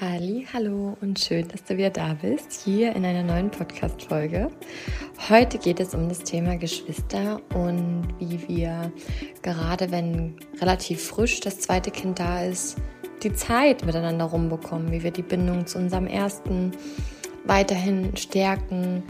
Halli, 0.00 0.44
hallo 0.52 0.96
und 1.02 1.20
schön, 1.20 1.46
dass 1.46 1.62
du 1.62 1.76
wieder 1.76 1.90
da 1.90 2.14
bist, 2.14 2.64
hier 2.64 2.96
in 2.96 3.04
einer 3.04 3.22
neuen 3.22 3.48
Podcast-Folge. 3.48 4.50
Heute 5.28 5.56
geht 5.56 5.78
es 5.78 5.94
um 5.94 6.08
das 6.08 6.24
Thema 6.24 6.56
Geschwister 6.56 7.40
und 7.54 8.08
wie 8.18 8.40
wir 8.48 8.92
gerade, 9.42 9.92
wenn 9.92 10.34
relativ 10.60 11.00
frisch 11.00 11.38
das 11.38 11.60
zweite 11.60 11.92
Kind 11.92 12.18
da 12.18 12.42
ist, 12.42 12.76
die 13.22 13.32
Zeit 13.34 13.86
miteinander 13.86 14.24
rumbekommen, 14.24 14.90
wie 14.90 15.04
wir 15.04 15.12
die 15.12 15.22
Bindung 15.22 15.64
zu 15.64 15.78
unserem 15.78 16.08
ersten 16.08 16.72
weiterhin 17.44 18.16
stärken, 18.16 19.04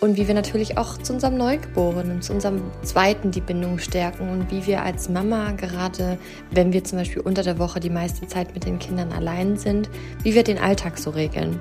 und 0.00 0.16
wie 0.16 0.26
wir 0.26 0.34
natürlich 0.34 0.78
auch 0.78 0.98
zu 0.98 1.12
unserem 1.12 1.36
Neugeborenen, 1.36 2.22
zu 2.22 2.32
unserem 2.32 2.62
zweiten 2.82 3.30
die 3.30 3.40
Bindung 3.40 3.78
stärken 3.78 4.28
und 4.30 4.50
wie 4.50 4.66
wir 4.66 4.82
als 4.82 5.08
Mama 5.08 5.52
gerade, 5.52 6.18
wenn 6.50 6.72
wir 6.72 6.84
zum 6.84 6.98
Beispiel 6.98 7.22
unter 7.22 7.42
der 7.42 7.58
Woche 7.58 7.80
die 7.80 7.90
meiste 7.90 8.26
Zeit 8.26 8.54
mit 8.54 8.64
den 8.64 8.78
Kindern 8.78 9.12
allein 9.12 9.56
sind, 9.56 9.90
wie 10.22 10.34
wir 10.34 10.42
den 10.42 10.58
Alltag 10.58 10.98
so 10.98 11.10
regeln. 11.10 11.60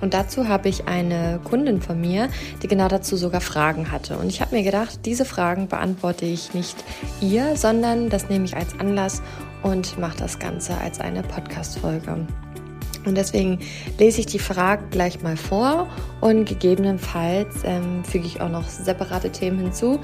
Und 0.00 0.14
dazu 0.14 0.46
habe 0.46 0.68
ich 0.68 0.86
eine 0.86 1.40
Kundin 1.42 1.80
von 1.80 2.00
mir, 2.00 2.28
die 2.62 2.68
genau 2.68 2.88
dazu 2.88 3.16
sogar 3.16 3.40
Fragen 3.40 3.90
hatte. 3.90 4.16
Und 4.18 4.28
ich 4.28 4.40
habe 4.40 4.54
mir 4.54 4.62
gedacht, 4.62 5.00
diese 5.04 5.24
Fragen 5.24 5.66
beantworte 5.66 6.24
ich 6.24 6.54
nicht 6.54 6.76
ihr, 7.20 7.56
sondern 7.56 8.08
das 8.08 8.28
nehme 8.28 8.44
ich 8.44 8.56
als 8.56 8.78
Anlass 8.78 9.22
und 9.62 9.98
mache 9.98 10.18
das 10.18 10.38
Ganze 10.38 10.78
als 10.78 11.00
eine 11.00 11.22
Podcast-Folge. 11.22 12.26
Und 13.04 13.16
deswegen 13.16 13.58
lese 13.98 14.20
ich 14.20 14.26
die 14.26 14.38
Frage 14.38 14.84
gleich 14.90 15.22
mal 15.22 15.36
vor 15.36 15.88
und 16.20 16.44
gegebenenfalls 16.44 17.56
ähm, 17.64 18.04
füge 18.04 18.26
ich 18.26 18.40
auch 18.40 18.50
noch 18.50 18.68
separate 18.68 19.30
Themen 19.30 19.58
hinzu. 19.60 20.00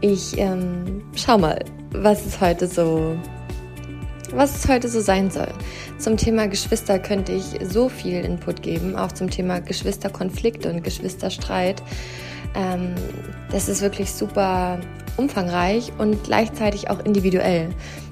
Ich 0.00 0.38
ähm, 0.38 1.02
schau 1.14 1.38
mal, 1.38 1.64
was 1.92 2.24
es 2.24 2.40
heute 2.40 2.66
so, 2.66 3.16
was 4.32 4.56
es 4.56 4.68
heute 4.68 4.88
so 4.88 5.00
sein 5.00 5.30
soll. 5.30 5.48
Zum 5.98 6.16
Thema 6.16 6.46
Geschwister 6.46 6.98
könnte 6.98 7.32
ich 7.32 7.44
so 7.62 7.88
viel 7.88 8.24
Input 8.24 8.62
geben, 8.62 8.94
auch 8.96 9.12
zum 9.12 9.28
Thema 9.28 9.60
Geschwisterkonflikte 9.60 10.70
und 10.70 10.84
Geschwisterstreit. 10.84 11.82
Ähm, 12.54 12.94
das 13.50 13.68
ist 13.68 13.82
wirklich 13.82 14.12
super 14.12 14.78
umfangreich 15.16 15.92
und 15.98 16.22
gleichzeitig 16.24 16.90
auch 16.90 17.04
individuell. 17.04 17.70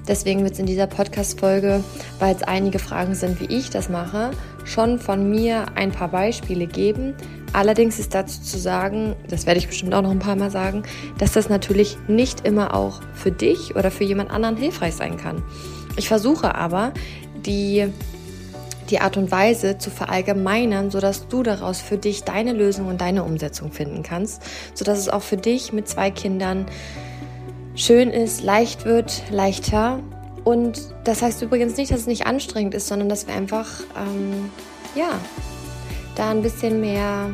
Deswegen 0.08 0.42
wird 0.42 0.54
es 0.54 0.58
in 0.58 0.66
dieser 0.66 0.86
Podcast-Folge, 0.86 1.82
weil 2.18 2.34
es 2.34 2.42
einige 2.42 2.78
Fragen 2.78 3.14
sind, 3.14 3.40
wie 3.40 3.46
ich 3.46 3.70
das 3.70 3.88
mache, 3.88 4.30
schon 4.64 4.98
von 4.98 5.28
mir 5.30 5.66
ein 5.74 5.92
paar 5.92 6.08
Beispiele 6.08 6.66
geben. 6.66 7.14
Allerdings 7.52 7.98
ist 7.98 8.14
dazu 8.14 8.40
zu 8.40 8.58
sagen, 8.58 9.16
das 9.28 9.46
werde 9.46 9.58
ich 9.58 9.68
bestimmt 9.68 9.94
auch 9.94 10.02
noch 10.02 10.10
ein 10.10 10.18
paar 10.18 10.36
Mal 10.36 10.50
sagen, 10.50 10.82
dass 11.18 11.32
das 11.32 11.48
natürlich 11.48 11.96
nicht 12.06 12.46
immer 12.46 12.74
auch 12.74 13.00
für 13.14 13.32
dich 13.32 13.74
oder 13.74 13.90
für 13.90 14.04
jemand 14.04 14.30
anderen 14.30 14.56
hilfreich 14.56 14.94
sein 14.94 15.16
kann. 15.16 15.42
Ich 15.96 16.08
versuche 16.08 16.54
aber, 16.54 16.92
die 17.46 17.86
die 18.90 19.00
Art 19.00 19.16
und 19.16 19.30
Weise 19.30 19.78
zu 19.78 19.90
verallgemeinern, 19.90 20.90
sodass 20.90 21.28
du 21.28 21.42
daraus 21.42 21.80
für 21.80 21.98
dich 21.98 22.22
deine 22.22 22.52
Lösung 22.52 22.86
und 22.86 23.00
deine 23.00 23.24
Umsetzung 23.24 23.72
finden 23.72 24.02
kannst, 24.02 24.42
sodass 24.74 24.98
es 24.98 25.08
auch 25.08 25.22
für 25.22 25.36
dich 25.36 25.72
mit 25.72 25.88
zwei 25.88 26.10
Kindern 26.10 26.66
schön 27.76 28.10
ist, 28.10 28.42
leicht 28.42 28.84
wird, 28.84 29.22
leichter. 29.30 30.00
Und 30.44 30.80
das 31.04 31.22
heißt 31.22 31.42
übrigens 31.42 31.76
nicht, 31.76 31.92
dass 31.92 32.00
es 32.00 32.06
nicht 32.06 32.26
anstrengend 32.26 32.74
ist, 32.74 32.88
sondern 32.88 33.08
dass 33.08 33.26
wir 33.26 33.34
einfach, 33.34 33.80
ähm, 33.96 34.50
ja, 34.94 35.10
da 36.16 36.30
ein 36.30 36.42
bisschen 36.42 36.80
mehr 36.80 37.30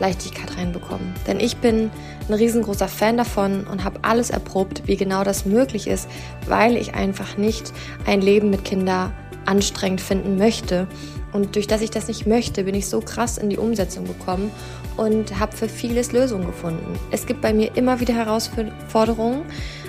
Leichtigkeit 0.00 0.56
reinbekommen. 0.58 1.14
Denn 1.26 1.40
ich 1.40 1.56
bin 1.58 1.90
ein 2.28 2.34
riesengroßer 2.34 2.88
Fan 2.88 3.16
davon 3.16 3.66
und 3.66 3.84
habe 3.84 4.00
alles 4.02 4.30
erprobt, 4.30 4.82
wie 4.86 4.96
genau 4.96 5.24
das 5.24 5.46
möglich 5.46 5.86
ist, 5.86 6.08
weil 6.46 6.76
ich 6.76 6.94
einfach 6.94 7.36
nicht 7.36 7.72
ein 8.06 8.20
Leben 8.20 8.50
mit 8.50 8.64
Kindern 8.64 9.12
anstrengend 9.46 10.00
finden 10.00 10.36
möchte. 10.36 10.88
Und 11.32 11.54
durch 11.54 11.66
das 11.66 11.82
ich 11.82 11.90
das 11.90 12.08
nicht 12.08 12.26
möchte, 12.26 12.64
bin 12.64 12.74
ich 12.74 12.88
so 12.88 13.00
krass 13.00 13.38
in 13.38 13.50
die 13.50 13.58
Umsetzung 13.58 14.06
gekommen 14.06 14.50
und 14.96 15.38
habe 15.38 15.56
für 15.56 15.68
vieles 15.68 16.12
Lösungen 16.12 16.46
gefunden. 16.46 16.98
Es 17.10 17.26
gibt 17.26 17.42
bei 17.42 17.52
mir 17.52 17.76
immer 17.76 18.00
wieder 18.00 18.14
Herausforderungen, 18.14 19.42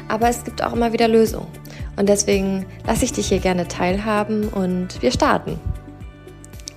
aber 0.08 0.30
es 0.30 0.44
gibt 0.44 0.64
auch 0.64 0.74
immer 0.74 0.94
wieder 0.94 1.08
Lösungen. 1.08 1.48
Und 1.98 2.10
deswegen 2.10 2.66
lasse 2.86 3.06
ich 3.06 3.14
dich 3.14 3.28
hier 3.28 3.40
gerne 3.40 3.68
teilhaben 3.68 4.50
und 4.50 5.02
wir 5.02 5.12
starten. 5.12 5.60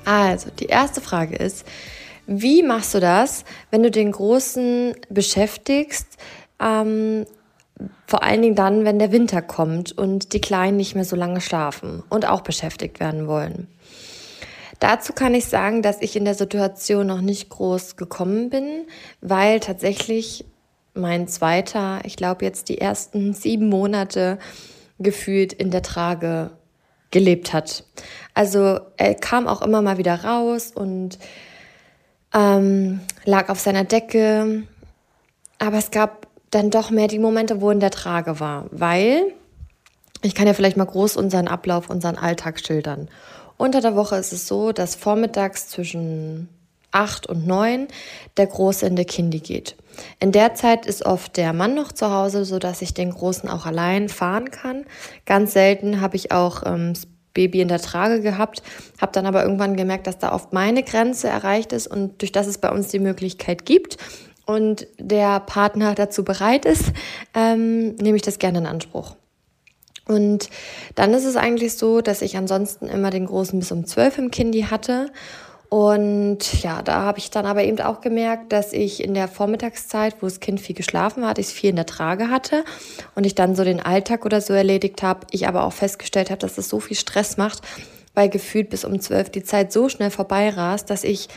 Also, 0.04 0.50
die 0.50 0.66
erste 0.66 1.00
Frage 1.00 1.36
ist, 1.36 1.66
wie 2.26 2.62
machst 2.62 2.94
du 2.94 3.00
das, 3.00 3.44
wenn 3.70 3.82
du 3.82 3.90
den 3.90 4.12
Großen 4.12 4.94
beschäftigst, 5.08 6.06
ähm, 6.60 7.26
vor 8.06 8.22
allen 8.22 8.42
Dingen 8.42 8.54
dann, 8.54 8.84
wenn 8.84 8.98
der 8.98 9.12
Winter 9.12 9.42
kommt 9.42 9.96
und 9.96 10.32
die 10.32 10.40
Kleinen 10.40 10.76
nicht 10.76 10.94
mehr 10.94 11.04
so 11.04 11.16
lange 11.16 11.40
schlafen 11.40 12.02
und 12.08 12.26
auch 12.26 12.42
beschäftigt 12.42 13.00
werden 13.00 13.26
wollen? 13.26 13.68
Dazu 14.80 15.12
kann 15.12 15.34
ich 15.34 15.44
sagen, 15.44 15.82
dass 15.82 16.00
ich 16.00 16.16
in 16.16 16.24
der 16.24 16.34
Situation 16.34 17.06
noch 17.06 17.20
nicht 17.20 17.50
groß 17.50 17.96
gekommen 17.96 18.48
bin, 18.48 18.86
weil 19.20 19.60
tatsächlich 19.60 20.46
mein 20.94 21.28
zweiter, 21.28 22.00
ich 22.04 22.16
glaube 22.16 22.44
jetzt 22.44 22.68
die 22.68 22.80
ersten 22.80 23.32
sieben 23.32 23.68
Monate 23.68 24.38
gefühlt 24.98 25.52
in 25.52 25.70
der 25.70 25.82
Trage 25.82 26.50
gelebt 27.10 27.52
hat. 27.52 27.84
Also 28.34 28.80
er 28.96 29.14
kam 29.14 29.46
auch 29.46 29.62
immer 29.62 29.82
mal 29.82 29.98
wieder 29.98 30.24
raus 30.24 30.72
und 30.72 31.18
ähm, 32.32 33.00
lag 33.24 33.48
auf 33.48 33.58
seiner 33.60 33.84
Decke. 33.84 34.64
Aber 35.58 35.78
es 35.78 35.90
gab 35.90 36.28
dann 36.50 36.70
doch 36.70 36.90
mehr 36.90 37.08
die 37.08 37.18
Momente, 37.18 37.60
wo 37.60 37.70
in 37.70 37.80
der 37.80 37.90
Trage 37.90 38.40
war, 38.40 38.66
weil 38.70 39.34
ich 40.22 40.34
kann 40.34 40.46
ja 40.46 40.54
vielleicht 40.54 40.76
mal 40.76 40.84
groß 40.84 41.16
unseren 41.16 41.48
Ablauf, 41.48 41.88
unseren 41.90 42.16
Alltag 42.16 42.60
schildern. 42.60 43.08
Unter 43.56 43.80
der 43.80 43.96
Woche 43.96 44.16
ist 44.16 44.32
es 44.32 44.46
so, 44.46 44.72
dass 44.72 44.94
vormittags 44.94 45.68
zwischen 45.68 46.48
acht 46.92 47.26
und 47.26 47.46
neun 47.46 47.88
der 48.36 48.46
Große 48.46 48.86
in 48.86 48.96
der 48.96 49.04
Kindi 49.04 49.40
geht. 49.40 49.76
In 50.18 50.32
der 50.32 50.54
Zeit 50.54 50.86
ist 50.86 51.04
oft 51.04 51.36
der 51.36 51.52
Mann 51.52 51.74
noch 51.74 51.92
zu 51.92 52.10
Hause, 52.12 52.44
so 52.44 52.58
dass 52.58 52.82
ich 52.82 52.94
den 52.94 53.10
Großen 53.10 53.48
auch 53.48 53.66
allein 53.66 54.08
fahren 54.08 54.50
kann. 54.50 54.84
Ganz 55.26 55.52
selten 55.52 56.00
habe 56.00 56.16
ich 56.16 56.32
auch 56.32 56.62
ähm, 56.64 56.94
das 56.94 57.06
Baby 57.34 57.60
in 57.60 57.68
der 57.68 57.80
Trage 57.80 58.20
gehabt, 58.20 58.62
habe 59.00 59.12
dann 59.12 59.26
aber 59.26 59.42
irgendwann 59.42 59.76
gemerkt, 59.76 60.06
dass 60.06 60.18
da 60.18 60.32
oft 60.32 60.52
meine 60.52 60.82
Grenze 60.82 61.28
erreicht 61.28 61.72
ist 61.72 61.86
und 61.86 62.20
durch 62.22 62.32
das 62.32 62.46
es 62.46 62.58
bei 62.58 62.70
uns 62.70 62.88
die 62.88 62.98
Möglichkeit 62.98 63.64
gibt 63.64 63.98
und 64.46 64.86
der 64.98 65.40
Partner 65.40 65.94
dazu 65.94 66.24
bereit 66.24 66.64
ist, 66.64 66.92
ähm, 67.34 67.94
nehme 67.96 68.16
ich 68.16 68.22
das 68.22 68.38
gerne 68.38 68.58
in 68.58 68.66
Anspruch. 68.66 69.14
Und 70.06 70.50
dann 70.96 71.14
ist 71.14 71.24
es 71.24 71.36
eigentlich 71.36 71.74
so, 71.74 72.00
dass 72.00 72.20
ich 72.20 72.36
ansonsten 72.36 72.88
immer 72.88 73.10
den 73.10 73.26
Großen 73.26 73.58
bis 73.60 73.70
um 73.70 73.86
zwölf 73.86 74.18
im 74.18 74.32
Kindi 74.32 74.62
hatte. 74.62 75.12
Und 75.70 76.62
ja, 76.64 76.82
da 76.82 77.02
habe 77.02 77.18
ich 77.18 77.30
dann 77.30 77.46
aber 77.46 77.62
eben 77.62 77.80
auch 77.80 78.00
gemerkt, 78.00 78.52
dass 78.52 78.72
ich 78.72 79.04
in 79.04 79.14
der 79.14 79.28
Vormittagszeit, 79.28 80.16
wo 80.20 80.26
das 80.26 80.40
Kind 80.40 80.60
viel 80.60 80.74
geschlafen 80.74 81.24
hat, 81.24 81.38
ich 81.38 81.46
es 81.46 81.52
viel 81.52 81.70
in 81.70 81.76
der 81.76 81.86
Trage 81.86 82.28
hatte 82.28 82.64
und 83.14 83.24
ich 83.24 83.36
dann 83.36 83.54
so 83.54 83.62
den 83.62 83.80
Alltag 83.80 84.24
oder 84.24 84.40
so 84.40 84.52
erledigt 84.52 85.04
habe. 85.04 85.28
Ich 85.30 85.46
aber 85.46 85.62
auch 85.64 85.72
festgestellt 85.72 86.30
habe, 86.30 86.40
dass 86.40 86.56
das 86.56 86.68
so 86.68 86.80
viel 86.80 86.96
Stress 86.96 87.36
macht, 87.36 87.62
weil 88.14 88.28
gefühlt 88.28 88.68
bis 88.68 88.84
um 88.84 89.00
zwölf 89.00 89.30
die 89.30 89.44
Zeit 89.44 89.70
so 89.70 89.88
schnell 89.88 90.10
vorbei 90.10 90.48
rast, 90.50 90.90
dass 90.90 91.04
ich 91.04 91.28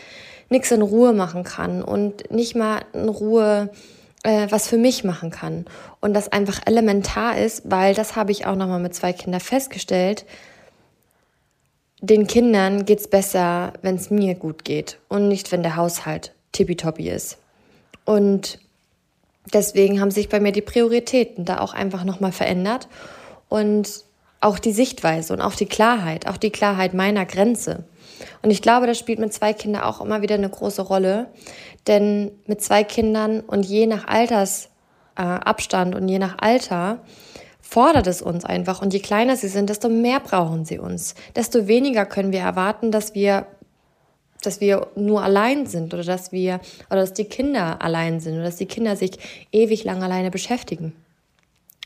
nichts 0.49 0.71
in 0.71 0.81
Ruhe 0.81 1.13
machen 1.13 1.43
kann 1.43 1.83
und 1.83 2.31
nicht 2.31 2.55
mal 2.55 2.81
in 2.93 3.09
Ruhe 3.09 3.69
äh, 4.23 4.47
was 4.49 4.67
für 4.67 4.77
mich 4.77 5.03
machen 5.03 5.29
kann. 5.29 5.65
Und 6.01 6.15
das 6.15 6.31
einfach 6.31 6.59
elementar 6.65 7.37
ist, 7.37 7.61
weil 7.65 7.93
das 7.93 8.15
habe 8.15 8.31
ich 8.31 8.47
auch 8.47 8.55
nochmal 8.55 8.79
mit 8.79 8.95
zwei 8.95 9.13
Kindern 9.13 9.41
festgestellt. 9.41 10.25
Den 12.05 12.27
Kindern 12.27 12.83
geht's 12.83 13.07
besser, 13.07 13.71
wenn 13.81 13.95
es 13.95 14.09
mir 14.09 14.35
gut 14.35 14.65
geht 14.65 14.97
und 15.07 15.29
nicht, 15.29 15.53
wenn 15.53 15.63
der 15.63 15.77
Haushalt 15.77 16.33
tippitoppi 16.51 17.09
ist. 17.09 17.37
Und 18.03 18.59
deswegen 19.53 20.01
haben 20.01 20.11
sich 20.11 20.27
bei 20.27 20.41
mir 20.41 20.51
die 20.51 20.59
Prioritäten 20.59 21.45
da 21.45 21.61
auch 21.61 21.73
einfach 21.73 22.03
nochmal 22.03 22.33
verändert 22.33 22.89
und 23.47 24.03
auch 24.41 24.59
die 24.59 24.73
Sichtweise 24.73 25.31
und 25.31 25.39
auch 25.39 25.55
die 25.55 25.65
Klarheit, 25.65 26.27
auch 26.27 26.35
die 26.35 26.49
Klarheit 26.49 26.93
meiner 26.93 27.25
Grenze. 27.25 27.85
Und 28.41 28.51
ich 28.51 28.61
glaube, 28.61 28.85
das 28.85 28.99
spielt 28.99 29.19
mit 29.19 29.31
zwei 29.31 29.53
Kindern 29.53 29.83
auch 29.83 30.01
immer 30.01 30.21
wieder 30.21 30.35
eine 30.35 30.49
große 30.49 30.81
Rolle. 30.81 31.27
Denn 31.87 32.31
mit 32.47 32.61
zwei 32.61 32.83
Kindern 32.83 33.39
und 33.39 33.65
je 33.65 33.87
nach 33.87 34.07
Altersabstand 34.07 35.93
äh, 35.93 35.97
und 35.97 36.09
je 36.09 36.19
nach 36.19 36.37
Alter 36.41 36.99
fordert 37.73 38.05
es 38.05 38.21
uns 38.21 38.45
einfach. 38.45 38.83
Und 38.83 38.93
je 38.93 38.99
kleiner 38.99 39.35
sie 39.35 39.47
sind, 39.47 39.69
desto 39.69 39.89
mehr 39.89 40.19
brauchen 40.19 40.63
sie 40.63 40.77
uns. 40.77 41.15
Desto 41.35 41.67
weniger 41.67 42.05
können 42.05 42.31
wir 42.31 42.41
erwarten, 42.41 42.91
dass 42.91 43.15
wir 43.15 43.47
dass 44.41 44.59
wir 44.59 44.87
nur 44.97 45.23
allein 45.23 45.67
sind 45.67 45.93
oder 45.93 46.03
dass 46.03 46.33
wir 46.33 46.59
oder 46.89 46.99
dass 46.99 47.13
die 47.13 47.23
Kinder 47.23 47.81
allein 47.81 48.19
sind 48.19 48.33
oder 48.33 48.43
dass 48.43 48.57
die 48.57 48.65
Kinder 48.65 48.97
sich 48.97 49.11
ewig 49.53 49.85
lang 49.85 50.03
alleine 50.03 50.31
beschäftigen. 50.31 50.93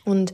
Und 0.05 0.33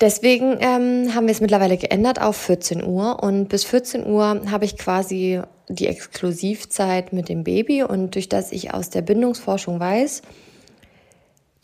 Deswegen 0.00 0.58
ähm, 0.60 1.14
haben 1.14 1.26
wir 1.26 1.32
es 1.32 1.40
mittlerweile 1.40 1.76
geändert 1.76 2.20
auf 2.20 2.36
14 2.36 2.84
Uhr 2.84 3.22
und 3.22 3.48
bis 3.48 3.64
14 3.64 4.04
Uhr 4.04 4.42
habe 4.50 4.64
ich 4.64 4.76
quasi 4.76 5.40
die 5.68 5.86
Exklusivzeit 5.86 7.12
mit 7.12 7.28
dem 7.28 7.44
Baby 7.44 7.84
und 7.84 8.16
durch 8.16 8.28
das 8.28 8.50
ich 8.50 8.74
aus 8.74 8.90
der 8.90 9.02
Bindungsforschung 9.02 9.78
weiß, 9.78 10.22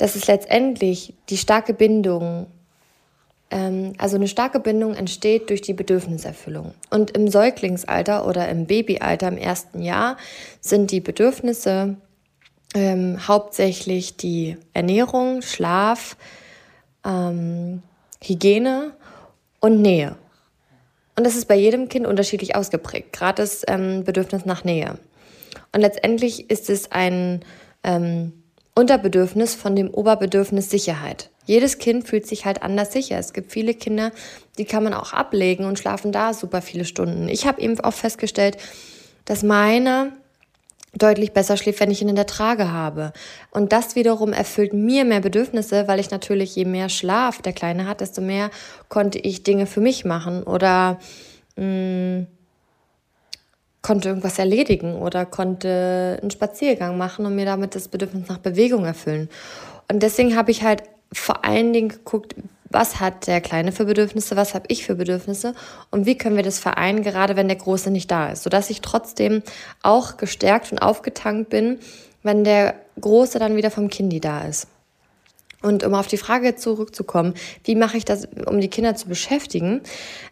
dass 0.01 0.17
es 0.17 0.27
letztendlich 0.27 1.15
die 1.29 1.37
starke 1.37 1.75
Bindung 1.75 2.47
Ähm, 3.51 3.95
also 3.99 4.17
eine 4.17 4.29
starke 4.29 4.61
Bindung 4.61 4.95
entsteht 4.95 5.51
durch 5.51 5.61
die 5.61 5.75
Bedürfniserfüllung. 5.75 6.73
Und 6.91 7.11
im 7.17 7.29
Säuglingsalter 7.29 8.27
oder 8.27 8.49
im 8.49 8.67
Babyalter 8.67 9.29
im 9.29 9.37
ersten 9.37 9.83
Jahr 9.83 10.17
sind 10.61 10.91
die 10.93 11.01
Bedürfnisse 11.01 11.97
ähm, 12.75 13.27
hauptsächlich 13.27 14.17
die 14.17 14.57
Ernährung, 14.73 15.43
Schlaf, 15.43 16.17
ähm, 17.05 17.83
Hygiene 18.23 18.93
und 19.59 19.83
Nähe. 19.83 20.15
Und 21.17 21.27
das 21.27 21.35
ist 21.35 21.49
bei 21.49 21.57
jedem 21.57 21.89
Kind 21.89 22.07
unterschiedlich 22.07 22.55
ausgeprägt, 22.55 23.13
gerade 23.13 23.43
das 23.43 23.65
ähm, 23.67 24.05
Bedürfnis 24.05 24.45
nach 24.47 24.63
Nähe. 24.63 24.97
Und 25.73 25.81
letztendlich 25.81 26.49
ist 26.51 26.71
es 26.71 26.93
ein 26.93 27.45
ähm, 27.83 28.40
Unterbedürfnis 28.81 29.55
von 29.55 29.77
dem 29.77 29.91
Oberbedürfnis 29.91 30.71
Sicherheit. 30.71 31.29
Jedes 31.45 31.77
Kind 31.77 32.09
fühlt 32.09 32.27
sich 32.27 32.47
halt 32.47 32.63
anders 32.63 32.95
sicher. 32.95 33.19
Es 33.19 33.35
gibt 33.35 33.53
viele 33.53 33.75
Kinder, 33.75 34.11
die 34.57 34.65
kann 34.65 34.83
man 34.83 34.95
auch 34.95 35.13
ablegen 35.13 35.67
und 35.67 35.79
schlafen 35.79 36.13
da 36.13 36.33
super 36.33 36.63
viele 36.63 36.87
Stunden. 36.87 37.29
Ich 37.29 37.47
habe 37.47 37.61
eben 37.61 37.79
auch 37.81 37.93
festgestellt, 37.93 38.57
dass 39.27 39.43
meine 39.43 40.13
deutlich 40.95 41.33
besser 41.33 41.59
schläft, 41.59 41.81
wenn 41.81 41.91
ich 41.91 42.01
ihn 42.01 42.09
in 42.09 42.17
der 42.17 42.27
Trage 42.27 42.73
habe. 42.73 43.13
Und 43.51 43.71
das 43.73 43.97
wiederum 43.97 44.33
erfüllt 44.33 44.73
mir 44.73 45.05
mehr 45.05 45.21
Bedürfnisse, 45.21 45.87
weil 45.87 46.01
ich 46.01 46.11
natürlich, 46.11 46.57
je 46.57 46.65
mehr 46.65 46.89
Schlaf 46.89 47.43
der 47.43 47.53
Kleine 47.53 47.87
hat, 47.87 48.01
desto 48.01 48.23
mehr 48.23 48.51
konnte 48.89 49.19
ich 49.19 49.43
Dinge 49.43 49.67
für 49.67 49.83
mich 49.83 50.07
machen 50.07 50.43
oder 50.43 50.99
mh, 51.57 51.67
mm, 51.67 52.27
konnte 53.83 54.09
irgendwas 54.09 54.39
erledigen 54.39 54.97
oder 54.97 55.27
konnte 55.27 56.19
einen 56.21 56.31
Spaziergang 56.31 56.99
machen 56.99 57.27
und 57.27 57.35
mir 57.35 57.47
damit 57.47 57.75
das 57.75 57.89
Bedürfnis 57.89 58.29
nach 58.29 58.39
Bewegung 58.39 58.85
erfüllen. 58.85 59.29
Und 59.91 60.03
deswegen 60.03 60.37
habe 60.37 60.51
ich 60.51 60.63
halt 60.63 60.83
vor 61.13 61.45
allen 61.45 61.73
Dingen 61.73 61.89
geguckt, 61.89 62.35
was 62.71 63.01
hat 63.01 63.27
der 63.27 63.41
Kleine 63.41 63.73
für 63.73 63.85
Bedürfnisse, 63.85 64.37
was 64.37 64.55
habe 64.55 64.67
ich 64.69 64.87
für 64.87 64.95
Bedürfnisse 64.95 65.55
und 65.91 66.07
wie 66.07 66.17
können 66.17 66.37
wir 66.37 66.45
das 66.45 66.61
vereinen, 66.61 67.03
gerade 67.03 67.35
wenn 67.35 67.49
der 67.49 67.57
Große 67.57 67.91
nicht 67.91 68.11
da 68.11 68.31
ist, 68.31 68.45
sodass 68.45 68.71
ich 68.71 68.81
trotzdem 68.81 69.43
auch 69.83 70.17
gestärkt 70.17 70.71
und 70.71 70.79
aufgetankt 70.79 71.51
bin, 71.51 71.81
wenn 72.23 72.45
der 72.45 72.77
Große 73.01 73.39
dann 73.41 73.57
wieder 73.57 73.73
vom 73.73 73.89
Kindi 73.89 74.21
da 74.21 74.43
ist. 74.45 74.69
Und 75.63 75.85
um 75.85 75.95
auf 75.95 76.07
die 76.07 76.17
Frage 76.17 76.57
zurückzukommen, 76.57 77.35
wie 77.65 77.75
mache 77.75 77.99
ich 77.99 78.05
das, 78.05 78.27
um 78.47 78.61
die 78.61 78.69
Kinder 78.69 78.95
zu 78.95 79.09
beschäftigen? 79.09 79.83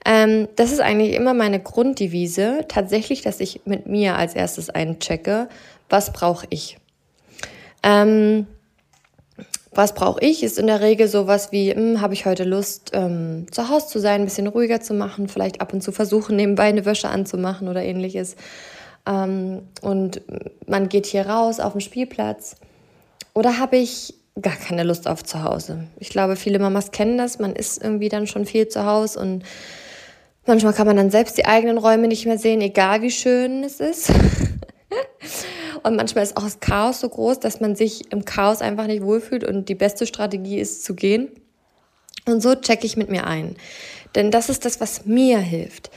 Ähm, 0.07 0.49
das 0.57 0.73
ist 0.73 0.81
eigentlich 0.81 1.15
immer 1.15 1.35
meine 1.35 1.61
Grunddevise. 1.61 2.65
Tatsächlich, 2.69 3.21
dass 3.23 3.41
ich 3.41 3.61
mit 3.67 3.87
mir 3.87 4.17
als 4.17 4.35
erstes 4.35 4.71
einchecke, 4.71 5.49
was 5.91 6.13
brauche 6.13 6.47
ich? 6.49 6.79
Ähm, 7.83 8.47
was 9.73 9.95
brauche 9.95 10.21
ich? 10.25 10.43
Ist 10.43 10.59
in 10.59 10.67
der 10.67 10.81
Regel 10.81 11.09
sowas 11.09 11.53
wie, 11.53 11.73
hm, 11.73 12.01
habe 12.01 12.15
ich 12.15 12.25
heute 12.25 12.45
Lust, 12.45 12.91
ähm, 12.95 13.47
zu 13.51 13.69
Hause 13.69 13.87
zu 13.87 14.01
sein, 14.01 14.23
ein 14.23 14.25
bisschen 14.25 14.47
ruhiger 14.47 14.81
zu 14.81 14.95
machen, 14.95 15.29
vielleicht 15.29 15.61
ab 15.61 15.73
und 15.73 15.83
zu 15.83 15.93
versuchen, 15.93 16.37
nebenbei 16.37 16.65
eine 16.65 16.85
Wäsche 16.85 17.09
anzumachen 17.11 17.69
oder 17.69 17.83
ähnliches. 17.83 18.35
Ähm, 19.07 19.63
und 19.83 20.23
man 20.67 20.89
geht 20.89 21.07
hier 21.07 21.27
raus 21.27 21.61
auf 21.61 21.73
den 21.73 21.81
Spielplatz. 21.83 22.57
Oder 23.35 23.59
habe 23.59 23.77
ich 23.77 24.15
gar 24.41 24.57
keine 24.57 24.83
Lust 24.83 25.07
auf 25.09 25.25
zu 25.25 25.43
Hause? 25.43 25.89
Ich 25.99 26.11
glaube, 26.11 26.37
viele 26.37 26.59
Mamas 26.59 26.91
kennen 26.91 27.19
das. 27.19 27.39
Man 27.39 27.55
ist 27.55 27.83
irgendwie 27.83 28.09
dann 28.09 28.27
schon 28.27 28.47
viel 28.47 28.69
zu 28.69 28.85
Hause 28.85 29.21
und 29.21 29.45
manchmal 30.47 30.73
kann 30.73 30.87
man 30.87 30.97
dann 30.97 31.11
selbst 31.11 31.39
die 31.39 31.47
eigenen 31.47 31.79
Räume 31.79 32.09
nicht 32.09 32.27
mehr 32.27 32.39
sehen, 32.39 32.61
egal 32.61 33.03
wie 33.03 33.11
schön 33.11 33.65
es 33.65 33.81
ist. 33.81 34.13
Und 35.83 35.97
manchmal 35.97 36.25
ist 36.25 36.37
auch 36.37 36.43
das 36.43 36.61
Chaos 36.61 37.01
so 37.01 37.09
groß, 37.09 37.41
dass 37.41 37.61
man 37.61 37.77
sich 37.77 38.11
im 38.13 38.25
Chaos 38.25 38.63
einfach 38.63 38.87
nicht 38.87 39.03
wohlfühlt 39.03 39.45
und 39.45 39.69
die 39.69 39.75
beste 39.75 40.07
Strategie 40.07 40.59
ist 40.59 40.85
zu 40.85 40.95
gehen. 40.95 41.29
Und 42.27 42.43
so 42.43 42.55
checke 42.55 42.85
ich 42.85 42.97
mit 42.97 43.11
mir 43.11 43.27
ein. 43.27 43.57
Denn 44.15 44.31
das 44.31 44.49
ist 44.49 44.65
das, 44.65 44.81
was 44.81 45.07
mir 45.07 45.39
hilft. 45.39 45.91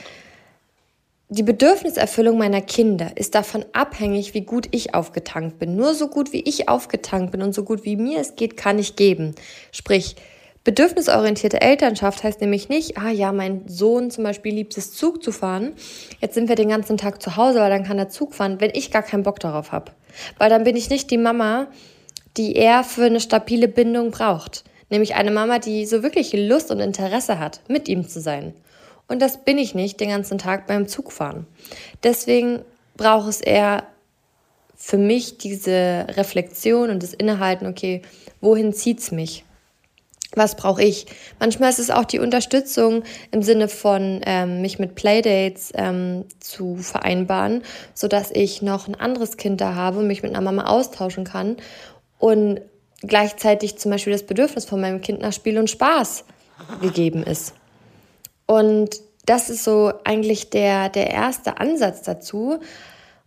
Die 1.34 1.44
Bedürfniserfüllung 1.44 2.38
meiner 2.38 2.60
Kinder 2.60 3.12
ist 3.16 3.36
davon 3.36 3.64
abhängig, 3.72 4.34
wie 4.34 4.42
gut 4.42 4.68
ich 4.72 4.94
aufgetankt 4.94 5.60
bin. 5.60 5.78
Nur 5.78 5.94
so 5.94 6.10
gut 6.10 6.34
wie 6.34 6.42
ich 6.42 6.68
aufgetankt 6.68 7.32
bin 7.32 7.42
und 7.42 7.56
so 7.56 7.64
gut 7.64 7.86
wie 7.86 7.96
mir 7.96 8.20
es 8.20 8.36
geht, 8.36 8.58
kann 8.58 8.78
ich 8.78 8.98
geben. 8.98 9.34
Sprich, 9.72 10.18
Bedürfnisorientierte 10.66 11.62
Elternschaft 11.62 12.26
heißt 12.26 12.42
nämlich 12.42 12.68
nicht, 12.68 12.98
ah 12.98 13.12
ja, 13.12 13.32
mein 13.32 13.66
Sohn 13.70 14.12
zum 14.12 14.26
Beispiel 14.26 14.54
liebt 14.54 14.78
es, 14.78 14.92
Zug 14.92 15.24
zu 15.24 15.32
fahren. 15.32 15.72
Jetzt 16.20 16.34
sind 16.34 16.50
wir 16.50 16.58
den 16.58 16.68
ganzen 16.68 16.98
Tag 16.98 17.22
zu 17.22 17.38
Hause, 17.38 17.60
weil 17.60 17.70
dann 17.70 17.86
kann 17.86 17.98
er 17.98 18.10
Zug 18.10 18.34
fahren, 18.34 18.60
wenn 18.60 18.72
ich 18.74 18.92
gar 18.92 19.02
keinen 19.02 19.24
Bock 19.24 19.40
darauf 19.40 19.72
habe. 19.72 19.94
Weil 20.38 20.50
dann 20.50 20.66
bin 20.66 20.76
ich 20.76 20.90
nicht 20.90 21.10
die 21.12 21.18
Mama, 21.18 21.68
die 22.36 22.58
er 22.58 22.84
für 22.84 23.06
eine 23.06 23.22
stabile 23.22 23.70
Bindung 23.70 24.12
braucht. 24.12 24.66
Nämlich 24.90 25.16
eine 25.16 25.32
Mama, 25.32 25.60
die 25.60 25.86
so 25.86 26.04
wirklich 26.04 26.34
Lust 26.34 26.72
und 26.72 26.82
Interesse 26.82 27.40
hat, 27.40 27.62
mit 27.70 27.88
ihm 27.88 28.06
zu 28.06 28.20
sein. 28.20 28.54
Und 29.12 29.22
das 29.22 29.44
bin 29.44 29.58
ich 29.58 29.76
nicht 29.76 30.00
den 30.00 30.08
ganzen 30.08 30.38
Tag 30.38 30.68
beim 30.68 30.88
Zugfahren. 30.88 31.46
Deswegen 32.02 32.62
braucht 32.96 33.28
es 33.28 33.42
eher 33.42 33.84
für 34.74 34.98
mich 34.98 35.38
diese 35.38 36.08
Reflexion 36.12 36.90
und 36.90 37.04
das 37.04 37.14
Innehalten, 37.14 37.68
okay, 37.68 38.04
wohin 38.40 38.72
zieht's 38.72 39.12
mich? 39.12 39.44
was 40.34 40.56
brauche 40.56 40.82
ich? 40.82 41.08
Manchmal 41.42 41.72
ist 41.72 41.80
es 41.80 41.90
auch 41.90 42.06
die 42.06 42.20
Unterstützung 42.20 43.04
im 43.32 43.44
Sinne 43.44 43.68
von 43.68 44.22
ähm, 44.26 44.62
mich 44.62 44.80
mit 44.80 44.96
Playdates 44.96 45.74
ähm, 45.76 46.24
zu 46.40 46.78
vereinbaren, 46.78 47.64
so 47.94 48.08
dass 48.08 48.32
ich 48.32 48.62
noch 48.62 48.88
ein 48.88 48.96
anderes 48.96 49.36
Kind 49.36 49.60
da 49.60 49.76
habe 49.76 50.00
und 50.00 50.08
mich 50.08 50.24
mit 50.24 50.32
einer 50.32 50.40
Mama 50.40 50.68
austauschen 50.68 51.26
kann 51.26 51.58
und 52.18 52.62
gleichzeitig 53.02 53.78
zum 53.78 53.92
Beispiel 53.92 54.14
das 54.14 54.24
Bedürfnis 54.24 54.64
von 54.64 54.80
meinem 54.80 55.02
Kind 55.02 55.20
nach 55.20 55.34
Spiel 55.34 55.60
und 55.60 55.70
Spaß 55.70 56.24
gegeben 56.80 57.24
ist. 57.24 57.54
Und 58.52 59.00
das 59.26 59.50
ist 59.50 59.64
so 59.64 59.94
eigentlich 60.04 60.50
der, 60.50 60.90
der 60.90 61.10
erste 61.10 61.58
Ansatz 61.58 62.02
dazu, 62.02 62.60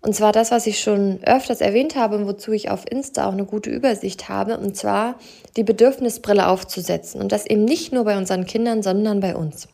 und 0.02 0.14
zwar 0.14 0.32
das, 0.32 0.50
was 0.50 0.66
ich 0.66 0.80
schon 0.80 1.20
öfters 1.24 1.62
erwähnt 1.62 1.96
habe 1.96 2.16
und 2.16 2.26
wozu 2.26 2.52
ich 2.52 2.68
auf 2.68 2.84
Insta 2.86 3.26
auch 3.26 3.32
eine 3.32 3.46
gute 3.46 3.70
Übersicht 3.70 4.28
habe, 4.28 4.58
und 4.58 4.76
zwar 4.76 5.14
die 5.56 5.64
Bedürfnisbrille 5.64 6.46
aufzusetzen. 6.46 7.22
Und 7.22 7.32
das 7.32 7.46
eben 7.46 7.64
nicht 7.64 7.90
nur 7.90 8.04
bei 8.04 8.18
unseren 8.18 8.44
Kindern, 8.44 8.82
sondern 8.82 9.20
bei 9.20 9.34
uns. 9.34 9.66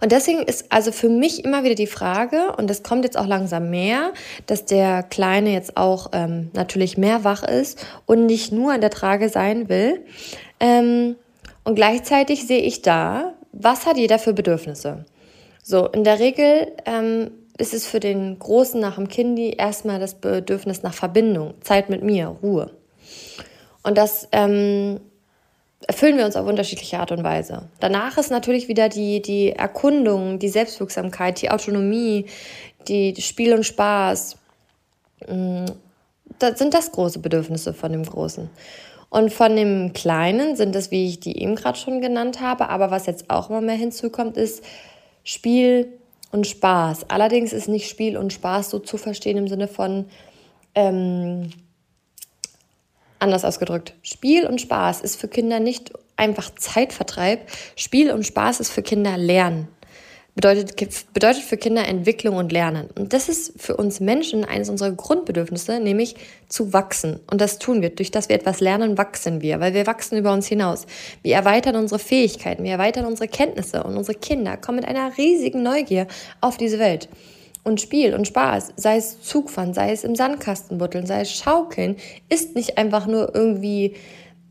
Und 0.00 0.10
deswegen 0.10 0.42
ist 0.42 0.72
also 0.72 0.90
für 0.90 1.08
mich 1.08 1.44
immer 1.44 1.62
wieder 1.62 1.76
die 1.76 1.86
Frage, 1.86 2.52
und 2.56 2.68
das 2.68 2.82
kommt 2.82 3.04
jetzt 3.04 3.16
auch 3.16 3.28
langsam 3.28 3.70
mehr, 3.70 4.12
dass 4.46 4.64
der 4.64 5.04
Kleine 5.04 5.52
jetzt 5.52 5.76
auch 5.76 6.08
ähm, 6.14 6.50
natürlich 6.52 6.98
mehr 6.98 7.22
wach 7.22 7.44
ist 7.44 7.86
und 8.06 8.26
nicht 8.26 8.50
nur 8.50 8.72
an 8.72 8.80
der 8.80 8.90
Trage 8.90 9.28
sein 9.28 9.68
will. 9.68 10.04
Ähm, 10.58 11.14
und 11.62 11.76
gleichzeitig 11.76 12.44
sehe 12.44 12.62
ich 12.62 12.82
da, 12.82 13.34
was 13.52 13.86
hat 13.86 13.96
jeder 13.96 14.18
für 14.18 14.32
Bedürfnisse. 14.32 15.04
So, 15.62 15.86
in 15.88 16.04
der 16.04 16.18
Regel 16.18 16.72
ähm, 16.86 17.30
ist 17.58 17.74
es 17.74 17.86
für 17.86 18.00
den 18.00 18.38
Großen 18.38 18.80
nach 18.80 18.94
dem 18.94 19.08
Kindi 19.08 19.50
erstmal 19.50 20.00
das 20.00 20.14
Bedürfnis 20.14 20.82
nach 20.82 20.94
Verbindung, 20.94 21.54
Zeit 21.60 21.90
mit 21.90 22.02
mir, 22.02 22.36
Ruhe. 22.42 22.70
Und 23.82 23.98
das 23.98 24.28
ähm, 24.32 25.00
erfüllen 25.86 26.16
wir 26.16 26.24
uns 26.24 26.36
auf 26.36 26.46
unterschiedliche 26.46 26.98
Art 26.98 27.12
und 27.12 27.24
Weise. 27.24 27.68
Danach 27.80 28.18
ist 28.18 28.30
natürlich 28.30 28.68
wieder 28.68 28.88
die, 28.88 29.22
die 29.22 29.52
Erkundung, 29.52 30.38
die 30.38 30.48
Selbstwirksamkeit, 30.48 31.40
die 31.42 31.50
Autonomie, 31.50 32.26
die, 32.88 33.14
Spiel 33.20 33.54
und 33.54 33.64
Spaß. 33.64 34.36
Mm, 35.28 35.66
das 36.38 36.58
sind 36.58 36.74
das 36.74 36.92
große 36.92 37.18
Bedürfnisse 37.18 37.74
von 37.74 37.92
dem 37.92 38.04
Großen. 38.04 38.48
Und 39.10 39.32
von 39.32 39.54
dem 39.56 39.92
Kleinen 39.92 40.56
sind 40.56 40.74
es, 40.74 40.90
wie 40.90 41.08
ich 41.08 41.20
die 41.20 41.42
eben 41.42 41.56
gerade 41.56 41.78
schon 41.78 42.00
genannt 42.00 42.40
habe, 42.40 42.68
aber 42.68 42.90
was 42.90 43.06
jetzt 43.06 43.28
auch 43.28 43.50
immer 43.50 43.60
mehr 43.60 43.74
hinzukommt, 43.74 44.36
ist 44.36 44.64
Spiel, 45.24 46.00
und 46.32 46.46
Spaß. 46.46 47.10
Allerdings 47.10 47.52
ist 47.52 47.68
nicht 47.68 47.88
Spiel 47.88 48.16
und 48.16 48.32
Spaß 48.32 48.70
so 48.70 48.78
zu 48.78 48.96
verstehen 48.96 49.36
im 49.36 49.48
Sinne 49.48 49.68
von, 49.68 50.06
ähm, 50.74 51.50
anders 53.18 53.44
ausgedrückt, 53.44 53.94
Spiel 54.02 54.46
und 54.46 54.60
Spaß 54.60 55.00
ist 55.00 55.16
für 55.16 55.28
Kinder 55.28 55.60
nicht 55.60 55.92
einfach 56.16 56.54
Zeitvertreib. 56.54 57.48
Spiel 57.76 58.10
und 58.12 58.24
Spaß 58.24 58.60
ist 58.60 58.70
für 58.70 58.82
Kinder 58.82 59.16
Lernen 59.18 59.68
bedeutet, 60.34 60.76
bedeutet 61.12 61.42
für 61.42 61.56
Kinder 61.56 61.86
Entwicklung 61.86 62.36
und 62.36 62.52
Lernen. 62.52 62.88
Und 62.96 63.12
das 63.12 63.28
ist 63.28 63.60
für 63.60 63.76
uns 63.76 64.00
Menschen 64.00 64.44
eines 64.44 64.68
unserer 64.68 64.92
Grundbedürfnisse, 64.92 65.80
nämlich 65.80 66.16
zu 66.48 66.72
wachsen. 66.72 67.20
Und 67.30 67.40
das 67.40 67.58
tun 67.58 67.82
wir. 67.82 67.90
Durch 67.90 68.10
das 68.10 68.28
wir 68.28 68.36
etwas 68.36 68.60
lernen, 68.60 68.96
wachsen 68.98 69.42
wir, 69.42 69.60
weil 69.60 69.74
wir 69.74 69.86
wachsen 69.86 70.18
über 70.18 70.32
uns 70.32 70.46
hinaus. 70.46 70.86
Wir 71.22 71.34
erweitern 71.34 71.76
unsere 71.76 71.98
Fähigkeiten, 71.98 72.64
wir 72.64 72.72
erweitern 72.72 73.06
unsere 73.06 73.28
Kenntnisse 73.28 73.82
und 73.82 73.96
unsere 73.96 74.18
Kinder 74.18 74.56
kommen 74.56 74.76
mit 74.76 74.88
einer 74.88 75.16
riesigen 75.18 75.62
Neugier 75.62 76.06
auf 76.40 76.56
diese 76.56 76.78
Welt. 76.78 77.08
Und 77.62 77.80
Spiel 77.80 78.14
und 78.14 78.26
Spaß, 78.26 78.72
sei 78.76 78.96
es 78.96 79.20
Zugfahren, 79.20 79.74
sei 79.74 79.92
es 79.92 80.04
im 80.04 80.16
Sandkasten 80.16 80.78
butteln, 80.78 81.06
sei 81.06 81.20
es 81.20 81.32
Schaukeln, 81.32 81.96
ist 82.30 82.54
nicht 82.56 82.78
einfach 82.78 83.06
nur 83.06 83.34
irgendwie 83.34 83.96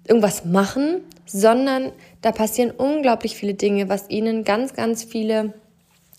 irgendwas 0.07 0.45
machen, 0.45 1.01
sondern 1.25 1.91
da 2.21 2.31
passieren 2.31 2.71
unglaublich 2.71 3.35
viele 3.35 3.55
Dinge, 3.55 3.89
was 3.89 4.09
ihnen 4.09 4.43
ganz, 4.43 4.73
ganz 4.73 5.03
viele 5.03 5.53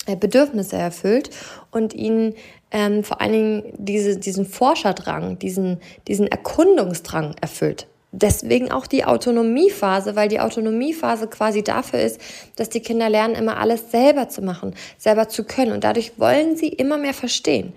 Bedürfnisse 0.06 0.76
erfüllt 0.76 1.30
und 1.70 1.94
ihnen 1.94 2.34
ähm, 2.70 3.04
vor 3.04 3.20
allen 3.20 3.32
Dingen 3.32 3.72
diese, 3.76 4.16
diesen 4.16 4.46
Forscherdrang, 4.46 5.38
diesen, 5.38 5.78
diesen 6.08 6.26
Erkundungsdrang 6.26 7.34
erfüllt. 7.40 7.86
deswegen 8.12 8.72
auch 8.72 8.86
die 8.86 9.04
Autonomiephase, 9.04 10.16
weil 10.16 10.28
die 10.28 10.40
Autonomiephase 10.40 11.28
quasi 11.28 11.62
dafür 11.62 12.00
ist, 12.00 12.20
dass 12.56 12.68
die 12.68 12.80
Kinder 12.80 13.08
lernen, 13.08 13.34
immer 13.34 13.58
alles 13.58 13.90
selber 13.90 14.28
zu 14.28 14.42
machen, 14.42 14.74
selber 14.98 15.28
zu 15.28 15.44
können. 15.44 15.72
Und 15.72 15.84
dadurch 15.84 16.18
wollen 16.18 16.56
sie 16.56 16.68
immer 16.68 16.98
mehr 16.98 17.14
verstehen. 17.14 17.72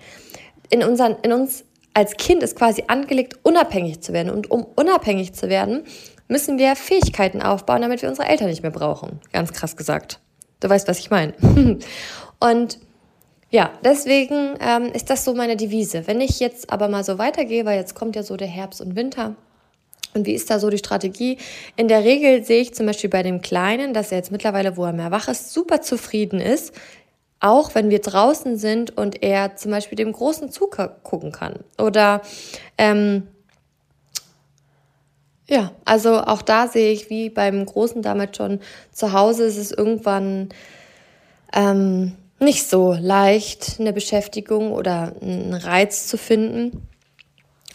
In, 0.70 0.82
unseren, 0.82 1.16
in 1.22 1.32
uns 1.32 1.64
als 1.92 2.16
Kind 2.16 2.42
ist 2.42 2.56
quasi 2.56 2.84
angelegt, 2.88 3.38
unabhängig 3.44 4.00
zu 4.00 4.12
werden. 4.12 4.30
Und 4.30 4.50
um 4.50 4.66
unabhängig 4.74 5.34
zu 5.34 5.48
werden, 5.48 5.84
müssen 6.26 6.58
wir 6.58 6.74
Fähigkeiten 6.74 7.40
aufbauen, 7.40 7.82
damit 7.82 8.02
wir 8.02 8.08
unsere 8.08 8.28
Eltern 8.28 8.48
nicht 8.48 8.62
mehr 8.62 8.72
brauchen. 8.72 9.20
Ganz 9.32 9.52
krass 9.52 9.76
gesagt. 9.76 10.20
Du 10.64 10.70
weißt, 10.70 10.88
was 10.88 10.98
ich 10.98 11.10
meine. 11.10 11.34
Und 12.40 12.78
ja, 13.50 13.70
deswegen 13.84 14.56
ähm, 14.60 14.86
ist 14.94 15.10
das 15.10 15.22
so 15.22 15.34
meine 15.34 15.58
Devise. 15.58 16.06
Wenn 16.06 16.22
ich 16.22 16.40
jetzt 16.40 16.72
aber 16.72 16.88
mal 16.88 17.04
so 17.04 17.18
weitergehe, 17.18 17.66
weil 17.66 17.78
jetzt 17.78 17.94
kommt 17.94 18.16
ja 18.16 18.22
so 18.22 18.38
der 18.38 18.48
Herbst 18.48 18.80
und 18.80 18.96
Winter, 18.96 19.36
und 20.14 20.24
wie 20.24 20.32
ist 20.32 20.48
da 20.48 20.58
so 20.58 20.70
die 20.70 20.78
Strategie? 20.78 21.36
In 21.76 21.86
der 21.86 22.02
Regel 22.02 22.44
sehe 22.44 22.62
ich 22.62 22.72
zum 22.74 22.86
Beispiel 22.86 23.10
bei 23.10 23.22
dem 23.22 23.42
Kleinen, 23.42 23.92
dass 23.92 24.10
er 24.10 24.16
jetzt 24.16 24.32
mittlerweile, 24.32 24.78
wo 24.78 24.86
er 24.86 24.94
mehr 24.94 25.10
wach 25.10 25.28
ist, 25.28 25.52
super 25.52 25.82
zufrieden 25.82 26.40
ist. 26.40 26.72
Auch 27.40 27.74
wenn 27.74 27.90
wir 27.90 28.00
draußen 28.00 28.56
sind 28.56 28.96
und 28.96 29.22
er 29.22 29.56
zum 29.56 29.70
Beispiel 29.70 29.96
dem 29.96 30.12
großen 30.12 30.50
Zug 30.50 30.78
gucken 31.02 31.30
kann. 31.30 31.56
Oder 31.76 32.22
ähm, 32.78 33.28
ja, 35.46 35.72
also 35.84 36.20
auch 36.20 36.42
da 36.42 36.68
sehe 36.68 36.92
ich, 36.92 37.10
wie 37.10 37.30
beim 37.30 37.66
Großen 37.66 38.02
damals 38.02 38.36
schon 38.36 38.60
zu 38.92 39.12
Hause 39.12 39.44
ist 39.44 39.58
es 39.58 39.72
irgendwann 39.72 40.50
ähm, 41.52 42.12
nicht 42.40 42.68
so 42.68 42.96
leicht, 42.98 43.76
eine 43.78 43.92
Beschäftigung 43.92 44.72
oder 44.72 45.12
einen 45.20 45.54
Reiz 45.54 46.06
zu 46.06 46.16
finden 46.16 46.86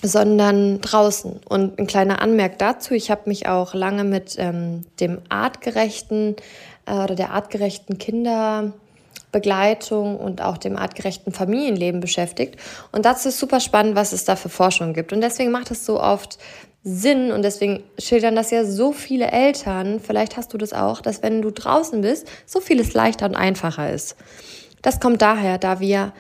sondern 0.02 0.82
draußen. 0.82 1.40
Und 1.48 1.80
ein 1.80 1.88
kleiner 1.88 2.22
Anmerk 2.22 2.58
dazu, 2.58 2.94
ich 2.94 3.10
habe 3.12 3.22
mich 3.26 3.48
auch 3.48 3.74
lange 3.74 4.04
mit 4.04 4.36
ähm, 4.38 4.82
dem 5.00 5.22
artgerechten 5.30 6.36
äh, 6.86 6.94
oder 6.94 7.16
der 7.16 7.32
artgerechten 7.32 7.98
Kinderbegleitung 7.98 10.18
und 10.18 10.42
auch 10.42 10.58
dem 10.58 10.76
artgerechten 10.78 11.34
Familienleben 11.34 12.00
beschäftigt. 12.00 12.58
Und 12.92 13.06
dazu 13.06 13.30
ist 13.30 13.40
super 13.40 13.60
spannend, 13.60 13.96
was 13.96 14.14
es 14.14 14.26
da 14.26 14.36
für 14.36 14.50
Forschung 14.50 14.94
gibt. 14.94 15.12
Und 15.12 15.22
deswegen 15.22 15.50
macht 15.52 15.72
es 15.72 15.84
so 15.86 16.00
oft 16.02 16.38
Sinn 16.84 17.32
und 17.32 17.44
deswegen 17.44 17.84
schildern 17.98 18.36
das 18.36 18.52
ja 18.52 18.64
so 18.64 18.94
viele 18.94 19.32
Eltern, 19.32 20.00
vielleicht 20.00 20.38
hast 20.38 20.54
du 20.54 20.58
das 20.58 20.74
auch, 20.74 21.02
dass 21.02 21.22
wenn 21.22 21.42
du 21.42 21.52
draußen 21.52 22.02
bist, 22.02 22.28
so 22.46 22.62
vieles 22.62 22.94
leichter 22.94 23.26
und 23.26 23.36
einfacher 23.36 23.92
ist. 23.92 24.16
Das 24.82 25.00
kommt 25.00 25.22
daher, 25.22 25.58
da 25.58 25.80
wir 25.80 26.14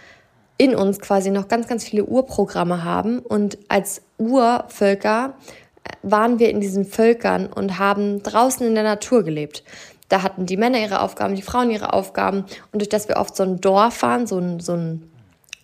in 0.60 0.76
uns 0.76 1.00
quasi 1.00 1.32
noch 1.32 1.48
ganz, 1.48 1.68
ganz 1.68 1.86
viele 1.86 2.04
Urprogramme 2.04 2.84
haben. 2.84 3.20
Und 3.20 3.58
als 3.70 4.02
Urvölker 4.18 5.36
äh, 5.84 5.90
waren 6.04 6.38
wir 6.38 6.50
in 6.50 6.60
diesen 6.60 6.86
Völkern 6.86 7.48
und 7.48 7.80
haben 7.80 8.22
draußen 8.22 8.68
in 8.68 8.76
der 8.76 8.84
Natur 8.84 9.24
gelebt. 9.24 9.64
Da 10.10 10.22
hatten 10.22 10.46
die 10.46 10.58
Männer 10.58 10.80
ihre 10.80 11.02
Aufgaben, 11.02 11.36
die 11.36 11.42
Frauen 11.42 11.72
ihre 11.72 11.94
Aufgaben. 11.94 12.44
Und 12.74 12.80
durch 12.80 12.90
das 12.90 13.08
wir 13.08 13.18
oft 13.18 13.38
so 13.38 13.44
ein 13.44 13.62
Dorf 13.62 14.02
waren, 14.02 14.28
so 14.28 14.38
ein, 14.38 14.60
so 14.60 14.74
ein, 14.74 15.09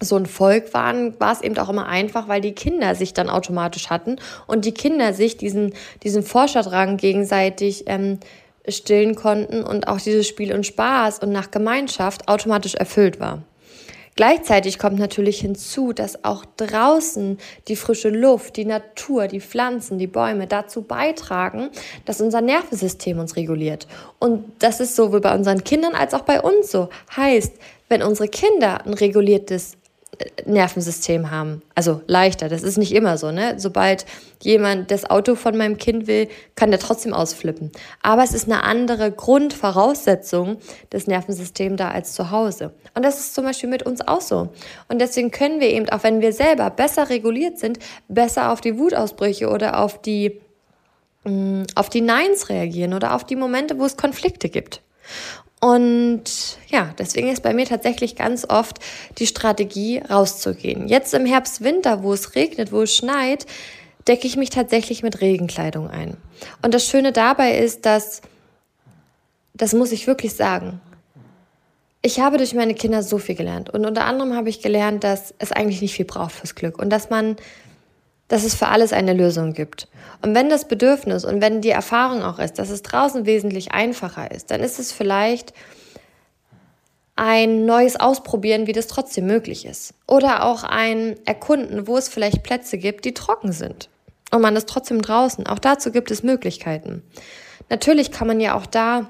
so 0.01 0.17
ein 0.17 0.25
Volk 0.25 0.73
waren, 0.73 1.19
war 1.19 1.31
es 1.31 1.41
eben 1.41 1.57
auch 1.57 1.69
immer 1.69 1.87
einfach, 1.87 2.27
weil 2.27 2.41
die 2.41 2.51
Kinder 2.51 2.95
sich 2.95 3.13
dann 3.13 3.29
automatisch 3.29 3.89
hatten 3.89 4.17
und 4.47 4.65
die 4.65 4.73
Kinder 4.73 5.13
sich 5.13 5.37
diesen, 5.37 5.73
diesen 6.03 6.23
Forscherdrang 6.23 6.97
gegenseitig 6.97 7.85
ähm, 7.87 8.19
stillen 8.67 9.15
konnten 9.15 9.63
und 9.63 9.87
auch 9.87 10.01
dieses 10.01 10.27
Spiel 10.27 10.53
und 10.53 10.65
Spaß 10.65 11.19
und 11.19 11.31
nach 11.31 11.51
Gemeinschaft 11.51 12.27
automatisch 12.27 12.75
erfüllt 12.75 13.19
war. 13.19 13.43
Gleichzeitig 14.17 14.79
kommt 14.79 14.97
natürlich 14.97 15.41
hinzu, 15.41 15.91
dass 15.91 16.23
auch 16.23 16.45
draußen 16.55 17.37
die 17.67 17.75
frische 17.75 18.07
Luft, 18.07 18.55
die 18.55 18.63
Natur, 18.63 19.27
die 19.27 19.41
Pflanzen, 19.41 19.97
die 19.97 20.07
Bäume 20.07 20.47
dazu 20.47 20.83
beitragen, 20.83 21.69
dass 22.05 22.21
unser 22.21 22.39
Nervensystem 22.39 23.19
uns 23.19 23.35
reguliert. 23.35 23.87
Und 24.17 24.45
das 24.59 24.79
ist 24.79 24.95
sowohl 24.95 25.19
bei 25.19 25.35
unseren 25.35 25.65
Kindern 25.65 25.95
als 25.95 26.13
auch 26.13 26.21
bei 26.21 26.39
uns 26.39 26.71
so. 26.71 26.87
Heißt, 27.13 27.55
wenn 27.89 28.01
unsere 28.03 28.29
Kinder 28.29 28.85
ein 28.85 28.93
reguliertes 28.93 29.73
Nervensystem 30.45 31.31
haben. 31.31 31.61
Also 31.73 32.01
leichter, 32.07 32.49
das 32.49 32.63
ist 32.63 32.77
nicht 32.77 32.93
immer 32.93 33.17
so, 33.17 33.31
ne? 33.31 33.55
Sobald 33.57 34.05
jemand 34.41 34.91
das 34.91 35.09
Auto 35.09 35.35
von 35.35 35.57
meinem 35.57 35.77
Kind 35.77 36.07
will, 36.07 36.27
kann 36.55 36.71
der 36.71 36.79
trotzdem 36.79 37.13
ausflippen. 37.13 37.71
Aber 38.01 38.23
es 38.23 38.33
ist 38.33 38.45
eine 38.45 38.63
andere 38.63 39.11
Grundvoraussetzung 39.11 40.57
des 40.91 41.07
Nervensystems 41.07 41.77
da 41.77 41.89
als 41.89 42.13
zu 42.13 42.31
Hause. 42.31 42.73
Und 42.93 43.03
das 43.03 43.19
ist 43.19 43.35
zum 43.35 43.45
Beispiel 43.45 43.69
mit 43.69 43.83
uns 43.83 44.01
auch 44.07 44.21
so. 44.21 44.49
Und 44.87 44.99
deswegen 44.99 45.31
können 45.31 45.59
wir 45.59 45.69
eben, 45.69 45.89
auch 45.89 46.03
wenn 46.03 46.21
wir 46.21 46.33
selber 46.33 46.69
besser 46.69 47.09
reguliert 47.09 47.59
sind, 47.59 47.79
besser 48.07 48.51
auf 48.51 48.61
die 48.61 48.77
Wutausbrüche 48.77 49.49
oder 49.49 49.79
auf 49.79 50.01
die, 50.01 50.41
mm, 51.23 51.63
auf 51.75 51.89
die 51.89 52.01
Neins 52.01 52.49
reagieren 52.49 52.93
oder 52.93 53.15
auf 53.15 53.23
die 53.23 53.35
Momente, 53.35 53.79
wo 53.79 53.85
es 53.85 53.97
Konflikte 53.97 54.49
gibt. 54.49 54.81
Und 55.61 56.23
ja, 56.67 56.93
deswegen 56.97 57.29
ist 57.29 57.41
bei 57.41 57.53
mir 57.53 57.65
tatsächlich 57.65 58.15
ganz 58.15 58.45
oft 58.47 58.79
die 59.17 59.27
Strategie, 59.27 59.99
rauszugehen. 59.99 60.87
Jetzt 60.87 61.13
im 61.13 61.25
Herbst, 61.25 61.63
Winter, 61.63 62.03
wo 62.03 62.13
es 62.13 62.35
regnet, 62.35 62.71
wo 62.71 62.83
es 62.83 62.95
schneit, 62.95 63.45
decke 64.07 64.27
ich 64.27 64.37
mich 64.37 64.49
tatsächlich 64.49 65.01
mit 65.01 65.21
Regenkleidung 65.21 65.89
ein. 65.89 66.17
Und 66.61 66.73
das 66.73 66.85
Schöne 66.85 67.11
dabei 67.11 67.57
ist, 67.57 67.85
dass, 67.85 68.21
das 69.53 69.73
muss 69.73 69.91
ich 69.91 70.07
wirklich 70.07 70.33
sagen, 70.33 70.81
ich 72.01 72.19
habe 72.19 72.37
durch 72.37 72.53
meine 72.53 72.75
Kinder 72.75 73.01
so 73.01 73.17
viel 73.17 73.33
gelernt. 73.33 73.71
Und 73.71 73.83
unter 73.85 74.05
anderem 74.05 74.35
habe 74.35 74.49
ich 74.49 74.61
gelernt, 74.61 75.03
dass 75.03 75.33
es 75.39 75.51
eigentlich 75.51 75.81
nicht 75.81 75.95
viel 75.95 76.05
braucht 76.05 76.33
fürs 76.33 76.53
Glück 76.53 76.77
und 76.77 76.91
dass 76.91 77.09
man 77.09 77.35
dass 78.27 78.43
es 78.43 78.55
für 78.55 78.67
alles 78.67 78.93
eine 78.93 79.13
Lösung 79.13 79.53
gibt. 79.53 79.87
Und 80.21 80.33
wenn 80.33 80.49
das 80.49 80.67
Bedürfnis 80.67 81.25
und 81.25 81.41
wenn 81.41 81.61
die 81.61 81.69
Erfahrung 81.69 82.23
auch 82.23 82.39
ist, 82.39 82.57
dass 82.57 82.69
es 82.69 82.81
draußen 82.81 83.25
wesentlich 83.25 83.71
einfacher 83.71 84.31
ist, 84.31 84.51
dann 84.51 84.61
ist 84.61 84.79
es 84.79 84.91
vielleicht 84.91 85.53
ein 87.15 87.65
neues 87.65 87.97
Ausprobieren, 87.97 88.67
wie 88.67 88.73
das 88.73 88.87
trotzdem 88.87 89.25
möglich 89.25 89.65
ist. 89.65 89.93
Oder 90.07 90.43
auch 90.43 90.63
ein 90.63 91.15
Erkunden, 91.25 91.87
wo 91.87 91.97
es 91.97 92.09
vielleicht 92.09 92.43
Plätze 92.43 92.77
gibt, 92.77 93.05
die 93.05 93.13
trocken 93.13 93.51
sind. 93.51 93.89
Und 94.31 94.41
man 94.41 94.55
ist 94.55 94.67
trotzdem 94.67 95.01
draußen. 95.01 95.47
Auch 95.47 95.59
dazu 95.59 95.91
gibt 95.91 96.11
es 96.11 96.23
Möglichkeiten. 96.23 97.03
Natürlich 97.69 98.11
kann 98.11 98.27
man 98.27 98.39
ja 98.41 98.55
auch 98.55 98.65
da 98.65 99.09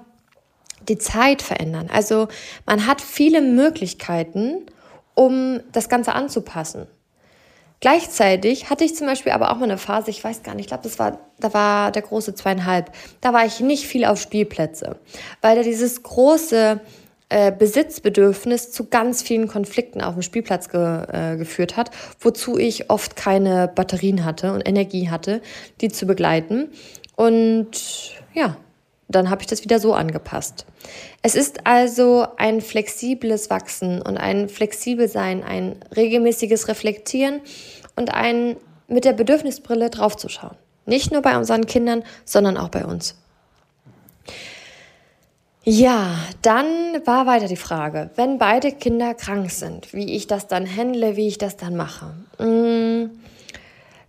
die 0.88 0.98
Zeit 0.98 1.42
verändern. 1.42 1.90
Also 1.92 2.28
man 2.66 2.86
hat 2.86 3.02
viele 3.02 3.42
Möglichkeiten, 3.42 4.66
um 5.16 5.62
das 5.72 5.90
Ganze 5.90 6.14
anzupassen. 6.14 6.88
Gleichzeitig 7.82 8.70
hatte 8.70 8.84
ich 8.84 8.96
zum 8.96 9.08
Beispiel 9.08 9.32
aber 9.32 9.52
auch 9.52 9.58
mal 9.58 9.66
eine 9.66 9.78
Phase, 9.78 10.10
ich 10.10 10.24
weiß 10.24 10.44
gar 10.44 10.56
nicht, 10.56 10.66
ich 10.66 10.68
glaube, 10.70 10.84
das 10.84 10.98
war, 10.98 11.20
da 11.40 11.54
war 11.54 11.92
der 11.92 12.02
große 12.02 12.34
zweieinhalb. 12.34 12.92
Da 13.22 13.34
war 13.34 13.46
ich 13.46 13.60
nicht 13.60 13.86
viel 13.86 14.06
auf 14.06 14.20
Spielplätze, 14.20 14.98
weil 15.42 15.56
da 15.58 15.64
dieses 15.64 16.02
große 16.02 16.80
äh, 17.30 17.52
Besitzbedürfnis 17.52 18.72
zu 18.72 18.86
ganz 18.88 19.22
vielen 19.22 19.48
Konflikten 19.48 20.02
auf 20.02 20.14
dem 20.14 20.22
Spielplatz 20.22 20.70
ge, 20.70 21.04
äh, 21.12 21.38
geführt 21.38 21.76
hat, 21.76 21.92
wozu 22.20 22.58
ich 22.58 22.90
oft 22.90 23.16
keine 23.16 23.68
Batterien 23.68 24.24
hatte 24.26 24.54
und 24.54 24.62
Energie 24.68 25.10
hatte, 25.10 25.42
die 25.82 25.90
zu 25.90 26.06
begleiten. 26.06 26.70
Und 27.16 27.72
ja, 28.34 28.58
dann 29.08 29.30
habe 29.30 29.42
ich 29.42 29.48
das 29.48 29.64
wieder 29.64 29.80
so 29.80 29.94
angepasst. 29.94 30.66
Es 31.22 31.36
ist 31.36 31.66
also 31.68 32.28
ein 32.38 32.62
flexibles 32.62 33.50
Wachsen 33.50 34.02
und 34.02 34.18
ein 34.18 34.50
flexibel 34.50 35.08
sein, 35.08 35.44
ein 35.44 35.76
regelmäßiges 35.96 36.68
Reflektieren 36.68 37.42
und 37.96 38.14
ein 38.14 38.58
mit 38.88 39.06
der 39.06 39.14
Bedürfnisbrille 39.14 39.90
draufzuschauen. 39.90 40.56
Nicht 40.86 41.12
nur 41.12 41.22
bei 41.22 41.38
unseren 41.38 41.66
Kindern, 41.66 42.04
sondern 42.26 42.58
auch 42.58 42.70
bei 42.70 42.86
uns. 42.86 43.16
Ja, 45.64 46.20
dann 46.44 46.68
war 47.06 47.26
weiter 47.26 47.48
die 47.48 47.56
Frage, 47.56 48.12
wenn 48.16 48.38
beide 48.38 48.72
Kinder 48.72 49.16
krank 49.16 49.50
sind, 49.50 49.94
wie 49.94 50.16
ich 50.16 50.28
das 50.28 50.48
dann 50.48 50.68
handle, 50.68 51.16
wie 51.16 51.28
ich 51.28 51.40
das 51.40 51.58
dann 51.58 51.76
mache. 51.76 52.14
Hm, 52.38 53.10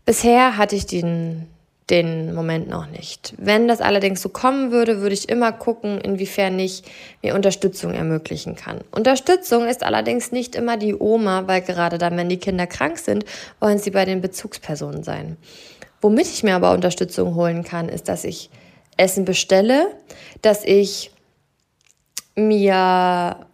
bisher 0.05 0.59
hatte 0.59 0.77
ich 0.77 0.85
den 0.85 1.49
den 1.91 2.35
Moment 2.35 2.69
noch 2.69 2.89
nicht. 2.89 3.35
Wenn 3.39 3.69
das 3.69 3.81
allerdings 3.81 4.21
so 4.21 4.29
kommen 4.29 4.73
würde, 4.73 5.01
würde 5.01 5.15
ich 5.15 5.29
immer 5.29 5.53
gucken, 5.53 6.01
inwiefern 6.01 6.59
ich 6.59 6.83
mir 7.23 7.35
Unterstützung 7.35 7.95
ermöglichen 7.95 8.57
kann. 8.57 8.81
Unterstützung 8.91 9.69
ist 9.69 9.85
allerdings 9.85 10.33
nicht 10.33 10.57
immer 10.57 10.77
die 10.77 10.97
Oma, 10.97 11.47
weil 11.47 11.63
gerade 11.63 11.99
dann, 11.99 12.17
wenn 12.17 12.29
die 12.29 12.39
Kinder 12.39 12.67
krank 12.67 12.99
sind, 12.99 13.25
wollen 13.61 13.79
sie 13.79 13.93
bei 13.93 14.05
den 14.05 14.21
Bezugspersonen 14.21 15.05
sein. 15.05 15.37
Womit 16.01 16.27
ich 16.27 16.43
mir 16.43 16.57
aber 16.57 16.73
Unterstützung 16.73 17.37
holen 17.37 17.63
kann, 17.63 17.89
ist, 17.89 18.09
dass 18.09 18.25
ich 18.25 18.51
Essen 18.97 19.25
bestelle, 19.25 19.95
dass 20.43 20.65
ich 20.65 21.13
mir 22.35 23.47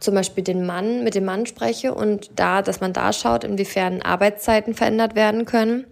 zum 0.00 0.14
Beispiel 0.14 0.44
den 0.44 0.64
Mann 0.64 1.04
mit 1.04 1.14
dem 1.14 1.24
Mann 1.26 1.44
spreche 1.44 1.92
und 1.92 2.30
da, 2.36 2.62
dass 2.62 2.80
man 2.80 2.92
da 2.94 3.12
schaut, 3.12 3.44
inwiefern 3.44 4.00
Arbeitszeiten 4.00 4.74
verändert 4.74 5.14
werden 5.14 5.44
können 5.44 5.84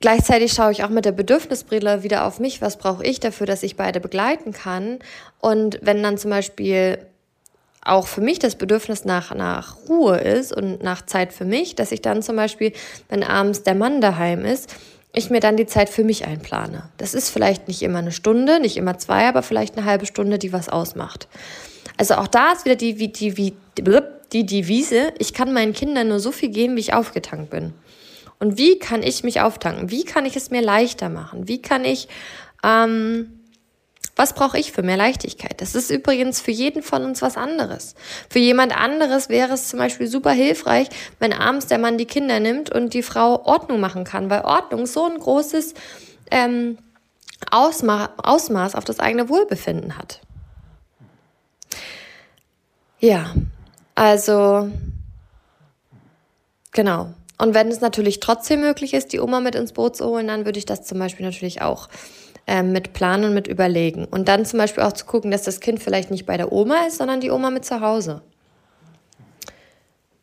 Gleichzeitig 0.00 0.52
schaue 0.52 0.72
ich 0.72 0.82
auch 0.82 0.88
mit 0.88 1.04
der 1.04 1.12
Bedürfnisbrille 1.12 2.02
wieder 2.02 2.26
auf 2.26 2.40
mich, 2.40 2.60
was 2.60 2.76
brauche 2.76 3.04
ich 3.04 3.20
dafür, 3.20 3.46
dass 3.46 3.62
ich 3.62 3.76
beide 3.76 4.00
begleiten 4.00 4.52
kann. 4.52 4.98
Und 5.40 5.78
wenn 5.80 6.02
dann 6.02 6.18
zum 6.18 6.30
Beispiel 6.30 6.98
auch 7.84 8.08
für 8.08 8.20
mich 8.20 8.40
das 8.40 8.56
Bedürfnis 8.56 9.04
nach, 9.04 9.34
nach 9.34 9.76
Ruhe 9.88 10.18
ist 10.18 10.52
und 10.52 10.82
nach 10.82 11.06
Zeit 11.06 11.32
für 11.32 11.44
mich, 11.44 11.76
dass 11.76 11.92
ich 11.92 12.02
dann 12.02 12.22
zum 12.22 12.36
Beispiel, 12.36 12.72
wenn 13.08 13.22
abends 13.22 13.62
der 13.62 13.74
Mann 13.74 14.00
daheim 14.00 14.44
ist, 14.44 14.74
ich 15.14 15.30
mir 15.30 15.40
dann 15.40 15.56
die 15.56 15.66
Zeit 15.66 15.88
für 15.88 16.04
mich 16.04 16.26
einplane. 16.26 16.88
Das 16.96 17.14
ist 17.14 17.30
vielleicht 17.30 17.68
nicht 17.68 17.82
immer 17.82 17.98
eine 17.98 18.12
Stunde, 18.12 18.60
nicht 18.60 18.76
immer 18.76 18.98
zwei, 18.98 19.28
aber 19.28 19.42
vielleicht 19.42 19.76
eine 19.76 19.86
halbe 19.86 20.06
Stunde, 20.06 20.38
die 20.38 20.52
was 20.52 20.68
ausmacht. 20.68 21.28
Also 21.96 22.14
auch 22.14 22.28
da 22.28 22.52
ist 22.52 22.64
wieder 22.64 22.76
die, 22.76 22.94
die, 22.94 23.32
die, 23.32 23.54
die 24.32 24.46
Devise, 24.46 25.12
ich 25.18 25.34
kann 25.34 25.52
meinen 25.52 25.74
Kindern 25.74 26.08
nur 26.08 26.20
so 26.20 26.32
viel 26.32 26.48
geben, 26.48 26.76
wie 26.76 26.80
ich 26.80 26.94
aufgetankt 26.94 27.50
bin. 27.50 27.74
Und 28.42 28.58
wie 28.58 28.76
kann 28.80 29.04
ich 29.04 29.22
mich 29.22 29.40
auftanken? 29.40 29.92
Wie 29.92 30.04
kann 30.04 30.26
ich 30.26 30.34
es 30.34 30.50
mir 30.50 30.62
leichter 30.62 31.08
machen? 31.08 31.46
Wie 31.46 31.62
kann 31.62 31.84
ich 31.84 32.08
ähm, 32.64 33.38
was 34.16 34.34
brauche 34.34 34.58
ich 34.58 34.72
für 34.72 34.82
mehr 34.82 34.96
Leichtigkeit? 34.96 35.60
Das 35.60 35.76
ist 35.76 35.92
übrigens 35.92 36.40
für 36.40 36.50
jeden 36.50 36.82
von 36.82 37.04
uns 37.04 37.22
was 37.22 37.36
anderes. 37.36 37.94
Für 38.28 38.40
jemand 38.40 38.76
anderes 38.76 39.28
wäre 39.28 39.54
es 39.54 39.68
zum 39.68 39.78
Beispiel 39.78 40.08
super 40.08 40.32
hilfreich, 40.32 40.88
wenn 41.20 41.32
abends 41.32 41.68
der 41.68 41.78
Mann 41.78 41.98
die 41.98 42.04
Kinder 42.04 42.40
nimmt 42.40 42.68
und 42.68 42.94
die 42.94 43.04
Frau 43.04 43.44
Ordnung 43.44 43.78
machen 43.78 44.02
kann, 44.02 44.28
weil 44.28 44.42
Ordnung 44.42 44.86
so 44.86 45.06
ein 45.06 45.18
großes 45.18 45.74
ähm, 46.32 46.78
Ausma 47.48 48.10
Ausmaß 48.16 48.74
auf 48.74 48.84
das 48.84 48.98
eigene 48.98 49.28
Wohlbefinden 49.28 49.96
hat. 49.96 50.20
Ja, 52.98 53.32
also 53.94 54.68
genau. 56.72 57.14
Und 57.42 57.54
wenn 57.54 57.66
es 57.72 57.80
natürlich 57.80 58.20
trotzdem 58.20 58.60
möglich 58.60 58.94
ist, 58.94 59.12
die 59.12 59.18
Oma 59.18 59.40
mit 59.40 59.56
ins 59.56 59.72
Boot 59.72 59.96
zu 59.96 60.06
holen, 60.06 60.28
dann 60.28 60.44
würde 60.44 60.60
ich 60.60 60.64
das 60.64 60.84
zum 60.84 61.00
Beispiel 61.00 61.26
natürlich 61.26 61.60
auch 61.60 61.88
ähm, 62.46 62.70
mit 62.70 62.92
planen 62.92 63.24
und 63.24 63.34
mit 63.34 63.48
überlegen. 63.48 64.04
Und 64.04 64.28
dann 64.28 64.46
zum 64.46 64.60
Beispiel 64.60 64.84
auch 64.84 64.92
zu 64.92 65.06
gucken, 65.06 65.32
dass 65.32 65.42
das 65.42 65.58
Kind 65.58 65.82
vielleicht 65.82 66.12
nicht 66.12 66.24
bei 66.24 66.36
der 66.36 66.52
Oma 66.52 66.86
ist, 66.86 66.98
sondern 66.98 67.20
die 67.20 67.32
Oma 67.32 67.50
mit 67.50 67.64
zu 67.64 67.80
Hause. 67.80 68.22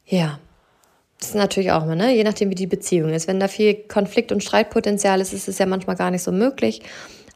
Ja, 0.06 0.40
das 1.20 1.32
ist 1.32 1.36
natürlich 1.36 1.74
auch 1.74 1.86
mal, 1.86 1.98
ne? 1.98 2.16
je 2.16 2.24
nachdem, 2.24 2.52
wie 2.52 2.56
die 2.56 2.68
Beziehung 2.68 3.10
ist. 3.10 3.28
Wenn 3.28 3.42
da 3.42 3.50
viel 3.50 3.74
Konflikt- 3.74 4.32
und 4.32 4.42
Streitpotenzial 4.42 5.20
ist, 5.20 5.34
ist 5.34 5.50
es 5.50 5.58
ja 5.58 5.66
manchmal 5.66 5.98
gar 5.98 6.12
nicht 6.12 6.24
so 6.24 6.32
möglich. 6.32 6.84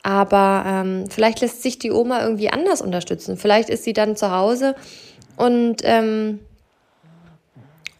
Aber 0.01 0.63
ähm, 0.65 1.09
vielleicht 1.09 1.41
lässt 1.41 1.61
sich 1.61 1.77
die 1.77 1.91
Oma 1.91 2.23
irgendwie 2.23 2.49
anders 2.49 2.81
unterstützen. 2.81 3.35
Vielleicht 3.35 3.69
ist 3.69 3.83
sie 3.83 3.91
dann 3.91 4.15
zu 4.15 4.31
Hause 4.31 4.75
und 5.35 5.81
ähm, 5.83 6.39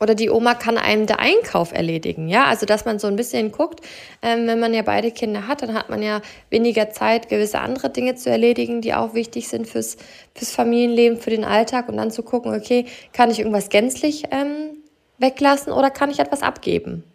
oder 0.04 0.16
die 0.16 0.30
Oma 0.30 0.54
kann 0.54 0.78
einem 0.78 1.06
der 1.08 1.20
Einkauf 1.20 1.72
erledigen, 1.72 2.28
ja, 2.28 2.46
also 2.46 2.66
dass 2.66 2.84
man 2.84 3.00
so 3.00 3.08
ein 3.08 3.16
bisschen 3.16 3.54
guckt, 3.54 3.80
ähm, 4.22 4.46
wenn 4.48 4.60
man 4.60 4.74
ja 4.74 4.82
beide 4.82 5.12
Kinder 5.12 5.48
hat, 5.48 5.62
dann 5.62 5.74
hat 5.74 5.90
man 5.90 6.04
ja 6.04 6.22
weniger 6.50 6.90
Zeit, 6.90 7.30
gewisse 7.30 7.60
andere 7.60 7.90
Dinge 7.90 8.16
zu 8.16 8.30
erledigen, 8.30 8.82
die 8.82 8.94
auch 8.94 9.14
wichtig 9.14 9.48
sind 9.48 9.66
fürs, 9.66 9.96
fürs 10.36 10.52
Familienleben, 10.52 11.18
für 11.18 11.30
den 11.30 11.46
Alltag 11.46 11.88
und 11.88 11.96
dann 11.96 12.12
zu 12.12 12.22
gucken, 12.22 12.54
okay, 12.54 12.86
kann 13.14 13.32
ich 13.32 13.40
irgendwas 13.40 13.70
gänzlich 13.70 14.26
ähm, 14.32 14.84
weglassen 15.20 15.72
oder 15.72 15.90
kann 15.90 16.12
ich 16.12 16.20
etwas 16.20 16.44
abgeben? 16.44 17.06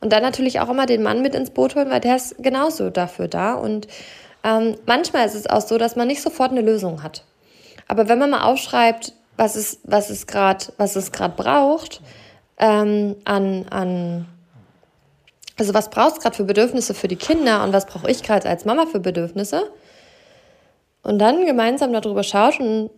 Und 0.00 0.12
dann 0.12 0.22
natürlich 0.22 0.60
auch 0.60 0.70
immer 0.70 0.86
den 0.86 1.02
Mann 1.02 1.22
mit 1.22 1.34
ins 1.34 1.50
Boot 1.50 1.74
holen, 1.74 1.90
weil 1.90 2.00
der 2.00 2.16
ist 2.16 2.36
genauso 2.38 2.90
dafür 2.90 3.28
da. 3.28 3.54
Und 3.54 3.88
ähm, 4.44 4.76
manchmal 4.86 5.26
ist 5.26 5.34
es 5.34 5.48
auch 5.48 5.60
so, 5.60 5.76
dass 5.76 5.96
man 5.96 6.06
nicht 6.06 6.22
sofort 6.22 6.52
eine 6.52 6.62
Lösung 6.62 7.02
hat. 7.02 7.24
Aber 7.88 8.08
wenn 8.08 8.18
man 8.18 8.30
mal 8.30 8.44
aufschreibt, 8.44 9.12
was 9.40 9.56
es, 9.56 9.78
was 9.84 10.10
es 10.10 10.26
gerade, 10.26 10.66
was 10.76 10.96
es 10.96 11.12
gerade 11.12 11.34
braucht, 11.34 12.02
ähm, 12.58 13.16
an, 13.24 13.66
an, 13.70 14.26
also 15.58 15.72
was 15.72 15.88
braucht 15.88 16.18
es 16.18 16.20
gerade 16.20 16.36
für 16.36 16.44
Bedürfnisse 16.44 16.92
für 16.92 17.08
die 17.08 17.16
Kinder 17.16 17.64
und 17.64 17.72
was 17.72 17.86
brauche 17.86 18.10
ich 18.10 18.22
gerade 18.22 18.50
als 18.50 18.66
Mama 18.66 18.84
für 18.84 19.00
Bedürfnisse? 19.00 19.72
Und 21.02 21.18
dann 21.18 21.46
gemeinsam 21.46 21.90
darüber 21.94 22.22
schaut 22.22 22.60
und 22.60 22.90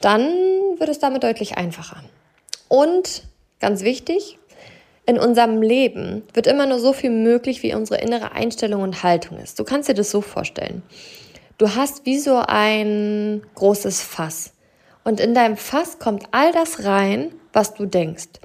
dann 0.00 0.22
wird 0.78 0.88
es 0.88 1.00
damit 1.00 1.22
deutlich 1.22 1.58
einfacher. 1.58 2.02
Und 2.68 3.24
ganz 3.60 3.82
wichtig, 3.82 4.38
in 5.04 5.18
unserem 5.18 5.60
Leben 5.60 6.22
wird 6.32 6.46
immer 6.46 6.64
nur 6.64 6.78
so 6.80 6.94
viel 6.94 7.10
möglich, 7.10 7.62
wie 7.62 7.74
unsere 7.74 8.00
innere 8.00 8.32
Einstellung 8.32 8.80
und 8.80 9.02
Haltung 9.02 9.36
ist. 9.36 9.58
Du 9.58 9.64
kannst 9.64 9.90
dir 9.90 9.94
das 9.94 10.10
so 10.10 10.22
vorstellen. 10.22 10.82
Du 11.58 11.74
hast 11.74 12.06
wie 12.06 12.18
so 12.18 12.42
ein 12.46 13.42
großes 13.54 14.02
Fass. 14.02 14.53
Und 15.04 15.20
in 15.20 15.34
deinem 15.34 15.56
Fass 15.56 15.98
kommt 15.98 16.24
all 16.32 16.50
das 16.52 16.84
rein, 16.84 17.32
was 17.52 17.74
du 17.74 17.86
denkst. 17.86 18.40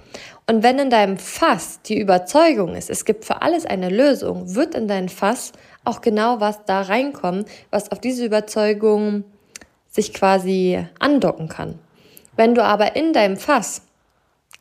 Und 0.46 0.64
wenn 0.64 0.78
in 0.80 0.90
deinem 0.90 1.18
Fass 1.18 1.82
die 1.84 2.00
Überzeugung 2.00 2.76
ist, 2.76 2.90
es 2.90 3.06
gibt 3.06 3.26
für 3.26 3.42
alles 3.42 3.66
eine 3.66 3.90
Lösung, 3.90 4.56
wird 4.56 4.76
in 4.76 4.88
dein 4.88 5.10
Fass 5.10 5.54
auch 5.86 6.02
genau 6.02 6.40
was 6.40 6.66
da 6.66 6.82
reinkommen, 6.82 7.46
was 7.72 7.92
auf 7.92 8.00
diese 8.00 8.26
Überzeugung 8.26 9.24
sich 9.90 10.14
quasi 10.14 10.86
andocken 11.00 11.48
kann. 11.48 11.80
Wenn 12.36 12.56
du 12.56 12.64
aber 12.64 12.96
in 12.96 13.14
deinem 13.14 13.38
Fass 13.38 13.82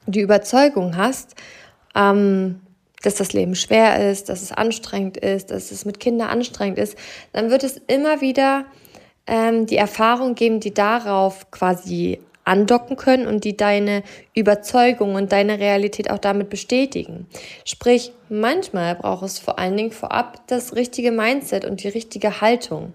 die 0.07 0.21
Überzeugung 0.21 0.97
hast, 0.97 1.35
ähm, 1.95 2.61
dass 3.03 3.15
das 3.15 3.33
Leben 3.33 3.55
schwer 3.55 4.11
ist, 4.11 4.29
dass 4.29 4.43
es 4.43 4.53
anstrengend 4.53 5.17
ist, 5.17 5.51
dass 5.51 5.71
es 5.71 5.85
mit 5.85 6.01
Kindern 6.01 6.29
anstrengend 6.29 6.79
ist, 6.79 6.97
dann 7.33 7.51
wird 7.51 7.63
es 7.63 7.81
immer 7.87 8.21
wieder 8.21 8.65
ähm, 9.29 9.67
die 9.67 9.77
Erfahrung 9.77 10.35
geben, 10.35 10.59
die 10.59 10.75
darauf 10.75 11.51
quasi 11.51 12.19
andocken 12.49 12.97
können 12.97 13.27
und 13.27 13.45
die 13.45 13.57
deine 13.57 14.03
Überzeugung 14.35 15.15
und 15.15 15.33
deine 15.33 15.59
Realität 15.59 16.11
auch 16.11 16.19
damit 16.19 16.49
bestätigen. 16.49 17.27
Sprich, 17.65 18.13
manchmal 18.31 18.95
braucht 18.95 19.25
es 19.25 19.39
vor 19.39 19.59
allen 19.59 19.77
Dingen 19.77 19.93
vorab 19.93 20.47
das 20.47 20.75
richtige 20.75 21.13
Mindset 21.13 21.67
und 21.67 21.83
die 21.83 21.89
richtige 21.89 22.41
Haltung. 22.41 22.95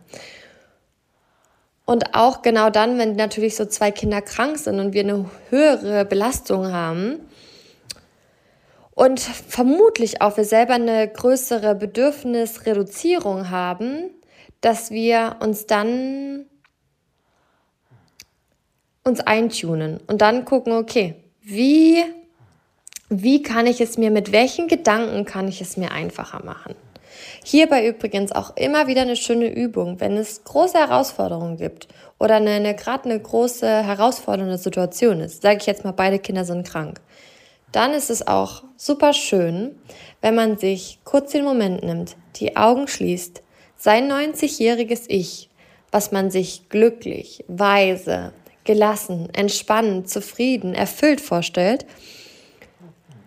Und 1.86 2.16
auch 2.16 2.42
genau 2.42 2.70
dann, 2.72 2.98
wenn 2.98 3.16
natürlich 3.16 3.56
so 3.56 3.66
zwei 3.66 3.92
Kinder 3.92 4.22
krank 4.22 4.58
sind 4.58 4.80
und 4.80 4.94
wir 4.94 5.04
eine 5.04 5.30
höhere 5.50 6.06
Belastung 6.06 6.72
haben 6.72 7.20
und 8.96 9.20
vermutlich 9.20 10.22
auch 10.22 10.38
wir 10.38 10.46
selber 10.46 10.74
eine 10.76 11.08
größere 11.08 11.76
Bedürfnisreduzierung 11.76 13.50
haben, 13.50 14.10
dass 14.64 14.92
wir 14.92 15.36
uns 15.42 15.66
dann 15.66 16.46
uns 19.04 19.20
eintunen 19.20 20.00
und 20.08 20.22
dann 20.22 20.46
gucken, 20.46 20.72
okay, 20.72 21.16
wie, 21.42 22.02
wie 23.10 23.44
kann 23.44 23.68
ich 23.68 23.82
es 23.82 23.98
mir, 23.98 24.10
mit 24.10 24.32
welchen 24.32 24.70
Gedanken 24.70 25.26
kann 25.26 25.50
ich 25.50 25.60
es 25.60 25.76
mir 25.76 25.92
einfacher 25.92 26.46
machen? 26.46 26.76
Hierbei 27.44 27.86
übrigens 27.86 28.32
auch 28.32 28.56
immer 28.56 28.88
wieder 28.88 29.02
eine 29.02 29.18
schöne 29.18 29.54
Übung, 29.54 30.00
wenn 30.00 30.16
es 30.16 30.46
große 30.46 30.78
Herausforderungen 30.78 31.58
gibt 31.58 31.90
oder 32.18 32.36
eine, 32.36 32.52
eine 32.52 32.74
gerade 32.74 33.10
eine 33.10 33.20
große 33.20 33.68
herausfordernde 33.68 34.58
Situation 34.58 35.20
ist, 35.20 35.42
sage 35.42 35.58
ich 35.60 35.66
jetzt 35.66 35.84
mal, 35.84 35.92
beide 35.92 36.20
Kinder 36.20 36.46
sind 36.46 36.66
krank, 36.66 37.02
dann 37.74 37.92
ist 37.92 38.10
es 38.10 38.26
auch 38.26 38.64
super 38.78 39.12
schön, 39.12 39.78
wenn 40.22 40.36
man 40.36 40.58
sich 40.58 41.00
kurz 41.04 41.34
den 41.34 41.44
Moment 41.44 41.84
nimmt, 41.84 42.16
die 42.38 42.56
Augen 42.56 42.88
schließt, 42.88 43.43
sein 43.84 44.10
90-jähriges 44.10 45.04
Ich, 45.10 45.50
was 45.92 46.14
man 46.14 46.32
sich 46.32 46.70
glücklich, 46.70 47.44
weise, 47.50 48.32
gelassen, 48.64 49.28
entspannt, 49.34 50.10
zufrieden, 50.10 50.74
erfüllt 50.74 51.20
vorstellt 51.20 51.86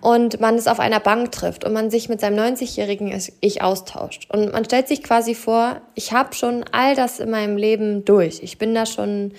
und 0.01 0.41
man 0.41 0.55
es 0.55 0.67
auf 0.67 0.81
einer 0.81 0.99
Bank 0.99 1.31
trifft 1.31 1.67
und 1.67 1.75
man 1.75 1.91
sich 1.91 2.09
mit 2.09 2.21
seinem 2.23 2.39
90-jährigen 2.39 3.13
Ich 3.41 3.61
austauscht. 3.61 4.31
Und 4.33 4.51
man 4.51 4.65
stellt 4.65 4.89
sich 4.89 5.03
quasi 5.03 5.35
vor, 5.35 5.83
ich 5.95 6.13
habe 6.13 6.35
schon 6.35 6.65
all 6.73 6.95
das 6.95 7.21
in 7.21 7.29
meinem 7.29 7.59
Leben 7.59 8.07
durch. 8.07 8.43
Ich 8.43 8.57
bin 8.57 8.75
da 8.75 8.87
schon, 8.87 9.35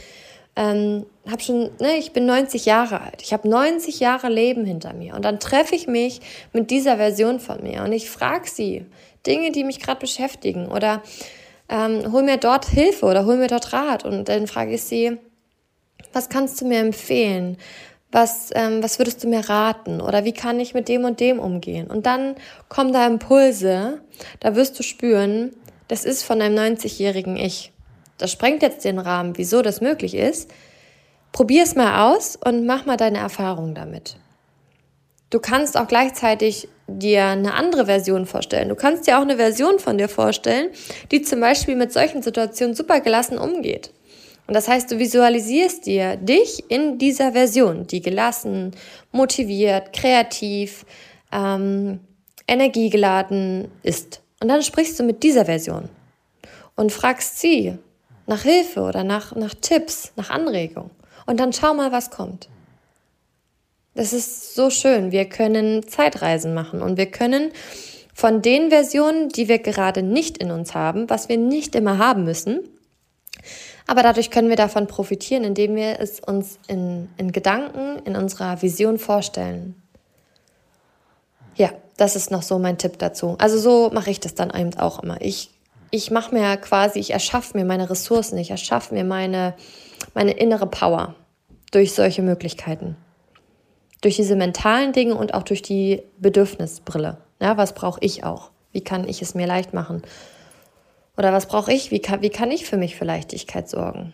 ähm, 0.57 1.05
habe 1.29 1.41
schon, 1.41 1.69
ne, 1.79 1.97
ich 1.97 2.13
bin 2.13 2.25
90 2.25 2.65
Jahre 2.65 2.99
alt. 2.99 3.21
Ich 3.21 3.31
habe 3.31 3.47
90 3.47 3.99
Jahre 3.99 4.27
Leben 4.27 4.65
hinter 4.65 4.91
mir. 4.93 5.13
Und 5.13 5.23
dann 5.23 5.39
treffe 5.39 5.75
ich 5.75 5.87
mich 5.87 6.19
mit 6.51 6.71
dieser 6.71 6.97
Version 6.97 7.39
von 7.39 7.61
mir 7.61 7.83
und 7.83 7.91
ich 7.91 8.09
frage 8.09 8.49
sie, 8.49 8.85
Dinge, 9.25 9.51
die 9.51 9.63
mich 9.63 9.79
gerade 9.79 9.99
beschäftigen 9.99 10.67
oder 10.67 11.03
ähm, 11.69 12.11
hol 12.11 12.23
mir 12.23 12.37
dort 12.37 12.65
Hilfe 12.65 13.05
oder 13.05 13.25
hol 13.25 13.37
mir 13.37 13.47
dort 13.47 13.71
Rat 13.71 14.03
und 14.03 14.29
dann 14.29 14.47
frage 14.47 14.73
ich 14.73 14.83
sie, 14.83 15.17
was 16.11 16.29
kannst 16.29 16.59
du 16.59 16.65
mir 16.65 16.79
empfehlen? 16.79 17.57
Was, 18.11 18.49
ähm, 18.55 18.81
was 18.81 18.99
würdest 18.99 19.23
du 19.23 19.27
mir 19.27 19.47
raten? 19.49 20.01
Oder 20.01 20.23
wie 20.23 20.31
kann 20.31 20.59
ich 20.59 20.73
mit 20.73 20.87
dem 20.87 21.03
und 21.03 21.19
dem 21.19 21.39
umgehen? 21.39 21.87
Und 21.87 22.05
dann 22.05 22.35
kommen 22.69 22.93
da 22.93 23.05
Impulse, 23.05 24.01
da 24.39 24.55
wirst 24.55 24.79
du 24.79 24.83
spüren, 24.83 25.53
das 25.87 26.03
ist 26.05 26.23
von 26.23 26.41
einem 26.41 26.57
90-jährigen 26.57 27.35
Ich. 27.35 27.73
Das 28.17 28.31
sprengt 28.31 28.61
jetzt 28.61 28.85
den 28.85 28.99
Rahmen, 28.99 29.37
wieso 29.37 29.61
das 29.61 29.81
möglich 29.81 30.15
ist. 30.15 30.49
Probier 31.31 31.63
es 31.63 31.75
mal 31.75 32.11
aus 32.11 32.35
und 32.35 32.65
mach 32.65 32.85
mal 32.85 32.97
deine 32.97 33.19
Erfahrungen 33.19 33.75
damit. 33.75 34.17
Du 35.29 35.39
kannst 35.39 35.77
auch 35.77 35.87
gleichzeitig 35.87 36.69
dir 36.87 37.25
eine 37.25 37.53
andere 37.53 37.85
Version 37.85 38.25
vorstellen. 38.25 38.69
Du 38.69 38.75
kannst 38.75 39.07
dir 39.07 39.17
auch 39.17 39.23
eine 39.23 39.35
Version 39.35 39.77
von 39.77 39.97
dir 39.97 40.07
vorstellen, 40.07 40.69
die 41.11 41.21
zum 41.21 41.41
Beispiel 41.41 41.75
mit 41.75 41.91
solchen 41.91 42.21
Situationen 42.21 42.75
super 42.75 43.01
gelassen 43.01 43.37
umgeht. 43.37 43.91
Und 44.47 44.53
das 44.53 44.69
heißt, 44.69 44.89
du 44.89 44.97
visualisierst 44.97 45.85
dir 45.85 46.15
dich 46.15 46.63
in 46.69 46.97
dieser 46.97 47.33
Version, 47.33 47.85
die 47.85 48.01
gelassen, 48.01 48.71
motiviert, 49.11 49.91
kreativ, 49.91 50.85
ähm, 51.33 51.99
energiegeladen 52.47 53.67
ist. 53.83 54.21
Und 54.41 54.47
dann 54.47 54.63
sprichst 54.63 54.97
du 54.97 55.03
mit 55.03 55.23
dieser 55.23 55.43
Version 55.43 55.89
und 56.75 56.93
fragst 56.93 57.39
sie 57.39 57.77
nach 58.27 58.43
Hilfe 58.43 58.81
oder 58.81 59.03
nach, 59.03 59.35
nach 59.35 59.53
Tipps, 59.55 60.11
nach 60.15 60.29
Anregung. 60.29 60.91
Und 61.25 61.39
dann 61.39 61.53
schau 61.53 61.73
mal, 61.73 61.91
was 61.91 62.11
kommt. 62.11 62.47
Das 63.95 64.13
ist 64.13 64.53
so 64.53 64.69
schön. 64.69 65.11
Wir 65.11 65.25
können 65.25 65.87
Zeitreisen 65.87 66.53
machen 66.53 66.81
und 66.81 66.97
wir 66.97 67.07
können 67.07 67.51
von 68.13 68.41
den 68.41 68.69
Versionen, 68.69 69.29
die 69.29 69.47
wir 69.47 69.59
gerade 69.59 70.03
nicht 70.03 70.37
in 70.37 70.51
uns 70.51 70.75
haben, 70.75 71.09
was 71.09 71.29
wir 71.29 71.37
nicht 71.37 71.73
immer 71.75 71.97
haben 71.97 72.23
müssen. 72.23 72.59
Aber 73.87 74.03
dadurch 74.03 74.29
können 74.29 74.49
wir 74.49 74.55
davon 74.55 74.87
profitieren, 74.87 75.43
indem 75.43 75.75
wir 75.75 75.99
es 75.99 76.19
uns 76.19 76.59
in, 76.67 77.09
in 77.17 77.31
Gedanken, 77.31 77.99
in 78.05 78.15
unserer 78.15 78.61
Vision 78.61 78.99
vorstellen. 78.99 79.81
Ja, 81.55 81.71
das 81.95 82.15
ist 82.15 82.29
noch 82.29 82.43
so 82.43 82.59
mein 82.59 82.77
Tipp 82.77 82.99
dazu. 82.99 83.35
Also 83.39 83.57
so 83.57 83.89
mache 83.91 84.11
ich 84.11 84.19
das 84.19 84.35
dann 84.35 84.53
eben 84.53 84.77
auch 84.77 85.01
immer. 85.01 85.21
Ich, 85.21 85.49
ich 85.91 86.11
mache 86.11 86.33
mir 86.33 86.57
quasi, 86.57 86.99
ich 86.99 87.11
erschaffe 87.11 87.57
mir 87.57 87.65
meine 87.65 87.89
Ressourcen, 87.89 88.37
ich 88.37 88.51
erschaffe 88.51 88.93
mir 88.93 89.03
meine, 89.03 89.55
meine 90.13 90.31
innere 90.31 90.67
Power 90.67 91.15
durch 91.71 91.93
solche 91.93 92.21
Möglichkeiten. 92.21 92.95
Durch 94.01 94.15
diese 94.15 94.35
mentalen 94.35 94.93
Dinge 94.93 95.15
und 95.15 95.33
auch 95.33 95.43
durch 95.43 95.61
die 95.61 96.03
Bedürfnisbrille. 96.19 97.17
Ja, 97.41 97.57
was 97.57 97.73
brauche 97.73 97.99
ich 98.01 98.23
auch? 98.23 98.51
Wie 98.71 98.81
kann 98.81 99.07
ich 99.07 99.21
es 99.21 99.33
mir 99.33 99.47
leicht 99.47 99.73
machen? 99.73 100.03
Oder 101.17 101.33
was 101.33 101.47
brauche 101.47 101.73
ich? 101.73 101.89
Wie 101.89 101.99
kann, 101.99 102.21
wie 102.21 102.29
kann 102.29 102.51
ich 102.51 102.65
für 102.65 102.77
mich 102.77 102.95
für 102.95 103.05
Leichtigkeit 103.05 103.67
sorgen? 103.67 104.13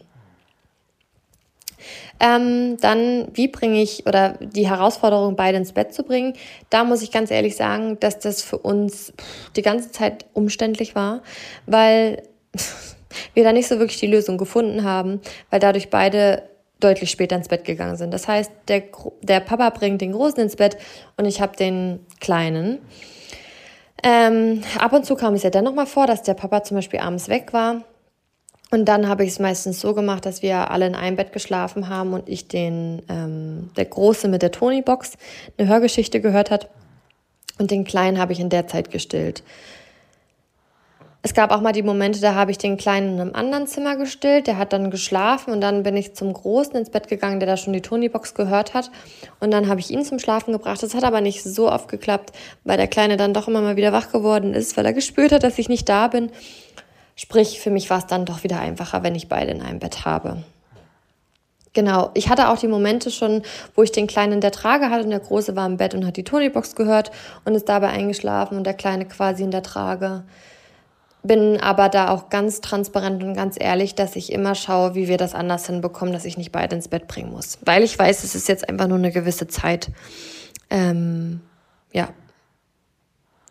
Ähm, 2.20 2.78
dann, 2.80 3.28
wie 3.34 3.48
bringe 3.48 3.82
ich 3.82 4.06
oder 4.06 4.38
die 4.40 4.68
Herausforderung, 4.68 5.36
beide 5.36 5.58
ins 5.58 5.74
Bett 5.74 5.94
zu 5.94 6.04
bringen, 6.04 6.34
da 6.70 6.84
muss 6.84 7.02
ich 7.02 7.12
ganz 7.12 7.32
ehrlich 7.32 7.56
sagen, 7.56 8.00
dass 8.00 8.20
das 8.20 8.42
für 8.42 8.58
uns 8.58 9.14
die 9.56 9.62
ganze 9.62 9.92
Zeit 9.92 10.26
umständlich 10.34 10.96
war, 10.96 11.22
weil 11.66 12.24
wir 13.34 13.44
da 13.44 13.52
nicht 13.52 13.68
so 13.68 13.80
wirklich 13.80 14.00
die 14.00 14.08
Lösung 14.08 14.38
gefunden 14.38 14.84
haben, 14.84 15.22
weil 15.50 15.60
dadurch 15.60 15.90
beide 15.90 16.44
deutlich 16.80 17.12
später 17.12 17.36
ins 17.36 17.48
Bett 17.48 17.64
gegangen 17.64 17.98
sind. 17.98 18.14
Das 18.14 18.28
heißt, 18.28 18.52
der, 18.68 18.84
der 19.22 19.40
Papa 19.40 19.70
bringt 19.70 20.02
den 20.02 20.12
Großen 20.12 20.40
ins 20.40 20.56
Bett 20.56 20.78
und 21.18 21.26
ich 21.26 21.42
habe 21.42 21.56
den 21.56 22.00
Kleinen. 22.20 22.80
Ähm, 24.04 24.64
ab 24.80 24.92
und 24.92 25.06
zu 25.06 25.16
kam 25.16 25.34
es 25.34 25.44
ja 25.44 25.50
dann 25.50 25.64
nochmal 25.64 25.86
vor, 25.86 26.08
dass 26.08 26.24
der 26.24 26.34
Papa 26.34 26.64
zum 26.64 26.76
Beispiel 26.76 27.00
abends 27.00 27.30
weg 27.30 27.54
war 27.54 27.84
und 28.74 28.86
dann 28.86 29.08
habe 29.08 29.24
ich 29.24 29.30
es 29.30 29.40
meistens 29.40 29.80
so 29.80 29.94
gemacht, 29.94 30.26
dass 30.26 30.42
wir 30.42 30.72
alle 30.72 30.88
in 30.88 30.96
einem 30.96 31.16
Bett 31.16 31.32
geschlafen 31.32 31.90
haben 31.90 32.12
und 32.14 32.28
ich 32.28 32.48
den, 32.48 33.04
ähm, 33.08 33.70
der 33.78 33.86
Große 33.86 34.28
mit 34.28 34.42
der 34.42 34.52
Tony-Box 34.52 35.14
eine 35.60 35.68
Hörgeschichte 35.68 36.20
gehört 36.20 36.50
hat. 36.50 36.70
Und 37.60 37.70
den 37.70 37.84
Kleinen 37.84 38.18
habe 38.18 38.34
ich 38.34 38.40
in 38.40 38.50
der 38.50 38.66
Zeit 38.66 38.90
gestillt. 38.90 39.44
Es 41.22 41.36
gab 41.36 41.52
auch 41.52 41.62
mal 41.62 41.72
die 41.72 41.84
Momente, 41.84 42.20
da 42.20 42.34
habe 42.34 42.50
ich 42.50 42.58
den 42.58 42.78
Kleinen 42.78 43.14
in 43.14 43.22
einem 43.22 43.36
anderen 43.36 43.68
Zimmer 43.68 43.96
gestillt. 43.96 44.48
Der 44.48 44.58
hat 44.58 44.74
dann 44.74 44.90
geschlafen 44.90 45.54
und 45.54 45.62
dann 45.62 45.84
bin 45.84 45.96
ich 45.96 46.16
zum 46.16 46.34
Großen 46.34 46.76
ins 46.76 46.90
Bett 46.90 47.08
gegangen, 47.08 47.40
der 47.40 47.48
da 47.48 47.58
schon 47.58 47.74
die 47.74 47.82
Tony-Box 47.82 48.34
gehört 48.34 48.74
hat. 48.74 48.90
Und 49.40 49.52
dann 49.52 49.70
habe 49.70 49.82
ich 49.82 49.92
ihn 49.92 50.04
zum 50.04 50.18
Schlafen 50.18 50.52
gebracht. 50.52 50.82
Das 50.82 50.96
hat 50.96 51.04
aber 51.04 51.22
nicht 51.22 51.44
so 51.44 51.72
oft 51.72 51.90
geklappt, 51.90 52.32
weil 52.64 52.78
der 52.78 52.88
Kleine 52.88 53.18
dann 53.18 53.36
doch 53.36 53.48
immer 53.48 53.62
mal 53.62 53.76
wieder 53.76 53.94
wach 53.94 54.12
geworden 54.12 54.56
ist, 54.56 54.76
weil 54.78 54.86
er 54.88 54.94
gespürt 54.94 55.32
hat, 55.32 55.44
dass 55.44 55.60
ich 55.60 55.70
nicht 55.70 55.88
da 55.88 56.08
bin. 56.08 56.32
Sprich, 57.16 57.60
für 57.60 57.70
mich 57.70 57.90
war 57.90 58.00
es 58.00 58.08
dann 58.08 58.26
doch 58.26 58.44
wieder 58.44 58.60
einfacher, 58.60 59.04
wenn 59.04 59.16
ich 59.16 59.30
beide 59.30 59.52
in 59.52 59.62
einem 59.62 59.80
Bett 59.80 60.06
habe. 60.06 60.44
Genau, 61.74 62.12
ich 62.14 62.30
hatte 62.30 62.50
auch 62.50 62.58
die 62.60 62.68
Momente 62.68 63.10
schon, 63.10 63.42
wo 63.76 63.82
ich 63.82 63.92
den 63.92 64.06
Kleinen 64.06 64.34
in 64.34 64.42
der 64.42 64.52
Trage 64.52 64.92
hatte 64.92 65.04
und 65.04 65.10
der 65.10 65.20
Große 65.20 65.56
war 65.56 65.66
im 65.66 65.78
Bett 65.78 65.96
und 65.96 66.06
hat 66.06 66.18
die 66.18 66.24
Tonybox 66.24 66.76
gehört 66.76 67.12
und 67.46 67.56
ist 67.56 67.68
dabei 67.68 67.90
eingeschlafen 67.90 68.58
und 68.58 68.64
der 68.64 68.76
Kleine 68.76 69.08
quasi 69.08 69.44
in 69.44 69.50
der 69.50 69.64
Trage. 69.64 70.24
Bin 71.24 71.60
aber 71.60 71.90
da 71.90 72.10
auch 72.10 72.30
ganz 72.30 72.62
transparent 72.62 73.24
und 73.24 73.34
ganz 73.34 73.56
ehrlich, 73.60 73.96
dass 73.96 74.16
ich 74.16 74.32
immer 74.32 74.54
schaue, 74.54 74.94
wie 74.94 75.08
wir 75.08 75.18
das 75.18 75.34
anders 75.34 75.66
hinbekommen, 75.66 76.14
dass 76.14 76.26
ich 76.26 76.38
nicht 76.38 76.52
beide 76.52 76.76
ins 76.76 76.90
Bett 76.90 77.08
bringen 77.08 77.32
muss. 77.32 77.58
Weil 77.62 77.82
ich 77.82 77.98
weiß, 77.98 78.24
es 78.24 78.36
ist 78.36 78.48
jetzt 78.48 78.70
einfach 78.70 78.88
nur 78.88 78.98
eine 78.98 79.12
gewisse 79.12 79.48
Zeit. 79.48 79.90
Ähm, 80.70 81.42
ja, 81.92 82.10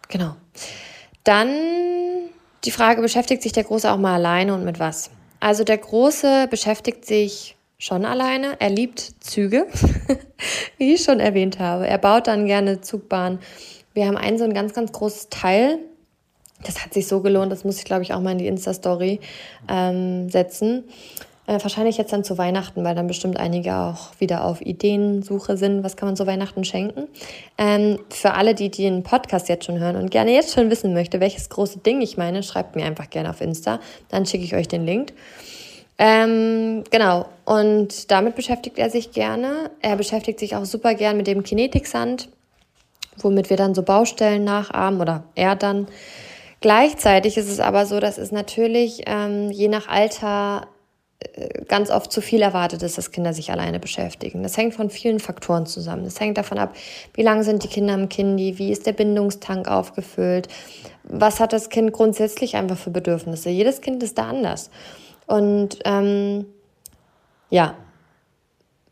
genau. 0.09 0.37
Dann 1.25 1.49
die 2.65 2.71
Frage, 2.71 3.03
beschäftigt 3.03 3.43
sich 3.43 3.53
der 3.53 3.65
Große 3.65 3.91
auch 3.91 3.99
mal 3.99 4.15
alleine 4.15 4.55
und 4.55 4.65
mit 4.65 4.79
was? 4.79 5.11
Also 5.41 5.65
der 5.65 5.79
Große 5.79 6.47
beschäftigt 6.49 7.05
sich 7.05 7.57
schon 7.79 8.05
alleine. 8.05 8.61
Er 8.61 8.71
liebt 8.71 9.01
Züge, 9.21 9.67
wie 10.79 10.95
ich 10.95 11.03
schon 11.03 11.19
erwähnt 11.19 11.59
habe. 11.59 11.87
Er 11.87 11.99
baut 11.99 12.29
dann 12.29 12.47
gerne 12.47 12.81
Zugbahn. 12.81 13.41
Wir 13.93 14.07
haben 14.07 14.17
ein 14.17 14.39
so 14.39 14.45
ein 14.45 14.55
ganz, 14.55 14.73
ganz 14.73 14.93
großes 14.93 15.29
Teil. 15.31 15.79
Das 16.65 16.85
hat 16.85 16.95
sich 16.95 17.09
so 17.09 17.21
gelohnt, 17.21 17.51
das 17.51 17.65
muss 17.65 17.79
ich, 17.79 17.85
glaube 17.85 18.03
ich, 18.03 18.15
auch 18.15 18.21
mal 18.21 18.33
in 18.33 18.39
die 18.39 18.47
Insta-Story 18.47 19.19
ähm, 19.69 20.31
setzen. 20.31 20.85
Äh, 21.47 21.59
wahrscheinlich 21.61 21.97
jetzt 21.99 22.13
dann 22.13 22.23
zu 22.23 22.39
Weihnachten, 22.39 22.85
weil 22.85 22.95
dann 22.95 23.09
bestimmt 23.09 23.37
einige 23.37 23.75
auch 23.75 24.11
wieder 24.21 24.45
auf 24.45 24.61
Ideensuche 24.61 25.57
sind. 25.57 25.83
Was 25.83 25.97
kann 25.97 26.09
man 26.09 26.17
zu 26.17 26.27
Weihnachten 26.27 26.65
schenken? 26.65 27.09
Ähm, 27.59 27.99
für 28.11 28.35
alle, 28.35 28.55
die, 28.55 28.71
den 28.71 29.03
Podcast 29.03 29.49
jetzt 29.49 29.65
schon 29.65 29.81
hören 29.81 29.97
und 29.97 30.11
gerne 30.11 30.33
jetzt 30.33 30.55
schon 30.55 30.71
wissen 30.71 30.95
möchte, 30.95 31.19
welches 31.19 31.49
große 31.49 31.81
Ding 31.81 32.01
ich 32.01 32.17
meine, 32.17 32.45
schreibt 32.45 32.77
mir 32.77 32.85
einfach 32.85 33.11
gerne 33.11 33.31
auf 33.31 33.41
Insta. 33.41 33.81
Dann 34.09 34.25
schicke 34.25 34.45
ich 34.45 34.55
euch 34.55 34.69
den 34.69 34.87
Link. 34.87 35.13
Ähm, 35.99 36.85
genau, 36.91 37.27
und 37.45 38.11
damit 38.13 38.37
beschäftigt 38.37 38.79
er 38.79 38.89
sich 38.89 39.11
gerne. 39.11 39.71
Er 39.81 39.97
beschäftigt 39.97 40.39
sich 40.39 40.55
auch 40.55 40.65
super 40.65 40.95
gern 40.95 41.17
mit 41.17 41.27
dem 41.27 41.43
Kinetiksand, 41.43 42.29
womit 43.17 43.51
wir 43.51 43.57
dann 43.57 43.75
so 43.75 43.83
Baustellen 43.83 44.45
nachahmen 44.45 45.01
oder 45.01 45.25
er 45.35 45.57
dann. 45.57 45.89
Gleichzeitig 46.61 47.37
ist 47.37 47.51
es 47.51 47.59
aber 47.59 47.87
so, 47.87 47.99
dass 47.99 48.19
es 48.19 48.31
natürlich 48.31 49.03
ähm, 49.07 49.51
je 49.51 49.67
nach 49.67 49.89
Alter 49.89 50.69
ganz 51.69 51.91
oft 51.91 52.13
zu 52.13 52.21
viel 52.21 52.43
erwartet 52.43 52.83
ist, 52.83 52.99
dass 52.99 53.11
Kinder 53.11 53.33
sich 53.33 53.51
alleine 53.51 53.79
beschäftigen. 53.79 54.43
Das 54.43 54.57
hängt 54.57 54.75
von 54.75 54.91
vielen 54.91 55.21
Faktoren 55.21 55.67
zusammen. 55.67 56.05
Das 56.05 56.21
hängt 56.21 56.39
davon 56.39 56.59
ab, 56.59 56.75
wie 57.15 57.23
lange 57.23 57.45
sind 57.45 57.63
die 57.65 57.69
Kinder 57.69 57.95
im 57.95 58.09
Kindi, 58.09 58.59
wie 58.59 58.71
ist 58.71 58.87
der 58.87 58.93
Bindungstank 58.93 59.69
aufgefüllt, 59.69 60.49
was 61.05 61.41
hat 61.41 61.53
das 61.53 61.69
Kind 61.69 61.93
grundsätzlich 61.93 62.57
einfach 62.57 62.79
für 62.79 62.91
Bedürfnisse. 62.91 63.51
Jedes 63.51 63.81
Kind 63.81 64.03
ist 64.03 64.19
da 64.19 64.29
anders. 64.29 64.71
Und 65.27 65.79
ähm, 65.85 66.47
ja, 67.51 67.75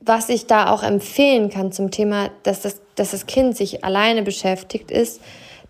was 0.01 0.29
ich 0.29 0.47
da 0.47 0.71
auch 0.71 0.83
empfehlen 0.83 1.51
kann 1.51 1.73
zum 1.73 1.90
Thema, 1.90 2.31
dass 2.43 2.62
das, 2.62 2.81
dass 2.95 3.11
das 3.11 3.27
Kind 3.27 3.57
sich 3.57 3.85
alleine 3.85 4.23
beschäftigt, 4.23 4.90
ist, 4.90 5.21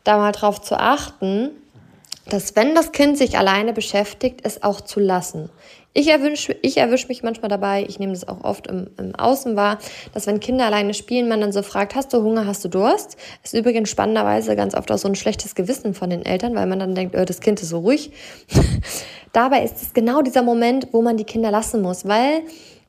da 0.04 0.16
mal 0.18 0.32
drauf 0.32 0.60
zu 0.60 0.78
achten, 0.78 1.50
dass 2.28 2.54
wenn 2.56 2.74
das 2.74 2.92
Kind 2.92 3.18
sich 3.18 3.38
alleine 3.38 3.72
beschäftigt, 3.72 4.40
es 4.44 4.62
auch 4.62 4.80
zu 4.80 5.00
lassen. 5.00 5.50
Ich 5.92 6.06
erwische 6.06 6.56
ich 6.62 6.76
erwisch 6.76 7.08
mich 7.08 7.24
manchmal 7.24 7.48
dabei, 7.48 7.84
ich 7.88 7.98
nehme 7.98 8.12
das 8.12 8.28
auch 8.28 8.44
oft 8.44 8.68
im, 8.68 8.90
im 8.96 9.14
Außen 9.16 9.56
wahr, 9.56 9.78
dass 10.14 10.28
wenn 10.28 10.38
Kinder 10.38 10.66
alleine 10.66 10.94
spielen, 10.94 11.28
man 11.28 11.40
dann 11.40 11.50
so 11.50 11.62
fragt, 11.62 11.96
hast 11.96 12.12
du 12.12 12.22
Hunger, 12.22 12.46
hast 12.46 12.64
du 12.64 12.68
Durst? 12.68 13.16
Ist 13.42 13.54
übrigens 13.54 13.90
spannenderweise 13.90 14.54
ganz 14.54 14.76
oft 14.76 14.92
auch 14.92 14.98
so 14.98 15.08
ein 15.08 15.16
schlechtes 15.16 15.56
Gewissen 15.56 15.94
von 15.94 16.08
den 16.10 16.24
Eltern, 16.24 16.54
weil 16.54 16.66
man 16.66 16.78
dann 16.78 16.94
denkt, 16.94 17.16
oh, 17.18 17.24
das 17.24 17.40
Kind 17.40 17.60
ist 17.60 17.70
so 17.70 17.80
ruhig. 17.80 18.12
Dabei 19.32 19.64
ist 19.64 19.82
es 19.82 19.92
genau 19.92 20.22
dieser 20.22 20.42
Moment, 20.42 20.88
wo 20.92 21.02
man 21.02 21.16
die 21.16 21.24
Kinder 21.24 21.50
lassen 21.50 21.82
muss, 21.82 22.06
weil 22.06 22.42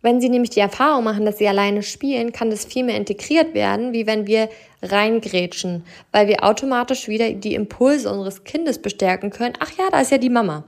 wenn 0.04 0.22
sie 0.22 0.30
nämlich 0.30 0.52
die 0.52 0.60
Erfahrung 0.60 1.04
machen, 1.04 1.26
dass 1.26 1.38
sie 1.38 1.48
alleine 1.48 1.84
spielen, 1.84 2.32
kann 2.32 2.50
das 2.50 2.66
viel 2.66 2.84
mehr 2.84 2.98
integriert 2.98 3.54
werden, 3.54 3.94
wie 3.94 4.08
wenn 4.08 4.28
wir 4.28 4.50
reingrätschen, 4.84 5.84
weil 6.12 6.28
wir 6.28 6.44
automatisch 6.44 7.08
wieder 7.08 7.32
die 7.32 7.56
Impulse 7.56 8.12
unseres 8.12 8.44
Kindes 8.44 8.80
bestärken 8.80 9.32
können. 9.32 9.54
Ach 9.60 9.72
ja, 9.78 9.90
da 9.92 10.02
ist 10.02 10.12
ja 10.12 10.18
die 10.18 10.30
Mama. 10.30 10.64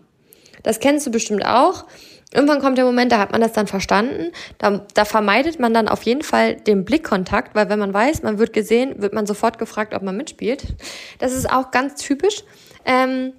Das 0.61 0.79
kennst 0.79 1.05
du 1.07 1.11
bestimmt 1.11 1.45
auch. 1.45 1.85
Irgendwann 2.33 2.59
kommt 2.59 2.77
der 2.77 2.85
Moment, 2.85 3.11
da 3.11 3.19
hat 3.19 3.31
man 3.31 3.41
das 3.41 3.53
dann 3.53 3.67
verstanden. 3.67 4.31
Da, 4.57 4.85
da 4.93 5.05
vermeidet 5.05 5.59
man 5.59 5.73
dann 5.73 5.87
auf 5.87 6.03
jeden 6.03 6.23
Fall 6.23 6.55
den 6.55 6.85
Blickkontakt, 6.85 7.55
weil 7.55 7.69
wenn 7.69 7.79
man 7.79 7.93
weiß, 7.93 8.23
man 8.23 8.39
wird 8.39 8.53
gesehen, 8.53 9.01
wird 9.01 9.13
man 9.13 9.25
sofort 9.25 9.59
gefragt, 9.59 9.93
ob 9.93 10.01
man 10.01 10.17
mitspielt. 10.17 10.75
Das 11.19 11.33
ist 11.33 11.49
auch 11.49 11.71
ganz 11.71 11.95
typisch. 11.95 12.43
Ähm, 12.85 13.33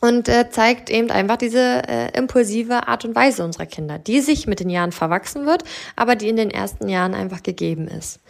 und 0.00 0.28
äh, 0.28 0.50
zeigt 0.50 0.90
eben 0.90 1.10
einfach 1.10 1.36
diese 1.36 1.82
äh, 1.88 2.16
impulsive 2.16 2.86
Art 2.86 3.04
und 3.04 3.14
Weise 3.14 3.44
unserer 3.44 3.66
Kinder, 3.66 3.98
die 3.98 4.20
sich 4.20 4.46
mit 4.46 4.60
den 4.60 4.70
Jahren 4.70 4.92
verwachsen 4.92 5.46
wird, 5.46 5.64
aber 5.96 6.16
die 6.16 6.28
in 6.28 6.36
den 6.36 6.50
ersten 6.50 6.88
Jahren 6.88 7.14
einfach 7.14 7.42
gegeben 7.42 7.88
ist. 7.88 8.20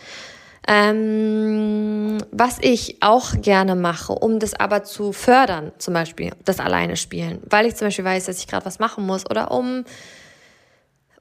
Ähm, 0.69 2.19
was 2.33 2.59
ich 2.61 2.99
auch 3.01 3.41
gerne 3.41 3.77
mache, 3.77 4.13
um 4.13 4.41
das 4.41 4.55
aber 4.55 4.83
zu 4.83 5.13
fördern, 5.13 5.73
zum 5.79 5.95
Beispiel 5.95 6.33
das 6.45 6.59
alleine 6.59 6.97
spielen, 6.97 7.41
weil 7.49 7.67
ich 7.67 7.77
zum 7.77 7.87
Beispiel 7.87 8.05
weiß, 8.05 8.27
dass 8.27 8.39
ich 8.39 8.49
gerade 8.49 8.67
was 8.67 8.81
machen 8.81 9.07
muss 9.07 9.31
oder 9.31 9.53
um 9.53 9.85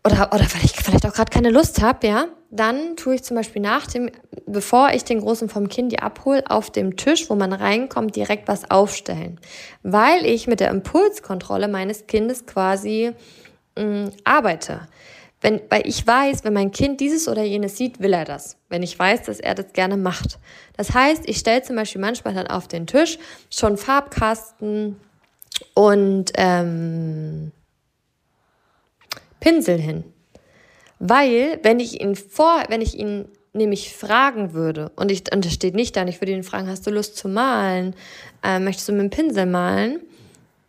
oder, 0.05 0.29
oder 0.31 0.43
weil 0.53 0.63
ich 0.63 0.73
vielleicht 0.73 1.05
auch 1.07 1.13
gerade 1.13 1.31
keine 1.31 1.49
Lust 1.49 1.81
habe, 1.81 2.05
ja, 2.07 2.25
dann 2.51 2.95
tue 2.95 3.15
ich 3.15 3.23
zum 3.23 3.35
Beispiel 3.35 3.61
nach 3.61 3.87
dem, 3.87 4.11
bevor 4.45 4.91
ich 4.93 5.03
den 5.03 5.19
Großen 5.19 5.49
vom 5.49 5.67
Kind 5.67 6.01
abhole, 6.01 6.43
auf 6.47 6.69
dem 6.69 6.95
Tisch, 6.95 7.27
wo 7.29 7.35
man 7.35 7.51
reinkommt, 7.51 8.15
direkt 8.15 8.47
was 8.47 8.69
aufstellen. 8.69 9.39
Weil 9.81 10.25
ich 10.25 10.45
mit 10.45 10.59
der 10.59 10.69
Impulskontrolle 10.69 11.67
meines 11.67 12.05
Kindes 12.05 12.45
quasi 12.45 13.13
mh, 13.77 13.83
mm, 13.83 14.11
arbeite. 14.23 14.87
Wenn, 15.45 15.61
weil 15.69 15.87
ich 15.87 16.07
weiß, 16.07 16.43
wenn 16.43 16.53
mein 16.53 16.71
Kind 16.71 16.99
dieses 16.99 17.27
oder 17.27 17.43
jenes 17.43 17.77
sieht, 17.77 17.99
will 17.99 18.13
er 18.13 18.25
das. 18.25 18.57
Wenn 18.67 18.81
ich 18.81 18.97
weiß, 18.97 19.21
dass 19.21 19.39
er 19.39 19.53
das 19.53 19.73
gerne 19.73 19.95
macht. 19.95 20.39
Das 20.75 20.95
heißt, 20.95 21.29
ich 21.29 21.37
stelle 21.37 21.61
zum 21.61 21.75
Beispiel 21.75 22.01
manchmal 22.01 22.33
dann 22.33 22.47
auf 22.47 22.67
den 22.67 22.87
Tisch 22.87 23.19
schon 23.51 23.77
Farbkasten 23.77 24.99
und 25.75 26.31
ähm, 26.33 27.51
Pinsel 29.39 29.77
hin. 29.77 30.03
Weil, 30.97 31.59
wenn 31.61 31.79
ich 31.79 32.01
ihn 32.01 32.15
vor, 32.15 32.63
wenn 32.69 32.81
ich 32.81 32.97
ihn 32.97 33.27
nämlich 33.53 33.93
fragen 33.93 34.53
würde, 34.53 34.91
und, 34.95 35.11
ich, 35.11 35.31
und 35.31 35.45
das 35.45 35.53
steht 35.53 35.75
nicht 35.75 35.95
da, 35.95 36.01
und 36.01 36.07
ich 36.07 36.21
würde 36.21 36.31
ihn 36.31 36.41
fragen, 36.41 36.67
hast 36.67 36.87
du 36.87 36.89
Lust 36.89 37.17
zu 37.17 37.29
malen? 37.29 37.95
Äh, 38.43 38.57
möchtest 38.57 38.89
du 38.89 38.93
mit 38.93 39.01
dem 39.03 39.09
Pinsel 39.11 39.45
malen? 39.45 39.99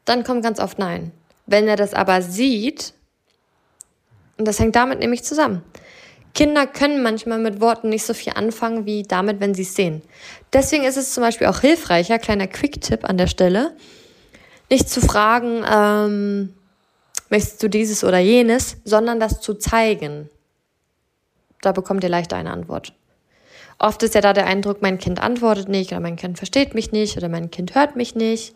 Dann 0.04 0.22
kommt 0.22 0.42
ganz 0.42 0.60
oft 0.60 0.78
Nein. 0.78 1.12
Wenn 1.46 1.66
er 1.66 1.76
das 1.76 1.94
aber 1.94 2.20
sieht, 2.20 2.92
und 4.38 4.46
das 4.46 4.58
hängt 4.58 4.76
damit 4.76 4.98
nämlich 4.98 5.24
zusammen. 5.24 5.62
Kinder 6.34 6.66
können 6.66 7.02
manchmal 7.02 7.38
mit 7.38 7.62
Worten 7.62 7.88
nicht 7.88 8.04
so 8.04 8.12
viel 8.12 8.34
anfangen 8.34 8.84
wie 8.84 9.04
damit, 9.04 9.40
wenn 9.40 9.54
sie 9.54 9.62
es 9.62 9.74
sehen. 9.74 10.02
Deswegen 10.52 10.84
ist 10.84 10.98
es 10.98 11.14
zum 11.14 11.22
Beispiel 11.22 11.46
auch 11.46 11.60
hilfreicher, 11.60 12.18
kleiner 12.18 12.46
Quick-Tipp 12.46 13.08
an 13.08 13.16
der 13.16 13.26
Stelle, 13.26 13.74
nicht 14.68 14.90
zu 14.90 15.00
fragen, 15.00 15.64
ähm, 15.66 16.54
möchtest 17.30 17.62
du 17.62 17.68
dieses 17.68 18.04
oder 18.04 18.18
jenes, 18.18 18.76
sondern 18.84 19.18
das 19.18 19.40
zu 19.40 19.54
zeigen. 19.54 20.28
Da 21.62 21.72
bekommt 21.72 22.04
ihr 22.04 22.10
leichter 22.10 22.36
eine 22.36 22.50
Antwort. 22.50 22.92
Oft 23.78 24.02
ist 24.02 24.14
ja 24.14 24.20
da 24.20 24.34
der 24.34 24.46
Eindruck, 24.46 24.82
mein 24.82 24.98
Kind 24.98 25.22
antwortet 25.22 25.68
nicht 25.68 25.92
oder 25.92 26.00
mein 26.00 26.16
Kind 26.16 26.36
versteht 26.36 26.74
mich 26.74 26.92
nicht 26.92 27.16
oder 27.16 27.30
mein 27.30 27.50
Kind 27.50 27.74
hört 27.74 27.96
mich 27.96 28.14
nicht. 28.14 28.54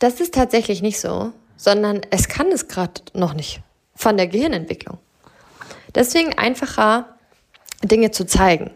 Das 0.00 0.20
ist 0.20 0.34
tatsächlich 0.34 0.82
nicht 0.82 0.98
so, 0.98 1.32
sondern 1.56 2.00
es 2.10 2.28
kann 2.28 2.48
es 2.48 2.66
gerade 2.66 3.00
noch 3.14 3.34
nicht 3.34 3.62
von 3.94 4.16
der 4.16 4.26
Gehirnentwicklung. 4.26 4.98
Deswegen 5.94 6.36
einfacher 6.38 7.16
Dinge 7.82 8.10
zu 8.10 8.24
zeigen. 8.24 8.70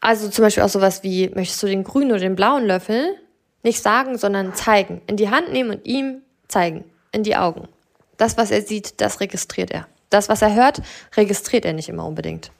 Also 0.00 0.28
zum 0.28 0.44
Beispiel 0.44 0.62
auch 0.62 0.68
sowas 0.68 1.02
wie, 1.02 1.28
möchtest 1.30 1.62
du 1.62 1.66
den 1.66 1.84
grünen 1.84 2.12
oder 2.12 2.20
den 2.20 2.36
blauen 2.36 2.66
Löffel? 2.66 3.16
Nicht 3.62 3.82
sagen, 3.82 4.16
sondern 4.16 4.54
zeigen. 4.54 5.02
In 5.06 5.16
die 5.16 5.28
Hand 5.28 5.52
nehmen 5.52 5.70
und 5.70 5.86
ihm 5.86 6.22
zeigen. 6.48 6.84
In 7.12 7.22
die 7.22 7.36
Augen. 7.36 7.68
Das, 8.16 8.38
was 8.38 8.50
er 8.50 8.62
sieht, 8.62 9.00
das 9.00 9.20
registriert 9.20 9.70
er. 9.70 9.86
Das, 10.08 10.28
was 10.28 10.42
er 10.42 10.54
hört, 10.54 10.80
registriert 11.16 11.64
er 11.64 11.72
nicht 11.72 11.88
immer 11.88 12.06
unbedingt. 12.06 12.50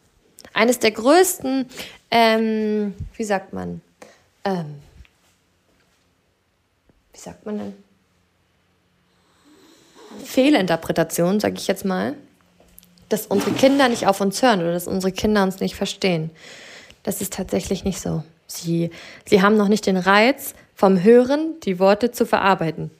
Eines 0.52 0.78
der 0.78 0.90
größten, 0.90 1.66
ähm, 2.10 2.94
wie 3.16 3.24
sagt 3.24 3.52
man, 3.52 3.80
ähm, 4.44 4.80
wie 7.12 7.18
sagt 7.18 7.46
man 7.46 7.58
denn? 7.58 7.89
Fehlinterpretationen, 10.24 11.40
sage 11.40 11.54
ich 11.56 11.66
jetzt 11.66 11.84
mal, 11.84 12.14
dass 13.08 13.26
unsere 13.26 13.52
Kinder 13.52 13.88
nicht 13.88 14.06
auf 14.06 14.20
uns 14.20 14.42
hören 14.42 14.60
oder 14.60 14.72
dass 14.72 14.86
unsere 14.86 15.12
Kinder 15.12 15.42
uns 15.42 15.60
nicht 15.60 15.74
verstehen. 15.74 16.30
Das 17.02 17.20
ist 17.20 17.32
tatsächlich 17.32 17.84
nicht 17.84 18.00
so. 18.00 18.22
Sie, 18.46 18.90
sie 19.26 19.42
haben 19.42 19.56
noch 19.56 19.68
nicht 19.68 19.86
den 19.86 19.96
Reiz, 19.96 20.54
vom 20.74 21.02
Hören 21.02 21.54
die 21.64 21.78
Worte 21.78 22.10
zu 22.10 22.26
verarbeiten. 22.26 22.90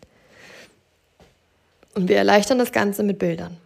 Und 1.94 2.08
wir 2.08 2.16
erleichtern 2.16 2.58
das 2.58 2.72
Ganze 2.72 3.02
mit 3.02 3.18
Bildern. 3.18 3.56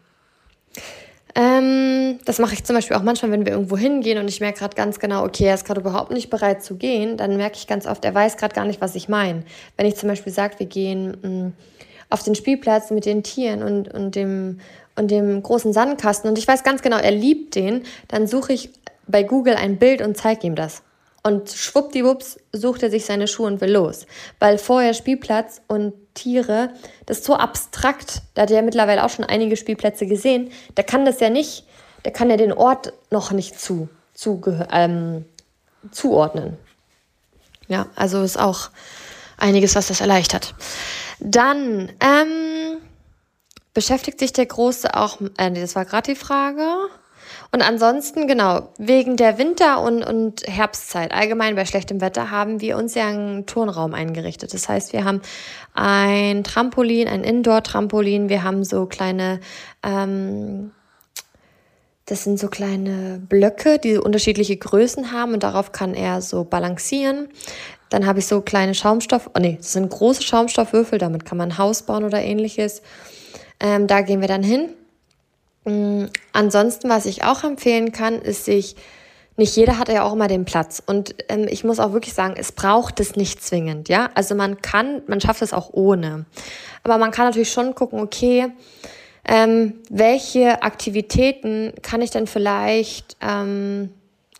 Ähm, 1.35 2.21
das 2.25 2.39
mache 2.39 2.55
ich 2.55 2.65
zum 2.65 2.77
Beispiel 2.77 2.97
auch 2.97 3.03
manchmal, 3.03 3.33
wenn 3.33 3.45
wir 3.45 3.53
irgendwo 3.53 3.77
hingehen 3.77 4.19
und 4.19 4.29
ich 4.29 4.41
merke 4.41 4.61
gerade 4.61 4.77
ganz 4.77 5.01
genau, 5.01 5.25
okay, 5.25 5.47
er 5.47 5.55
ist 5.55 5.65
gerade 5.67 5.81
überhaupt 5.81 6.13
nicht 6.13 6.31
bereit 6.31 6.63
zu 6.63 6.77
gehen, 6.77 7.17
dann 7.17 7.37
merke 7.37 7.57
ich 7.57 7.67
ganz 7.67 7.87
oft, 7.87 8.05
er 8.05 8.15
weiß 8.15 8.37
gerade 8.37 8.55
gar 8.55 8.65
nicht, 8.65 8.81
was 8.81 8.95
ich 8.95 9.09
meine. 9.09 9.43
Wenn 9.77 9.87
ich 9.87 9.97
zum 9.97 10.09
Beispiel 10.09 10.33
sage, 10.33 10.59
wir 10.59 10.67
gehen 10.67 11.17
mh, 11.23 11.29
mm, 11.29 11.53
auf 12.11 12.23
den 12.23 12.35
Spielplatz 12.35 12.91
mit 12.91 13.07
den 13.07 13.23
Tieren 13.23 13.63
und, 13.63 13.93
und, 13.93 14.15
dem, 14.15 14.61
und 14.97 15.11
dem 15.11 15.43
großen 15.43 15.73
Sandkasten 15.73 16.29
und 16.29 16.39
ich 16.39 16.47
weiß 16.47 16.63
ganz 16.63 16.83
genau, 16.83 16.99
er 16.99 17.11
liebt 17.11 17.55
den, 17.55 17.83
dann 18.09 18.27
suche 18.27 18.53
ich 18.53 18.71
bei 19.07 19.23
Google 19.23 19.57
ein 19.57 19.79
Bild 19.79 20.03
und 20.03 20.17
zeige 20.17 20.47
ihm 20.47 20.55
das. 20.55 20.83
Und 21.27 21.49
schwuppdiwupps 21.51 22.39
sucht 22.53 22.83
er 22.83 22.91
sich 22.91 23.07
seine 23.07 23.27
Schuhe 23.27 23.47
und 23.47 23.63
will 23.63 23.73
los. 23.73 24.07
Weil 24.41 24.59
vorher 24.59 24.93
Spielplatz 24.93 25.63
und 25.69 25.95
Tiere, 26.13 26.71
das 27.07 27.19
ist 27.19 27.25
so 27.25 27.35
abstrakt. 27.35 28.21
Da 28.35 28.43
hat 28.43 28.51
er 28.51 28.57
ja 28.57 28.63
mittlerweile 28.63 29.03
auch 29.03 29.09
schon 29.09 29.25
einige 29.25 29.57
Spielplätze 29.57 30.07
gesehen. 30.07 30.51
Der 30.77 30.85
kann 30.85 31.07
das 31.07 31.21
ja 31.21 31.31
nicht, 31.31 31.65
der 32.05 32.13
kann 32.13 32.29
ja 32.29 32.37
den 32.37 32.53
Ort 32.53 32.93
noch 33.11 33.33
nicht 33.33 33.59
zu, 33.59 33.89
zu 34.13 34.43
ähm, 34.71 35.25
zuordnen. 35.91 36.59
Ja, 37.69 37.87
also 37.97 38.23
ist 38.23 38.39
auch 38.39 38.69
einiges, 39.39 39.75
was 39.75 39.89
das 39.89 40.03
erleichtert. 40.03 40.55
Dann 41.21 41.91
ähm, 42.01 42.79
beschäftigt 43.73 44.19
sich 44.19 44.33
der 44.33 44.47
Große 44.47 44.95
auch, 44.95 45.21
äh, 45.37 45.51
das 45.51 45.77
war 45.77 45.85
gerade 45.85 46.13
die 46.13 46.19
Frage. 46.19 46.89
Und 47.55 47.63
ansonsten, 47.63 48.27
genau, 48.27 48.73
wegen 48.79 49.17
der 49.17 49.39
Winter- 49.39 49.81
und, 49.81 50.05
und 50.05 50.43
Herbstzeit, 50.45 51.13
allgemein 51.13 51.55
bei 51.55 51.65
schlechtem 51.65 52.01
Wetter, 52.01 52.33
haben 52.33 52.61
wir 52.61 52.77
uns 52.77 52.95
ja 52.97 53.07
einen 53.07 53.47
Turnraum 53.47 53.95
eingerichtet. 53.95 54.53
Das 54.53 54.69
heißt, 54.69 54.93
wir 54.93 55.05
haben 55.05 55.21
ein 55.73 56.43
Trampolin, 56.43 57.07
ein 57.07 57.23
Indoor-Trampolin, 57.23 58.29
wir 58.29 58.43
haben 58.43 58.65
so 58.65 58.87
kleine, 58.87 59.39
ähm, 59.85 60.73
das 62.07 62.25
sind 62.25 62.41
so 62.41 62.49
kleine 62.49 63.23
Blöcke, 63.29 63.79
die 63.79 63.99
unterschiedliche 63.99 64.57
Größen 64.57 65.13
haben 65.13 65.33
und 65.33 65.45
darauf 65.45 65.71
kann 65.71 65.95
er 65.95 66.23
so 66.23 66.43
balancieren. 66.43 67.29
Dann 67.91 68.07
habe 68.07 68.19
ich 68.19 68.27
so 68.27 68.41
kleine 68.41 68.75
Schaumstoff, 68.75 69.31
oh 69.35 69.41
nee, 69.41 69.57
das 69.59 69.73
sind 69.73 69.91
große 69.91 70.23
Schaumstoffwürfel, 70.23 70.99
damit 70.99 71.25
kann 71.25 71.39
man 71.39 71.51
ein 71.51 71.59
Haus 71.59 71.83
bauen 71.83 72.05
oder 72.05 72.21
ähnliches. 72.21 72.83
Ähm, 73.61 73.87
da 73.87 74.01
gehen 74.01 74.21
wir 74.21 74.29
dann 74.29 74.43
hin 74.43 74.71
Mm, 75.65 76.07
ansonsten, 76.33 76.89
was 76.89 77.07
ich 77.07 77.25
auch 77.25 77.43
empfehlen 77.45 77.93
kann, 77.93 78.21
ist 78.21 78.45
sich, 78.45 78.77
nicht 79.37 79.57
jeder 79.57 79.79
hat 79.79 79.89
ja 79.89 80.05
auch 80.05 80.13
immer 80.13 80.29
den 80.29 80.45
Platz. 80.45 80.83
Und 80.85 81.15
ähm, 81.29 81.47
ich 81.49 81.65
muss 81.65 81.81
auch 81.81 81.93
wirklich 81.93 82.15
sagen, 82.15 82.35
es 82.37 82.53
braucht 82.53 83.01
es 83.01 83.17
nicht 83.17 83.43
zwingend, 83.43 83.89
ja. 83.89 84.11
Also 84.15 84.35
man 84.35 84.63
kann, 84.63 85.03
man 85.07 85.21
schafft 85.21 85.43
es 85.43 85.53
auch 85.53 85.71
ohne. 85.73 86.27
Aber 86.83 86.99
man 86.99 87.11
kann 87.11 87.27
natürlich 87.27 87.53
schon 87.53 87.75
gucken, 87.75 88.01
okay, 88.01 88.53
ähm, 89.27 89.81
welche 89.91 90.63
Aktivitäten 90.63 91.73
kann 91.83 92.03
ich 92.03 92.11
denn 92.11 92.27
vielleicht 92.27 93.17
ähm, 93.23 93.91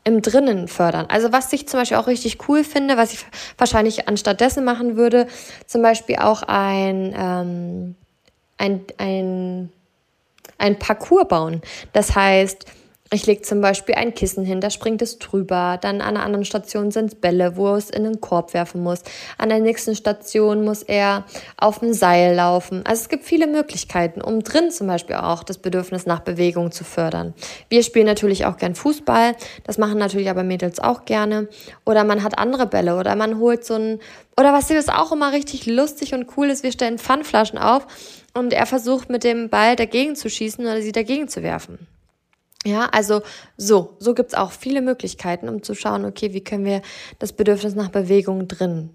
im 0.05 0.23
Drinnen 0.23 0.69
fördern. 0.69 1.07
Also 1.09 1.33
was 1.33 1.53
ich 1.53 1.67
zum 1.67 1.81
Beispiel 1.81 1.97
auch 1.97 2.07
richtig 2.07 2.49
cool 2.49 2.63
finde, 2.63 2.97
was 2.97 3.13
ich 3.13 3.25
wahrscheinlich 3.59 4.07
anstatt 4.07 4.41
dessen 4.41 4.65
machen 4.65 4.97
würde, 4.97 5.27
zum 5.67 5.83
Beispiel 5.83 6.17
auch 6.17 6.43
ein, 6.43 7.15
ähm, 7.17 7.95
ein, 8.59 8.85
ein 8.99 9.71
ein 10.59 10.79
Parcours 10.79 11.29
bauen. 11.29 11.63
Das 11.93 12.15
heißt, 12.15 12.67
ich 13.15 13.27
lege 13.27 13.43
zum 13.43 13.61
Beispiel 13.61 13.95
ein 13.95 14.15
Kissen 14.15 14.45
hin, 14.45 14.61
da 14.61 14.71
springt 14.71 15.01
es 15.01 15.19
drüber. 15.19 15.79
Dann 15.81 16.01
an 16.01 16.17
einer 16.17 16.25
anderen 16.25 16.45
Station 16.45 16.91
sind 16.91 17.07
es 17.07 17.15
Bälle, 17.15 17.57
wo 17.57 17.75
es 17.75 17.91
in 17.91 18.05
einen 18.05 18.21
Korb 18.21 18.55
werfen 18.55 18.83
muss. 18.83 19.03
An 19.39 19.49
der 19.49 19.61
nächsten 19.61 19.95
Station 19.95 20.65
muss 20.65 20.83
er 20.83 21.25
auf 21.57 21.79
dem 21.79 21.93
Seil 21.93 22.35
laufen. 22.35 22.85
Also 22.85 23.03
es 23.03 23.09
gibt 23.09 23.25
viele 23.25 23.47
Möglichkeiten, 23.47 24.21
um 24.21 24.43
drin 24.43 24.71
zum 24.71 24.87
Beispiel 24.87 25.17
auch 25.17 25.45
das 25.45 25.59
Bedürfnis 25.59 26.07
nach 26.07 26.21
Bewegung 26.21 26.73
zu 26.73 26.85
fördern. 26.85 27.35
Wir 27.69 27.83
spielen 27.83 28.07
natürlich 28.07 28.47
auch 28.47 28.57
gern 28.57 28.75
Fußball. 28.75 29.37
Das 29.65 29.79
machen 29.79 29.99
natürlich 29.99 30.29
aber 30.29 30.43
Mädels 30.43 30.81
auch 30.81 31.05
gerne. 31.05 31.49
Oder 31.85 32.05
man 32.05 32.23
hat 32.23 32.39
andere 32.39 32.67
Bälle 32.67 32.97
oder 32.97 33.17
man 33.17 33.39
holt 33.39 33.65
so 33.65 33.75
ein, 33.75 34.01
oder 34.37 34.53
was 34.53 34.71
ist 34.71 34.93
auch 34.93 35.13
immer 35.13 35.33
richtig 35.33 35.67
lustig 35.67 36.15
und 36.15 36.27
cool 36.37 36.51
ist, 36.51 36.63
wir 36.63 36.73
stellen 36.73 36.99
Pfannflaschen 36.99 37.59
auf 37.59 37.87
und 38.35 38.53
er 38.53 38.67
versucht 38.67 39.09
mit 39.09 39.25
dem 39.25 39.49
Ball 39.49 39.77
dagegen 39.77 40.17
zu 40.17 40.29
schießen 40.29 40.65
oder 40.65 40.83
sie 40.83 40.93
dagegen 40.93 41.29
zu 41.29 41.43
werfen. 41.43 41.87
Ja, 42.65 42.89
also 42.93 43.23
so, 43.57 43.97
so 43.99 44.15
gibt's 44.15 44.35
auch 44.35 44.53
viele 44.53 44.81
Möglichkeiten, 44.81 45.49
um 45.49 45.63
zu 45.63 45.75
schauen, 45.75 46.05
okay, 46.05 46.33
wie 46.33 46.43
können 46.43 46.65
wir 46.65 46.81
das 47.19 47.33
Bedürfnis 47.33 47.75
nach 47.75 47.91
Bewegung 47.91 48.49
drin. 48.49 48.91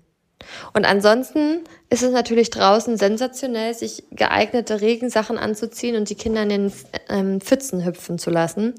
Und 0.73 0.86
ansonsten 0.86 1.63
ist 1.89 2.01
es 2.01 2.12
natürlich 2.12 2.49
draußen 2.49 2.97
sensationell, 2.97 3.73
sich 3.73 4.03
geeignete 4.12 4.82
Regensachen 4.82 5.38
anzuziehen 5.38 5.95
und 5.95 6.10
die 6.10 6.15
Kinder 6.15 6.43
in 6.43 6.49
den 6.49 6.73
ähm, 7.10 7.41
Pfützen 7.41 7.86
hüpfen 7.86 8.17
zu 8.17 8.29
lassen. 8.29 8.73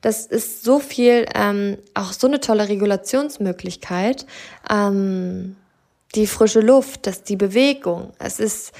Das 0.00 0.26
ist 0.26 0.64
so 0.64 0.78
viel, 0.78 1.26
ähm, 1.34 1.78
auch 1.94 2.12
so 2.12 2.26
eine 2.26 2.40
tolle 2.40 2.68
Regulationsmöglichkeit. 2.68 4.26
Ähm, 4.70 5.56
die 6.14 6.26
frische 6.26 6.60
Luft, 6.60 7.06
das, 7.06 7.22
die 7.22 7.36
Bewegung. 7.36 8.12
Es 8.18 8.38
ist, 8.40 8.72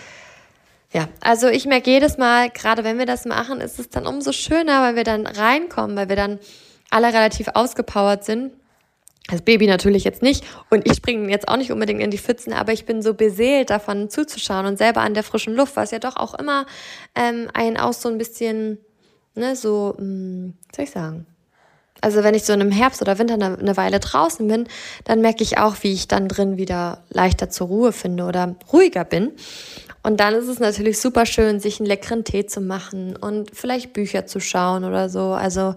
ja, 0.93 1.09
also 1.21 1.49
ich 1.49 1.67
merke 1.67 1.91
jedes 1.91 2.19
Mal, 2.19 2.51
gerade 2.51 2.85
wenn 2.85 2.99
wir 2.99 3.07
das 3.07 3.25
machen, 3.25 3.61
ist 3.61 3.79
es 3.79 3.89
dann 3.89 4.07
umso 4.07 4.33
schöner, 4.33 4.83
weil 4.83 4.97
wir 4.97 5.05
dann 5.05 5.27
reinkommen, 5.27 5.97
weil 5.97 6.09
wir 6.09 6.17
dann 6.17 6.39
alle 6.91 7.09
relativ 7.09 7.49
ausgepowert 7.55 8.25
sind. 8.25 8.53
Das 9.29 9.41
Baby 9.41 9.67
natürlich 9.67 10.05
jetzt 10.05 10.21
nicht 10.21 10.45
und 10.69 10.87
ich 10.87 10.97
springe 10.97 11.31
jetzt 11.31 11.49
auch 11.49 11.57
nicht 11.57 11.71
unbedingt 11.71 12.03
in 12.03 12.11
die 12.11 12.19
Pfützen, 12.19 12.53
aber 12.53 12.73
ich 12.73 12.85
bin 12.85 13.03
so 13.03 13.15
beseelt 13.15 13.71
davon 13.71 14.11
zuzuschauen 14.11 14.67
und 14.67 14.79
selber 14.79 15.01
an 15.01 15.15
der 15.15 15.23
frischen 15.23 15.55
Luft, 15.55 15.77
was 15.77 15.93
ja 15.93 16.01
doch 16.01 16.17
auch 16.17 16.35
immer 16.35 16.67
ähm, 17.15 17.49
einen 17.55 17.77
auch 17.77 17.93
so 17.93 18.09
ein 18.09 18.19
bisschen, 18.19 18.79
ne, 19.35 19.55
so, 19.55 19.95
mh, 19.97 20.05
hm, 20.05 20.55
soll 20.75 20.85
ich 20.85 20.91
sagen, 20.91 21.27
also 22.03 22.25
wenn 22.25 22.35
ich 22.35 22.43
so 22.43 22.53
in 22.53 22.61
einem 22.61 22.73
Herbst 22.73 23.01
oder 23.01 23.19
Winter 23.19 23.35
eine, 23.35 23.59
eine, 23.59 23.77
Weile 23.77 24.01
draußen 24.01 24.47
bin, 24.47 24.67
dann 25.05 25.21
merke 25.21 25.45
ich 25.45 25.59
auch, 25.59 25.77
wie 25.83 25.93
ich 25.93 26.09
dann 26.09 26.27
drin 26.27 26.57
wieder 26.57 27.05
leichter 27.11 27.49
zur 27.49 27.69
Ruhe 27.69 27.93
finde 27.93 28.25
oder 28.25 28.57
ruhiger 28.73 29.05
bin. 29.05 29.31
Und 30.03 30.19
dann 30.21 30.35
ist 30.35 30.49
es 30.49 30.59
natürlich 30.59 31.01
super 31.01 31.27
schön, 31.27 31.61
sich 31.61 31.79
einen 31.79 31.87
leckeren 31.87 32.25
Tee 32.25 32.47
zu 32.47 32.61
machen 32.61 33.17
und 33.17 33.51
vielleicht 33.55 33.93
Bücher 33.93 34.27
zu 34.27 34.41
schauen 34.41 34.85
oder 34.85 35.09
so. 35.09 35.33
Also 35.33 35.75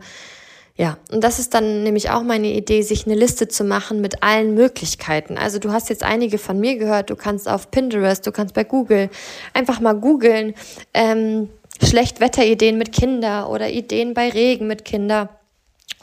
ja, 0.78 0.98
und 1.10 1.24
das 1.24 1.40
ist 1.40 1.54
dann 1.54 1.84
nämlich 1.84 2.10
auch 2.10 2.24
meine 2.24 2.52
Idee, 2.52 2.82
sich 2.82 3.06
eine 3.06 3.16
Liste 3.16 3.48
zu 3.48 3.64
machen 3.64 4.02
mit 4.02 4.24
allen 4.24 4.56
Möglichkeiten. 4.56 5.38
Also 5.38 5.58
du 5.58 5.72
hast 5.72 5.90
jetzt 5.90 6.04
einige 6.04 6.38
von 6.38 6.60
mir 6.60 6.78
gehört, 6.78 7.10
du 7.10 7.16
kannst 7.16 7.48
auf 7.48 7.72
Pinterest, 7.72 8.28
du 8.28 8.32
kannst 8.34 8.54
bei 8.54 8.66
Google 8.66 9.10
einfach 9.54 9.80
mal 9.80 9.94
googeln, 9.94 10.54
ähm, 10.94 11.50
Schlechtwetterideen 11.82 12.78
mit 12.78 12.92
Kinder 12.92 13.50
oder 13.50 13.70
Ideen 13.70 14.14
bei 14.14 14.30
Regen 14.30 14.68
mit 14.68 14.84
Kinder. 14.86 15.30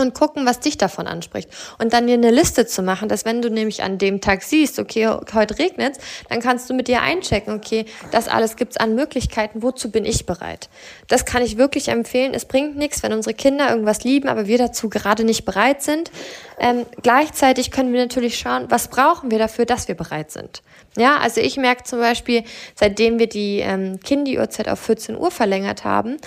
Und 0.03 0.15
gucken, 0.15 0.45
was 0.45 0.61
dich 0.61 0.77
davon 0.77 1.07
anspricht. 1.07 1.49
Und 1.79 1.93
dann 1.93 2.07
dir 2.07 2.15
eine 2.15 2.31
Liste 2.31 2.67
zu 2.67 2.83
machen, 2.83 3.09
dass 3.09 3.25
wenn 3.25 3.41
du 3.41 3.51
nämlich 3.51 3.83
an 3.83 3.99
dem 3.99 4.21
Tag 4.21 4.43
siehst, 4.43 4.79
okay, 4.79 5.09
heute 5.33 5.59
regnet 5.59 5.97
dann 6.29 6.41
kannst 6.41 6.69
du 6.69 6.75
mit 6.75 6.88
dir 6.88 7.03
einchecken, 7.03 7.55
okay, 7.55 7.87
das 8.11 8.29
alles 8.29 8.57
gibt's 8.57 8.77
an 8.77 8.95
Möglichkeiten, 8.95 9.62
wozu 9.62 9.91
bin 9.91 10.05
ich 10.05 10.27
bereit? 10.27 10.69
Das 11.09 11.25
kann 11.25 11.43
ich 11.43 11.57
wirklich 11.57 11.88
empfehlen. 11.88 12.35
Es 12.35 12.45
bringt 12.45 12.77
nichts, 12.77 13.03
wenn 13.03 13.12
unsere 13.12 13.35
Kinder 13.35 13.71
irgendwas 13.71 14.05
lieben, 14.05 14.29
aber 14.29 14.47
wir 14.47 14.59
dazu 14.59 14.88
gerade 14.88 15.25
nicht 15.25 15.45
bereit 15.45 15.83
sind. 15.83 16.11
Ähm, 16.59 16.87
gleichzeitig 17.03 17.71
können 17.71 17.93
wir 17.93 18.01
natürlich 18.01 18.38
schauen, 18.38 18.67
was 18.69 18.88
brauchen 18.88 19.31
wir 19.31 19.38
dafür, 19.38 19.67
dass 19.67 19.88
wir 19.88 19.95
bereit 19.95 20.31
sind. 20.31 20.62
Ja, 20.97 21.19
also 21.19 21.41
ich 21.41 21.57
merke 21.57 21.85
zum 21.85 21.99
Beispiel, 21.99 22.45
seitdem 22.75 23.19
wir 23.19 23.29
die 23.29 23.61
ähm, 23.61 23.99
Kindi-Uhrzeit 24.01 24.69
auf 24.69 24.79
14 24.81 25.17
Uhr 25.17 25.31
verlängert 25.31 25.85
haben, 25.85 26.19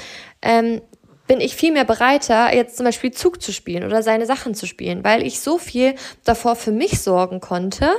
ähm, 0.41 0.81
bin 1.27 1.41
ich 1.41 1.55
viel 1.55 1.71
mehr 1.71 1.85
bereiter, 1.85 2.53
jetzt 2.53 2.77
zum 2.77 2.85
Beispiel 2.85 3.11
Zug 3.11 3.41
zu 3.41 3.51
spielen 3.51 3.83
oder 3.83 4.03
seine 4.03 4.25
Sachen 4.25 4.53
zu 4.53 4.65
spielen, 4.67 5.03
weil 5.03 5.25
ich 5.25 5.39
so 5.39 5.57
viel 5.57 5.95
davor 6.23 6.55
für 6.55 6.71
mich 6.71 7.01
sorgen 7.01 7.39
konnte, 7.39 7.89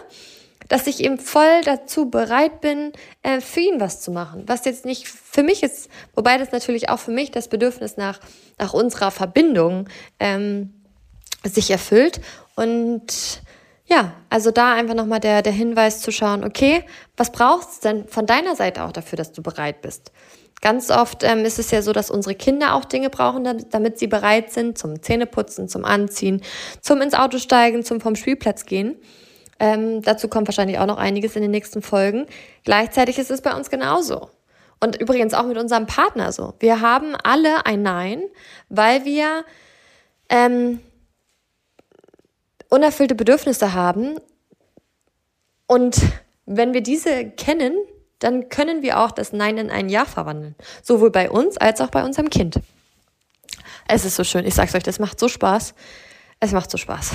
dass 0.68 0.86
ich 0.86 1.02
eben 1.02 1.18
voll 1.18 1.60
dazu 1.64 2.10
bereit 2.10 2.60
bin, 2.60 2.92
äh, 3.22 3.40
für 3.40 3.60
ihn 3.60 3.80
was 3.80 4.00
zu 4.00 4.10
machen. 4.10 4.44
Was 4.46 4.64
jetzt 4.64 4.84
nicht 4.84 5.08
für 5.08 5.42
mich 5.42 5.62
ist, 5.62 5.88
wobei 6.14 6.38
das 6.38 6.52
natürlich 6.52 6.88
auch 6.88 6.98
für 6.98 7.12
mich 7.12 7.30
das 7.30 7.48
Bedürfnis 7.48 7.96
nach, 7.96 8.20
nach 8.58 8.74
unserer 8.74 9.10
Verbindung 9.10 9.88
ähm, 10.18 10.72
sich 11.44 11.70
erfüllt. 11.70 12.20
Und 12.56 13.42
ja, 13.86 14.14
also 14.30 14.50
da 14.50 14.74
einfach 14.74 14.94
nochmal 14.94 15.20
der, 15.20 15.42
der 15.42 15.52
Hinweis 15.52 16.00
zu 16.00 16.10
schauen, 16.10 16.42
okay, 16.42 16.84
was 17.16 17.30
brauchst 17.30 17.84
du 17.84 17.88
denn 17.88 18.08
von 18.08 18.26
deiner 18.26 18.56
Seite 18.56 18.82
auch 18.82 18.92
dafür, 18.92 19.16
dass 19.16 19.32
du 19.32 19.42
bereit 19.42 19.80
bist? 19.82 20.10
Ganz 20.62 20.90
oft 20.90 21.22
ähm, 21.22 21.44
ist 21.44 21.58
es 21.58 21.70
ja 21.70 21.82
so, 21.82 21.92
dass 21.92 22.10
unsere 22.10 22.34
Kinder 22.34 22.74
auch 22.74 22.84
Dinge 22.84 23.10
brauchen, 23.10 23.66
damit, 23.70 23.98
sie 23.98 24.06
bereit 24.06 24.50
sind 24.52 24.78
zum 24.78 25.02
Zähneputzen, 25.02 25.68
zum 25.68 25.84
Anziehen, 25.84 26.42
zum 26.80 27.02
ins 27.02 27.14
Auto 27.14 27.38
steigen, 27.38 27.84
zum 27.84 28.00
vom 28.00 28.16
Spielplatz 28.16 28.64
gehen. 28.64 28.96
Ähm, 29.58 30.02
dazu 30.02 30.28
kommt 30.28 30.48
wahrscheinlich 30.48 30.78
auch 30.78 30.86
noch 30.86 30.98
einiges 30.98 31.36
in 31.36 31.42
den 31.42 31.50
nächsten 31.50 31.82
Folgen. 31.82 32.26
Gleichzeitig 32.64 33.18
ist 33.18 33.30
es 33.30 33.42
bei 33.42 33.54
uns 33.54 33.70
genauso. 33.70 34.30
Und 34.80 35.00
übrigens 35.00 35.34
auch 35.34 35.46
mit 35.46 35.56
unserem 35.56 35.86
Partner 35.86 36.32
so. 36.32 36.54
Wir 36.58 36.80
haben 36.80 37.14
alle 37.22 37.64
ein 37.64 37.82
Nein, 37.82 38.22
weil 38.68 39.04
wir 39.04 39.44
ähm, 40.28 40.80
unerfüllte 42.68 43.14
Bedürfnisse 43.14 43.72
haben. 43.72 44.18
Und 45.66 46.00
wenn 46.44 46.74
wir 46.74 46.82
diese 46.82 47.30
kennen, 47.30 47.76
dann 48.18 48.48
können 48.48 48.82
wir 48.82 49.00
auch 49.00 49.10
das 49.10 49.32
Nein 49.32 49.58
in 49.58 49.70
ein 49.70 49.88
Ja 49.88 50.04
verwandeln. 50.04 50.54
Sowohl 50.82 51.10
bei 51.10 51.30
uns 51.30 51.56
als 51.56 51.80
auch 51.80 51.90
bei 51.90 52.04
unserem 52.04 52.30
Kind. 52.30 52.60
Es 53.88 54.04
ist 54.04 54.16
so 54.16 54.24
schön. 54.24 54.46
Ich 54.46 54.54
sag's 54.54 54.74
euch, 54.74 54.82
das 54.82 54.98
macht 54.98 55.20
so 55.20 55.28
Spaß. 55.28 55.74
Es 56.40 56.52
macht 56.52 56.70
so 56.70 56.76
Spaß. 56.76 57.12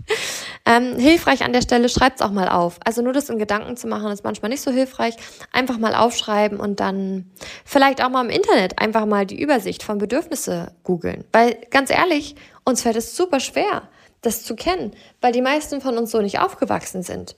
ähm, 0.66 0.96
hilfreich 0.96 1.44
an 1.44 1.52
der 1.52 1.62
Stelle, 1.62 1.88
schreibt's 1.88 2.22
auch 2.22 2.30
mal 2.30 2.48
auf. 2.48 2.78
Also 2.84 3.02
nur 3.02 3.12
das 3.12 3.28
in 3.28 3.38
Gedanken 3.38 3.76
zu 3.76 3.86
machen, 3.86 4.10
ist 4.10 4.24
manchmal 4.24 4.48
nicht 4.48 4.62
so 4.62 4.70
hilfreich. 4.70 5.14
Einfach 5.52 5.78
mal 5.78 5.94
aufschreiben 5.94 6.58
und 6.58 6.80
dann 6.80 7.30
vielleicht 7.64 8.02
auch 8.02 8.08
mal 8.08 8.24
im 8.24 8.30
Internet 8.30 8.78
einfach 8.78 9.06
mal 9.06 9.26
die 9.26 9.40
Übersicht 9.40 9.82
von 9.82 9.98
Bedürfnisse 9.98 10.72
googeln. 10.82 11.24
Weil 11.32 11.58
ganz 11.70 11.90
ehrlich, 11.90 12.36
uns 12.64 12.82
fällt 12.82 12.96
es 12.96 13.16
super 13.16 13.40
schwer, 13.40 13.82
das 14.22 14.42
zu 14.42 14.56
kennen, 14.56 14.92
weil 15.20 15.32
die 15.32 15.42
meisten 15.42 15.80
von 15.80 15.96
uns 15.96 16.10
so 16.10 16.20
nicht 16.20 16.40
aufgewachsen 16.40 17.02
sind 17.02 17.36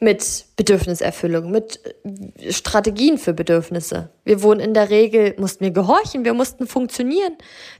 mit 0.00 0.46
Bedürfniserfüllung, 0.56 1.50
mit 1.50 1.80
äh, 2.04 2.52
Strategien 2.52 3.18
für 3.18 3.32
Bedürfnisse. 3.32 4.10
Wir 4.24 4.42
wurden 4.42 4.60
in 4.60 4.74
der 4.74 4.90
Regel, 4.90 5.34
mussten 5.38 5.64
wir 5.64 5.70
gehorchen, 5.70 6.24
wir 6.24 6.34
mussten 6.34 6.66
funktionieren, 6.66 7.36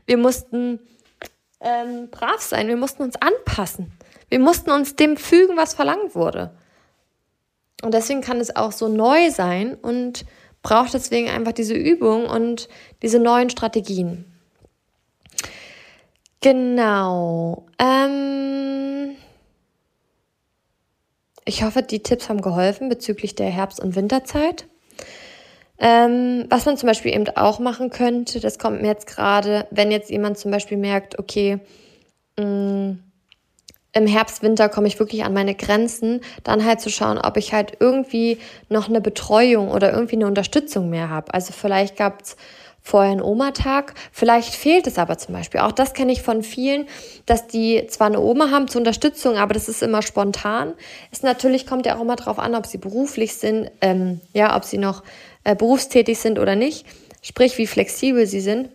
wir 0.06 0.16
mussten 0.16 0.80
ähm, 1.60 2.08
brav 2.10 2.40
sein, 2.40 2.68
wir 2.68 2.76
mussten 2.76 3.02
uns 3.02 3.16
anpassen, 3.16 3.92
wir 4.28 4.38
mussten 4.38 4.70
uns 4.70 4.96
dem 4.96 5.16
fügen, 5.16 5.56
was 5.56 5.74
verlangt 5.74 6.14
wurde. 6.14 6.50
Und 7.82 7.94
deswegen 7.94 8.20
kann 8.20 8.40
es 8.40 8.56
auch 8.56 8.72
so 8.72 8.88
neu 8.88 9.30
sein 9.30 9.74
und 9.74 10.24
braucht 10.62 10.94
deswegen 10.94 11.28
einfach 11.28 11.52
diese 11.52 11.74
Übung 11.74 12.26
und 12.26 12.68
diese 13.02 13.20
neuen 13.20 13.50
Strategien. 13.50 14.24
Genau. 16.40 17.66
Ähm 17.78 19.16
ich 21.48 21.62
hoffe, 21.62 21.82
die 21.82 22.02
Tipps 22.02 22.28
haben 22.28 22.42
geholfen 22.42 22.88
bezüglich 22.88 23.34
der 23.34 23.48
Herbst- 23.48 23.80
und 23.80 23.96
Winterzeit. 23.96 24.66
Ähm, 25.78 26.44
was 26.50 26.66
man 26.66 26.76
zum 26.76 26.88
Beispiel 26.88 27.14
eben 27.14 27.26
auch 27.36 27.58
machen 27.58 27.90
könnte, 27.90 28.40
das 28.40 28.58
kommt 28.58 28.82
mir 28.82 28.88
jetzt 28.88 29.06
gerade, 29.06 29.66
wenn 29.70 29.90
jetzt 29.90 30.10
jemand 30.10 30.36
zum 30.36 30.50
Beispiel 30.50 30.76
merkt, 30.76 31.18
okay, 31.18 31.60
mh, 32.36 32.44
mm, 32.44 33.02
im 33.94 34.06
Herbst, 34.06 34.42
Winter 34.42 34.68
komme 34.68 34.86
ich 34.86 34.98
wirklich 34.98 35.24
an 35.24 35.32
meine 35.32 35.54
Grenzen, 35.54 36.20
dann 36.44 36.64
halt 36.64 36.80
zu 36.80 36.90
schauen, 36.90 37.18
ob 37.18 37.36
ich 37.38 37.54
halt 37.54 37.78
irgendwie 37.80 38.38
noch 38.68 38.88
eine 38.88 39.00
Betreuung 39.00 39.70
oder 39.70 39.92
irgendwie 39.92 40.16
eine 40.16 40.26
Unterstützung 40.26 40.90
mehr 40.90 41.08
habe. 41.08 41.32
Also 41.32 41.52
vielleicht 41.52 41.96
gab 41.96 42.20
es 42.22 42.36
vorher 42.82 43.12
einen 43.12 43.22
Oma-Tag. 43.22 43.94
Vielleicht 44.12 44.54
fehlt 44.54 44.86
es 44.86 44.98
aber 44.98 45.18
zum 45.18 45.34
Beispiel. 45.34 45.60
Auch 45.60 45.72
das 45.72 45.92
kenne 45.94 46.12
ich 46.12 46.22
von 46.22 46.42
vielen, 46.42 46.86
dass 47.26 47.46
die 47.46 47.86
zwar 47.88 48.06
eine 48.06 48.20
Oma 48.20 48.50
haben 48.50 48.68
zur 48.68 48.80
Unterstützung, 48.80 49.36
aber 49.36 49.54
das 49.54 49.68
ist 49.68 49.82
immer 49.82 50.02
spontan. 50.02 50.74
Es 51.10 51.22
natürlich 51.22 51.66
kommt 51.66 51.86
ja 51.86 51.96
auch 51.96 52.00
immer 52.00 52.16
darauf 52.16 52.38
an, 52.38 52.54
ob 52.54 52.66
sie 52.66 52.78
beruflich 52.78 53.34
sind, 53.34 53.70
ähm, 53.80 54.20
ja, 54.32 54.56
ob 54.56 54.64
sie 54.64 54.78
noch 54.78 55.02
äh, 55.44 55.54
berufstätig 55.54 56.18
sind 56.18 56.38
oder 56.38 56.56
nicht. 56.56 56.86
Sprich, 57.22 57.58
wie 57.58 57.66
flexibel 57.66 58.26
sie 58.26 58.40
sind. 58.40 58.70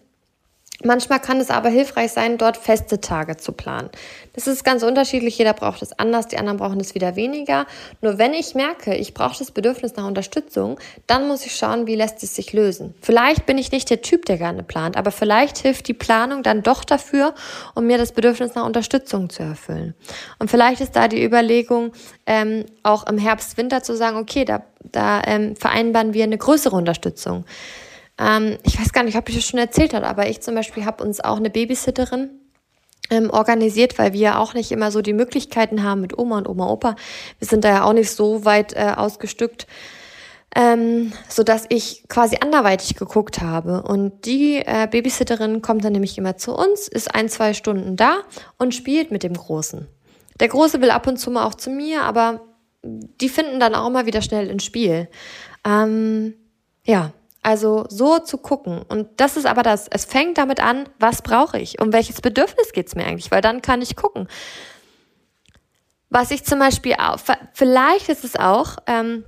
Manchmal 0.82 1.20
kann 1.20 1.40
es 1.40 1.50
aber 1.50 1.70
hilfreich 1.70 2.12
sein, 2.12 2.38
dort 2.38 2.58
feste 2.58 3.00
Tage 3.00 3.38
zu 3.38 3.52
planen. 3.52 3.90
Das 4.34 4.48
ist 4.48 4.64
ganz 4.64 4.84
unterschiedlich, 4.84 5.38
jeder 5.38 5.54
braucht 5.54 5.82
es 5.82 5.98
anders, 5.98 6.28
die 6.28 6.38
anderen 6.38 6.58
brauchen 6.58 6.80
es 6.80 6.96
wieder 6.96 7.16
weniger. 7.16 7.68
Nur 8.02 8.18
wenn 8.18 8.34
ich 8.34 8.56
merke, 8.56 8.96
ich 8.96 9.14
brauche 9.14 9.38
das 9.38 9.52
Bedürfnis 9.52 9.96
nach 9.96 10.06
Unterstützung, 10.06 10.80
dann 11.06 11.28
muss 11.28 11.46
ich 11.46 11.56
schauen, 11.56 11.86
wie 11.86 11.96
lässt 11.96 12.24
es 12.24 12.36
sich 12.36 12.52
lösen. 12.54 12.96
Vielleicht 13.02 13.46
bin 13.46 13.58
ich 13.58 13.72
nicht 13.72 13.90
der 13.92 14.02
Typ, 14.02 14.26
der 14.26 14.38
gerne 14.38 14.64
plant, 14.64 14.98
aber 14.98 15.12
vielleicht 15.12 15.60
hilft 15.60 15.88
die 15.88 15.94
Planung 15.94 16.44
dann 16.44 16.64
doch 16.64 16.84
dafür, 16.84 17.34
um 17.76 17.86
mir 17.86 18.00
das 18.00 18.12
Bedürfnis 18.12 18.56
nach 18.56 18.66
Unterstützung 18.66 19.30
zu 19.30 19.44
erfüllen. 19.44 19.94
Und 20.40 20.50
vielleicht 20.50 20.82
ist 20.82 20.96
da 20.96 21.08
die 21.08 21.24
Überlegung, 21.24 21.94
ähm, 22.26 22.66
auch 22.82 23.08
im 23.08 23.20
Herbst, 23.20 23.58
Winter 23.58 23.84
zu 23.84 23.96
sagen, 23.96 24.18
okay, 24.18 24.44
da, 24.44 24.64
da 24.92 25.22
ähm, 25.26 25.56
vereinbaren 25.56 26.14
wir 26.14 26.24
eine 26.24 26.38
größere 26.38 26.76
Unterstützung. 26.76 27.46
Ähm, 28.17 28.58
ich 28.63 28.80
weiß 28.80 28.93
gar 28.93 29.04
nicht, 29.04 29.17
ob 29.17 29.28
ich 29.30 29.36
das 29.36 29.45
schon 29.45 29.60
erzählt 29.60 29.93
habe, 29.93 30.08
aber 30.08 30.30
ich 30.30 30.41
zum 30.41 30.56
Beispiel 30.56 30.86
habe 30.86 31.04
uns 31.04 31.19
auch 31.19 31.38
eine 31.38 31.49
Babysitterin 31.49 32.30
ähm, 33.10 33.30
organisiert, 33.30 33.97
weil 33.97 34.13
wir 34.13 34.39
auch 34.39 34.54
nicht 34.54 34.71
immer 34.71 34.91
so 34.91 35.02
die 35.02 35.13
Möglichkeiten 35.13 35.84
haben 35.84 36.02
mit 36.02 36.17
Oma 36.17 36.38
und 36.38 36.47
Oma, 36.47 36.69
Opa. 36.69 36.95
Wir 37.39 37.47
sind 37.47 37.63
da 37.63 37.69
ja 37.69 37.84
auch 37.84 37.93
nicht 37.93 38.12
so 38.12 38.45
weit 38.45 38.73
äh, 38.73 38.93
ausgestückt, 38.95 39.67
ähm, 40.56 41.12
so 41.28 41.43
dass 41.43 41.65
ich 41.69 42.06
quasi 42.08 42.38
anderweitig 42.39 42.95
geguckt 42.95 43.41
habe. 43.41 43.84
Und 43.84 44.26
die 44.26 44.58
äh, 44.58 44.88
Babysitterin 44.89 45.62
kommt 45.62 45.84
dann 45.84 45.93
nämlich 45.93 46.17
immer 46.17 46.38
zu 46.38 46.56
uns, 46.56 46.88
ist 46.88 47.13
ein, 47.13 47.30
zwei 47.30 47.54
Stunden 47.54 47.95
da 47.95 48.17
und 48.58 48.73
spielt 48.73 49.12
mit 49.12 49.23
dem 49.23 49.34
Großen. 49.34 49.88
Der 50.39 50.47
Große 50.47 50.82
will 50.82 50.91
ab 50.91 51.08
und 51.08 51.17
zu 51.17 51.32
mal 51.32 51.45
auch 51.45 51.56
zu 51.56 51.69
mir, 51.69 52.04
aber 52.04 52.41
die 52.84 53.30
finden 53.30 53.60
dann 53.60 53.76
auch 53.76 53.89
mal 53.89 54.06
wieder 54.06 54.21
schnell 54.21 54.47
ins 54.49 54.65
Spiel. 54.65 55.08
Ähm, 55.65 56.34
ja, 56.86 57.13
also 57.44 57.86
so 57.90 58.20
zu 58.20 58.38
gucken. 58.38 58.82
Und 58.88 59.08
das 59.18 59.38
ist 59.38 59.46
aber 59.46 59.64
das. 59.64 59.88
Es 59.88 60.06
fängt 60.06 60.38
damit 60.38 60.62
an, 60.62 60.90
was 61.00 61.22
brauche 61.22 61.60
ich? 61.60 61.80
Um 61.80 61.94
welches 61.94 62.22
Bedürfnis 62.22 62.72
geht's 62.72 62.96
mir 62.96 63.06
eigentlich? 63.06 63.32
Weil 63.32 63.42
dann 63.42 63.62
kann 63.62 63.82
ich 63.82 63.96
gucken. 63.96 64.28
Was 66.10 66.32
ich 66.32 66.44
zum 66.44 66.60
Beispiel 66.60 66.94
auch, 66.94 67.18
vielleicht 67.54 68.10
ist 68.10 68.24
es 68.24 68.36
auch, 68.36 68.78
ähm, 68.88 69.26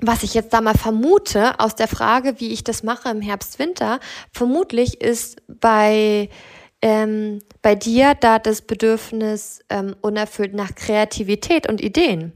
was 0.00 0.22
ich 0.22 0.34
jetzt 0.34 0.52
da 0.52 0.60
mal 0.60 0.76
vermute 0.76 1.58
aus 1.58 1.74
der 1.74 1.88
Frage, 1.88 2.40
wie 2.40 2.52
ich 2.52 2.64
das 2.64 2.82
mache 2.82 3.08
im 3.08 3.22
Herbst, 3.22 3.58
Winter, 3.58 4.00
vermutlich 4.32 5.00
ist 5.00 5.40
bei, 5.46 6.28
ähm, 6.82 7.38
bei 7.62 7.74
dir 7.74 8.14
da 8.14 8.38
das 8.38 8.62
Bedürfnis 8.62 9.60
ähm, 9.70 9.96
unerfüllt 10.02 10.52
nach 10.52 10.74
Kreativität 10.74 11.68
und 11.68 11.80
Ideen. 11.80 12.32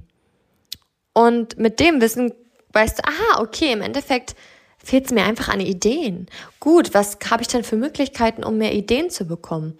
Und 1.13 1.59
mit 1.59 1.81
dem 1.81 2.01
Wissen 2.01 2.33
weißt 2.73 2.99
du, 2.99 3.03
aha, 3.05 3.43
okay, 3.43 3.73
im 3.73 3.83
Endeffekt 3.83 4.35
fehlt 4.83 5.07
es 5.07 5.12
mir 5.12 5.24
einfach 5.24 5.49
an 5.49 5.61
Ideen. 5.61 6.26
Gut, 6.59 6.95
was 6.95 7.18
habe 7.31 7.43
ich 7.43 7.49
denn 7.49 7.64
für 7.64 7.76
Möglichkeiten, 7.76 8.45
um 8.45 8.59
mehr 8.59 8.74
Ideen 8.74 9.11
zu 9.11 9.24
bekommen? 9.24 9.78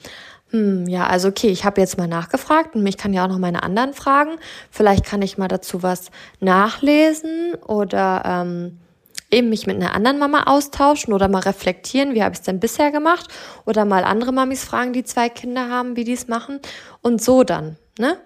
Hm, 0.51 0.89
ja, 0.89 1.07
also 1.07 1.29
okay, 1.29 1.49
ich 1.49 1.65
habe 1.65 1.81
jetzt 1.81 1.97
mal 1.97 2.09
nachgefragt 2.09 2.75
und 2.75 2.83
mich 2.83 2.97
kann 2.97 3.13
ja 3.13 3.25
auch 3.25 3.29
noch 3.29 3.39
meine 3.39 3.63
anderen 3.63 3.95
fragen. 3.95 4.33
Vielleicht 4.71 5.05
kann 5.05 5.23
ich 5.23 5.39
mal 5.39 5.49
dazu 5.49 5.83
was 5.83 6.11
nachlesen 6.41 7.55
oder 7.67 8.23
ähm, 8.27 8.79
eben 9.31 9.49
mich 9.49 9.67
mit 9.67 9.77
einer 9.77 9.95
anderen 9.95 10.19
Mama 10.19 10.45
austauschen 10.45 11.13
oder 11.13 11.29
mal 11.29 11.41
reflektieren, 11.41 12.15
wie 12.15 12.23
habe 12.23 12.33
ich 12.33 12.41
es 12.41 12.45
denn 12.45 12.59
bisher 12.59 12.91
gemacht 12.91 13.29
oder 13.65 13.85
mal 13.85 14.05
andere 14.05 14.33
Mamis 14.33 14.65
fragen, 14.65 14.93
die 14.93 15.05
zwei 15.05 15.29
Kinder 15.29 15.69
haben, 15.69 15.97
wie 15.97 16.05
die 16.05 16.15
es 16.15 16.27
machen 16.27 16.61
und 17.01 17.23
so 17.23 17.45
dann, 17.45 17.77
ne? 17.99 18.19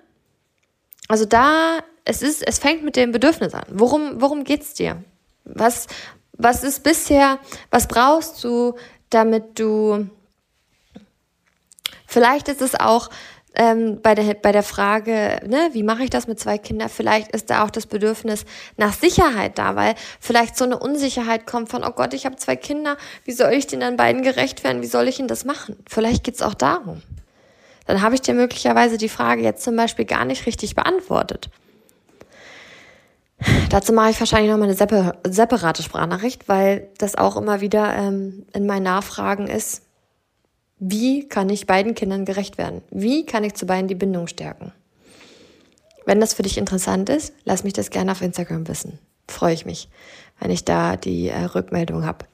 Also 1.06 1.26
da, 1.26 1.80
es 2.06 2.22
ist, 2.22 2.46
es 2.46 2.58
fängt 2.58 2.82
mit 2.82 2.96
dem 2.96 3.12
Bedürfnis 3.12 3.52
an. 3.52 3.64
Worum, 3.68 4.22
worum 4.22 4.44
geht's 4.44 4.72
dir? 4.72 5.04
Was, 5.44 5.86
was 6.36 6.64
ist 6.64 6.82
bisher, 6.82 7.38
was 7.70 7.88
brauchst 7.88 8.42
du, 8.44 8.74
damit 9.10 9.58
du 9.58 10.08
Vielleicht 12.14 12.46
ist 12.46 12.62
es 12.62 12.76
auch 12.76 13.10
ähm, 13.56 14.00
bei, 14.00 14.14
der, 14.14 14.34
bei 14.34 14.52
der 14.52 14.62
Frage, 14.62 15.40
ne, 15.48 15.70
wie 15.72 15.82
mache 15.82 16.04
ich 16.04 16.10
das 16.10 16.28
mit 16.28 16.38
zwei 16.38 16.58
Kindern, 16.58 16.88
vielleicht 16.88 17.32
ist 17.32 17.50
da 17.50 17.64
auch 17.64 17.70
das 17.70 17.86
Bedürfnis 17.86 18.44
nach 18.76 18.92
Sicherheit 18.92 19.58
da, 19.58 19.74
weil 19.74 19.96
vielleicht 20.20 20.56
so 20.56 20.64
eine 20.64 20.78
Unsicherheit 20.78 21.44
kommt 21.44 21.70
von, 21.70 21.82
oh 21.82 21.90
Gott, 21.90 22.14
ich 22.14 22.24
habe 22.24 22.36
zwei 22.36 22.54
Kinder, 22.54 22.96
wie 23.24 23.32
soll 23.32 23.52
ich 23.52 23.66
den 23.66 23.80
dann 23.80 23.96
beiden 23.96 24.22
gerecht 24.22 24.62
werden, 24.62 24.80
wie 24.80 24.86
soll 24.86 25.08
ich 25.08 25.18
ihnen 25.18 25.26
das 25.26 25.44
machen? 25.44 25.76
Vielleicht 25.88 26.22
geht's 26.22 26.40
auch 26.40 26.54
darum. 26.54 27.02
Dann 27.86 28.00
habe 28.00 28.14
ich 28.14 28.22
dir 28.22 28.34
möglicherweise 28.34 28.96
die 28.96 29.08
Frage 29.08 29.42
jetzt 29.42 29.64
zum 29.64 29.74
Beispiel 29.74 30.04
gar 30.04 30.24
nicht 30.24 30.46
richtig 30.46 30.76
beantwortet. 30.76 31.50
Dazu 33.70 33.92
mache 33.92 34.10
ich 34.10 34.20
wahrscheinlich 34.20 34.50
noch 34.50 34.58
mal 34.58 34.64
eine 34.64 35.32
separate 35.32 35.82
Sprachnachricht, 35.82 36.48
weil 36.48 36.88
das 36.98 37.16
auch 37.16 37.36
immer 37.36 37.60
wieder 37.60 37.94
ähm, 37.96 38.46
in 38.52 38.66
meinen 38.66 38.84
Nachfragen 38.84 39.46
ist, 39.46 39.82
wie 40.78 41.28
kann 41.28 41.48
ich 41.48 41.66
beiden 41.66 41.94
Kindern 41.94 42.24
gerecht 42.24 42.58
werden? 42.58 42.82
Wie 42.90 43.24
kann 43.24 43.44
ich 43.44 43.54
zu 43.54 43.66
beiden 43.66 43.88
die 43.88 43.94
Bindung 43.94 44.26
stärken? 44.26 44.72
Wenn 46.04 46.20
das 46.20 46.34
für 46.34 46.42
dich 46.42 46.58
interessant 46.58 47.08
ist, 47.08 47.32
lass 47.44 47.64
mich 47.64 47.72
das 47.72 47.90
gerne 47.90 48.12
auf 48.12 48.22
Instagram 48.22 48.68
wissen. 48.68 48.98
Freue 49.28 49.54
ich 49.54 49.64
mich, 49.64 49.88
wenn 50.38 50.50
ich 50.50 50.64
da 50.64 50.96
die 50.96 51.28
äh, 51.28 51.44
Rückmeldung 51.44 52.04
habe. 52.04 52.26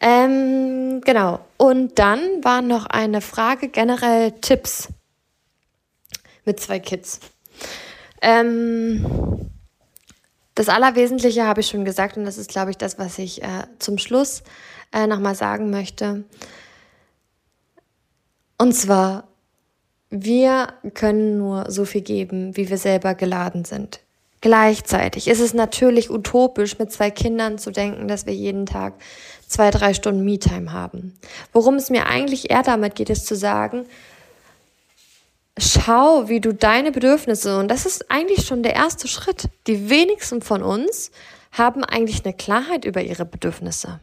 Ähm, 0.00 1.00
genau. 1.02 1.40
Und 1.56 1.98
dann 1.98 2.20
war 2.42 2.62
noch 2.62 2.86
eine 2.86 3.20
Frage 3.20 3.68
generell 3.68 4.32
Tipps 4.40 4.88
mit 6.44 6.58
zwei 6.58 6.80
Kids. 6.80 7.20
Ähm, 8.22 9.49
das 10.60 10.68
Allerwesentliche 10.68 11.46
habe 11.46 11.62
ich 11.62 11.68
schon 11.68 11.86
gesagt 11.86 12.18
und 12.18 12.26
das 12.26 12.36
ist, 12.36 12.50
glaube 12.50 12.70
ich, 12.70 12.76
das, 12.76 12.98
was 12.98 13.18
ich 13.18 13.42
äh, 13.42 13.64
zum 13.78 13.96
Schluss 13.96 14.42
äh, 14.92 15.06
nochmal 15.06 15.34
sagen 15.34 15.70
möchte. 15.70 16.24
Und 18.58 18.74
zwar, 18.74 19.26
wir 20.10 20.74
können 20.92 21.38
nur 21.38 21.70
so 21.70 21.86
viel 21.86 22.02
geben, 22.02 22.58
wie 22.58 22.68
wir 22.68 22.76
selber 22.76 23.14
geladen 23.14 23.64
sind. 23.64 24.00
Gleichzeitig 24.42 25.28
ist 25.28 25.40
es 25.40 25.54
natürlich 25.54 26.10
utopisch, 26.10 26.78
mit 26.78 26.92
zwei 26.92 27.10
Kindern 27.10 27.56
zu 27.56 27.70
denken, 27.70 28.06
dass 28.06 28.26
wir 28.26 28.34
jeden 28.34 28.66
Tag 28.66 28.92
zwei, 29.46 29.70
drei 29.70 29.94
Stunden 29.94 30.26
Me-Time 30.26 30.74
haben. 30.74 31.18
Worum 31.54 31.76
es 31.76 31.88
mir 31.88 32.04
eigentlich 32.04 32.50
eher 32.50 32.62
damit 32.62 32.96
geht, 32.96 33.08
ist 33.08 33.26
zu 33.26 33.34
sagen, 33.34 33.86
schau, 35.60 36.28
wie 36.28 36.40
du 36.40 36.52
deine 36.52 36.92
Bedürfnisse, 36.92 37.58
und 37.58 37.68
das 37.68 37.86
ist 37.86 38.10
eigentlich 38.10 38.46
schon 38.46 38.62
der 38.62 38.74
erste 38.74 39.08
Schritt. 39.08 39.48
Die 39.66 39.90
wenigsten 39.90 40.42
von 40.42 40.62
uns 40.62 41.10
haben 41.52 41.84
eigentlich 41.84 42.24
eine 42.24 42.34
Klarheit 42.34 42.84
über 42.84 43.02
ihre 43.02 43.24
Bedürfnisse. 43.24 44.00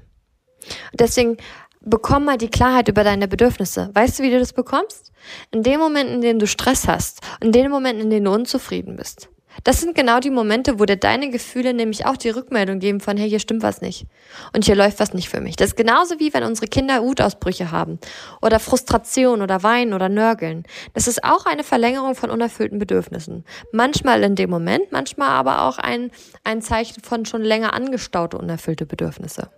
Deswegen 0.93 1.37
bekomm 1.81 2.25
mal 2.25 2.37
die 2.37 2.49
Klarheit 2.49 2.87
über 2.89 3.03
deine 3.03 3.27
Bedürfnisse. 3.27 3.89
Weißt 3.93 4.19
du, 4.19 4.23
wie 4.23 4.31
du 4.31 4.39
das 4.39 4.53
bekommst? 4.53 5.11
In 5.51 5.63
dem 5.63 5.79
Moment, 5.79 6.09
in 6.09 6.21
dem 6.21 6.39
du 6.39 6.47
Stress 6.47 6.87
hast, 6.87 7.21
in 7.41 7.51
dem 7.51 7.71
Moment, 7.71 8.01
in 8.01 8.09
dem 8.09 8.23
du 8.23 8.31
unzufrieden 8.31 8.95
bist. 8.95 9.29
Das 9.63 9.81
sind 9.81 9.95
genau 9.95 10.19
die 10.19 10.29
Momente, 10.29 10.79
wo 10.79 10.85
dir 10.85 10.97
deine 10.97 11.29
Gefühle 11.29 11.73
nämlich 11.73 12.05
auch 12.05 12.17
die 12.17 12.29
Rückmeldung 12.29 12.79
geben 12.79 12.99
von, 12.99 13.17
hey, 13.17 13.29
hier 13.29 13.39
stimmt 13.39 13.63
was 13.63 13.81
nicht. 13.81 14.05
Und 14.53 14.65
hier 14.65 14.75
läuft 14.75 14.99
was 14.99 15.13
nicht 15.13 15.29
für 15.29 15.41
mich. 15.41 15.55
Das 15.55 15.69
ist 15.69 15.77
genauso 15.77 16.19
wie 16.19 16.33
wenn 16.33 16.43
unsere 16.43 16.67
Kinder 16.67 17.01
Wutausbrüche 17.03 17.71
haben 17.71 17.99
oder 18.41 18.59
Frustration 18.59 19.41
oder 19.41 19.63
Weinen 19.63 19.93
oder 19.93 20.09
Nörgeln. 20.09 20.63
Das 20.93 21.07
ist 21.07 21.23
auch 21.23 21.45
eine 21.45 21.63
Verlängerung 21.63 22.15
von 22.15 22.29
unerfüllten 22.29 22.79
Bedürfnissen. 22.79 23.45
Manchmal 23.71 24.23
in 24.23 24.35
dem 24.35 24.49
Moment, 24.49 24.91
manchmal 24.91 25.29
aber 25.29 25.63
auch 25.63 25.77
ein, 25.77 26.11
ein 26.43 26.61
Zeichen 26.61 27.01
von 27.03 27.25
schon 27.25 27.41
länger 27.41 27.73
angestaute 27.73 28.37
unerfüllte 28.37 28.85
Bedürfnisse. 28.85 29.49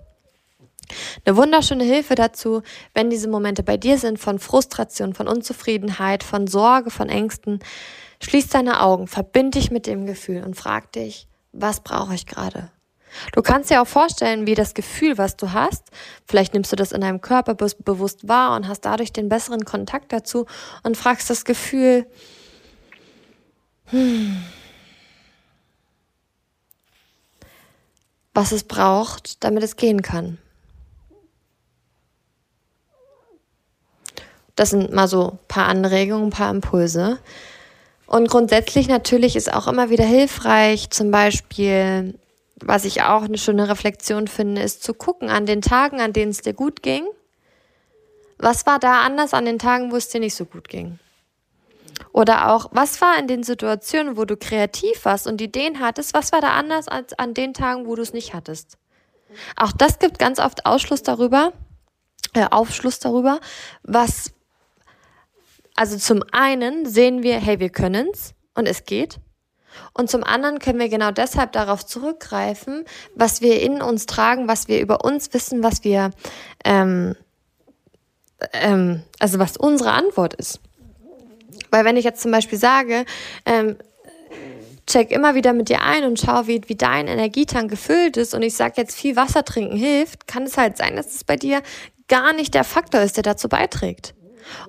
Eine 1.25 1.37
wunderschöne 1.37 1.83
Hilfe 1.83 2.15
dazu, 2.15 2.61
wenn 2.93 3.09
diese 3.09 3.27
Momente 3.27 3.63
bei 3.63 3.77
dir 3.77 3.97
sind 3.97 4.17
von 4.17 4.39
Frustration, 4.39 5.13
von 5.13 5.27
Unzufriedenheit, 5.27 6.23
von 6.23 6.47
Sorge, 6.47 6.89
von 6.89 7.09
Ängsten. 7.09 7.59
Schließ 8.21 8.49
deine 8.49 8.81
Augen, 8.81 9.07
verbind 9.07 9.55
dich 9.55 9.71
mit 9.71 9.87
dem 9.87 10.05
Gefühl 10.05 10.43
und 10.43 10.55
frag 10.55 10.91
dich, 10.91 11.27
was 11.51 11.79
brauche 11.79 12.13
ich 12.13 12.25
gerade? 12.25 12.71
Du 13.33 13.41
kannst 13.41 13.69
dir 13.69 13.81
auch 13.81 13.87
vorstellen, 13.87 14.45
wie 14.45 14.55
das 14.55 14.73
Gefühl, 14.73 15.17
was 15.17 15.35
du 15.35 15.51
hast, 15.51 15.83
vielleicht 16.27 16.53
nimmst 16.53 16.71
du 16.71 16.75
das 16.75 16.91
in 16.91 17.01
deinem 17.01 17.21
Körper 17.21 17.55
bewusst 17.55 18.27
wahr 18.27 18.55
und 18.55 18.67
hast 18.67 18.81
dadurch 18.81 19.11
den 19.11 19.29
besseren 19.29 19.65
Kontakt 19.65 20.13
dazu 20.13 20.45
und 20.83 20.95
fragst 20.95 21.29
das 21.29 21.43
Gefühl, 21.45 22.05
hm, 23.85 24.43
was 28.33 28.51
es 28.51 28.63
braucht, 28.63 29.43
damit 29.43 29.63
es 29.63 29.75
gehen 29.75 30.01
kann. 30.01 30.37
Das 34.55 34.71
sind 34.71 34.93
mal 34.93 35.07
so 35.07 35.31
ein 35.31 35.39
paar 35.47 35.67
Anregungen, 35.67 36.27
ein 36.27 36.31
paar 36.31 36.51
Impulse. 36.51 37.19
Und 38.09 38.27
grundsätzlich 38.27 38.87
natürlich 38.87 39.35
ist 39.35 39.53
auch 39.53 39.67
immer 39.67 39.91
wieder 39.91 40.03
hilfreich, 40.03 40.89
zum 40.89 41.11
Beispiel, 41.11 42.17
was 42.55 42.83
ich 42.83 43.03
auch 43.03 43.21
eine 43.21 43.37
schöne 43.37 43.69
Reflexion 43.69 44.27
finde, 44.27 44.63
ist 44.63 44.83
zu 44.83 44.95
gucken 44.95 45.29
an 45.29 45.45
den 45.45 45.61
Tagen, 45.61 46.01
an 46.01 46.11
denen 46.11 46.31
es 46.31 46.41
dir 46.41 46.53
gut 46.53 46.81
ging. 46.81 47.05
Was 48.39 48.65
war 48.65 48.79
da 48.79 49.03
anders 49.03 49.35
an 49.35 49.45
den 49.45 49.59
Tagen, 49.59 49.91
wo 49.91 49.95
es 49.95 50.09
dir 50.09 50.19
nicht 50.19 50.33
so 50.33 50.45
gut 50.45 50.69
ging? 50.69 50.97
Oder 52.11 52.51
auch, 52.51 52.69
was 52.71 52.99
war 52.99 53.19
in 53.19 53.27
den 53.27 53.43
Situationen, 53.43 54.17
wo 54.17 54.25
du 54.25 54.37
kreativ 54.37 55.05
warst 55.05 55.27
und 55.27 55.39
Ideen 55.39 55.79
hattest, 55.79 56.15
was 56.15 56.31
war 56.31 56.41
da 56.41 56.53
anders 56.53 56.87
als 56.87 57.13
an 57.13 57.35
den 57.35 57.53
Tagen, 57.53 57.85
wo 57.85 57.93
du 57.93 58.01
es 58.01 58.11
nicht 58.11 58.33
hattest? 58.33 58.79
Auch 59.55 59.71
das 59.71 59.99
gibt 59.99 60.17
ganz 60.17 60.39
oft 60.39 60.65
Ausschluss 60.65 61.03
darüber, 61.03 61.53
äh, 62.33 62.47
Aufschluss 62.49 62.97
darüber, 62.97 63.39
was 63.83 64.31
also 65.79 65.97
zum 65.97 66.23
einen 66.33 66.85
sehen 66.85 67.23
wir, 67.23 67.39
hey, 67.39 67.61
wir 67.61 67.69
können's 67.69 68.33
und 68.53 68.67
es 68.67 68.83
geht. 68.83 69.21
Und 69.93 70.09
zum 70.09 70.25
anderen 70.25 70.59
können 70.59 70.77
wir 70.77 70.89
genau 70.89 71.11
deshalb 71.11 71.53
darauf 71.53 71.85
zurückgreifen, 71.85 72.83
was 73.15 73.39
wir 73.39 73.61
in 73.61 73.81
uns 73.81 74.05
tragen, 74.05 74.49
was 74.49 74.67
wir 74.67 74.81
über 74.81 75.05
uns 75.05 75.33
wissen, 75.33 75.63
was 75.63 75.85
wir, 75.85 76.09
ähm, 76.65 77.15
ähm, 78.51 79.03
also 79.19 79.39
was 79.39 79.55
unsere 79.55 79.91
Antwort 79.91 80.33
ist. 80.33 80.59
Weil 81.71 81.85
wenn 81.85 81.95
ich 81.95 82.03
jetzt 82.03 82.21
zum 82.23 82.31
Beispiel 82.31 82.59
sage, 82.59 83.05
ähm, 83.45 83.77
check 84.85 85.11
immer 85.11 85.33
wieder 85.33 85.53
mit 85.53 85.69
dir 85.69 85.81
ein 85.81 86.03
und 86.03 86.19
schau, 86.19 86.45
wie, 86.45 86.61
wie 86.67 86.75
dein 86.75 87.07
Energietank 87.07 87.69
gefüllt 87.71 88.17
ist 88.17 88.33
und 88.33 88.41
ich 88.41 88.53
sage 88.53 88.73
jetzt, 88.75 88.97
viel 88.97 89.15
Wasser 89.15 89.45
trinken 89.45 89.77
hilft, 89.77 90.27
kann 90.27 90.43
es 90.43 90.57
halt 90.57 90.75
sein, 90.75 90.97
dass 90.97 91.15
es 91.15 91.23
bei 91.23 91.37
dir 91.37 91.61
gar 92.09 92.33
nicht 92.33 92.53
der 92.53 92.65
Faktor 92.65 92.99
ist, 92.99 93.15
der 93.15 93.23
dazu 93.23 93.47
beiträgt. 93.47 94.13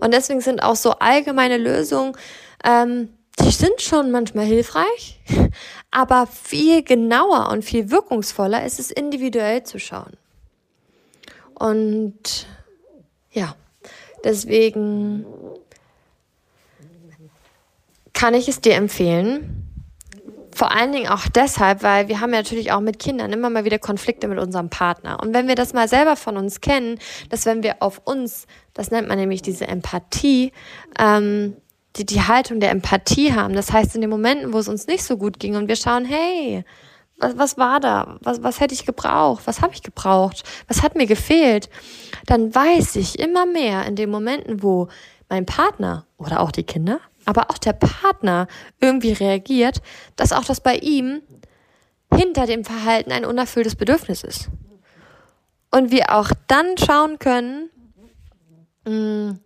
Und 0.00 0.12
deswegen 0.14 0.40
sind 0.40 0.62
auch 0.62 0.76
so 0.76 0.92
allgemeine 0.92 1.56
Lösungen, 1.56 2.16
ähm, 2.64 3.10
die 3.40 3.50
sind 3.50 3.80
schon 3.80 4.10
manchmal 4.10 4.44
hilfreich, 4.44 5.20
aber 5.90 6.26
viel 6.26 6.82
genauer 6.82 7.48
und 7.50 7.64
viel 7.64 7.90
wirkungsvoller 7.90 8.64
ist 8.64 8.78
es, 8.78 8.90
individuell 8.90 9.64
zu 9.64 9.78
schauen. 9.78 10.16
Und 11.54 12.46
ja, 13.32 13.54
deswegen 14.24 15.24
kann 18.12 18.34
ich 18.34 18.48
es 18.48 18.60
dir 18.60 18.74
empfehlen, 18.74 19.59
vor 20.52 20.72
allen 20.72 20.92
Dingen 20.92 21.08
auch 21.08 21.28
deshalb, 21.28 21.82
weil 21.82 22.08
wir 22.08 22.20
haben 22.20 22.32
ja 22.32 22.40
natürlich 22.40 22.72
auch 22.72 22.80
mit 22.80 22.98
Kindern 22.98 23.32
immer 23.32 23.50
mal 23.50 23.64
wieder 23.64 23.78
Konflikte 23.78 24.28
mit 24.28 24.38
unserem 24.38 24.68
Partner. 24.70 25.18
Und 25.20 25.32
wenn 25.34 25.48
wir 25.48 25.54
das 25.54 25.72
mal 25.72 25.88
selber 25.88 26.16
von 26.16 26.36
uns 26.36 26.60
kennen, 26.60 26.98
dass 27.28 27.46
wenn 27.46 27.62
wir 27.62 27.76
auf 27.80 28.00
uns, 28.04 28.46
das 28.74 28.90
nennt 28.90 29.08
man 29.08 29.18
nämlich 29.18 29.42
diese 29.42 29.66
Empathie, 29.68 30.52
ähm, 30.98 31.56
die, 31.96 32.06
die 32.06 32.22
Haltung 32.22 32.60
der 32.60 32.70
Empathie 32.70 33.32
haben, 33.32 33.54
das 33.54 33.72
heißt 33.72 33.94
in 33.94 34.00
den 34.00 34.10
Momenten, 34.10 34.52
wo 34.52 34.58
es 34.58 34.68
uns 34.68 34.86
nicht 34.86 35.04
so 35.04 35.16
gut 35.16 35.38
ging 35.38 35.56
und 35.56 35.68
wir 35.68 35.76
schauen, 35.76 36.04
hey, 36.04 36.64
was, 37.18 37.36
was 37.36 37.58
war 37.58 37.80
da? 37.80 38.18
Was, 38.22 38.42
was 38.42 38.60
hätte 38.60 38.74
ich 38.74 38.86
gebraucht? 38.86 39.42
Was 39.46 39.60
habe 39.60 39.74
ich 39.74 39.82
gebraucht? 39.82 40.42
Was 40.68 40.82
hat 40.82 40.96
mir 40.96 41.06
gefehlt? 41.06 41.68
Dann 42.26 42.54
weiß 42.54 42.96
ich 42.96 43.18
immer 43.18 43.46
mehr 43.46 43.86
in 43.86 43.96
den 43.96 44.10
Momenten, 44.10 44.62
wo 44.62 44.88
mein 45.28 45.46
Partner 45.46 46.06
oder 46.16 46.40
auch 46.40 46.50
die 46.50 46.64
Kinder 46.64 47.00
aber 47.30 47.50
auch 47.50 47.58
der 47.58 47.72
Partner 47.72 48.48
irgendwie 48.80 49.12
reagiert, 49.12 49.80
dass 50.16 50.32
auch 50.32 50.44
das 50.44 50.60
bei 50.60 50.76
ihm 50.76 51.22
hinter 52.12 52.46
dem 52.46 52.64
Verhalten 52.64 53.12
ein 53.12 53.24
unerfülltes 53.24 53.76
Bedürfnis 53.76 54.24
ist. 54.24 54.48
Und 55.70 55.92
wir 55.92 56.12
auch 56.12 56.30
dann 56.48 56.76
schauen 56.76 57.20
können, 57.20 57.70
mm, 58.84 59.38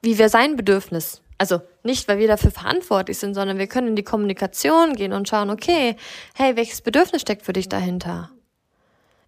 wie 0.00 0.18
wir 0.18 0.30
sein 0.30 0.56
Bedürfnis, 0.56 1.20
also 1.36 1.60
nicht, 1.82 2.08
weil 2.08 2.18
wir 2.18 2.28
dafür 2.28 2.50
verantwortlich 2.50 3.18
sind, 3.18 3.34
sondern 3.34 3.58
wir 3.58 3.66
können 3.66 3.88
in 3.88 3.96
die 3.96 4.02
Kommunikation 4.02 4.94
gehen 4.94 5.12
und 5.12 5.28
schauen, 5.28 5.50
okay, 5.50 5.96
hey, 6.34 6.56
welches 6.56 6.80
Bedürfnis 6.80 7.20
steckt 7.20 7.42
für 7.42 7.52
dich 7.52 7.68
dahinter? 7.68 8.30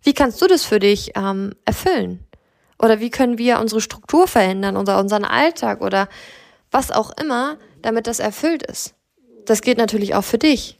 Wie 0.03 0.15
kannst 0.15 0.41
du 0.41 0.47
das 0.47 0.65
für 0.65 0.79
dich 0.79 1.13
ähm, 1.17 1.53
erfüllen? 1.67 2.25
Oder 2.79 3.01
wie 3.01 3.11
können 3.11 3.37
wir 3.37 3.59
unsere 3.61 3.83
Struktur 3.83 4.27
verändern 4.27 4.77
oder 4.77 4.99
unseren 4.99 5.25
Alltag 5.25 5.83
oder 5.83 6.09
was 6.71 6.91
auch 6.91 7.11
immer, 7.21 7.57
damit 7.83 8.07
das 8.07 8.19
erfüllt 8.19 8.63
ist. 8.63 8.95
Das 9.47 9.63
geht 9.63 9.79
natürlich 9.79 10.15
auch 10.15 10.25
für 10.25 10.39
dich. 10.39 10.79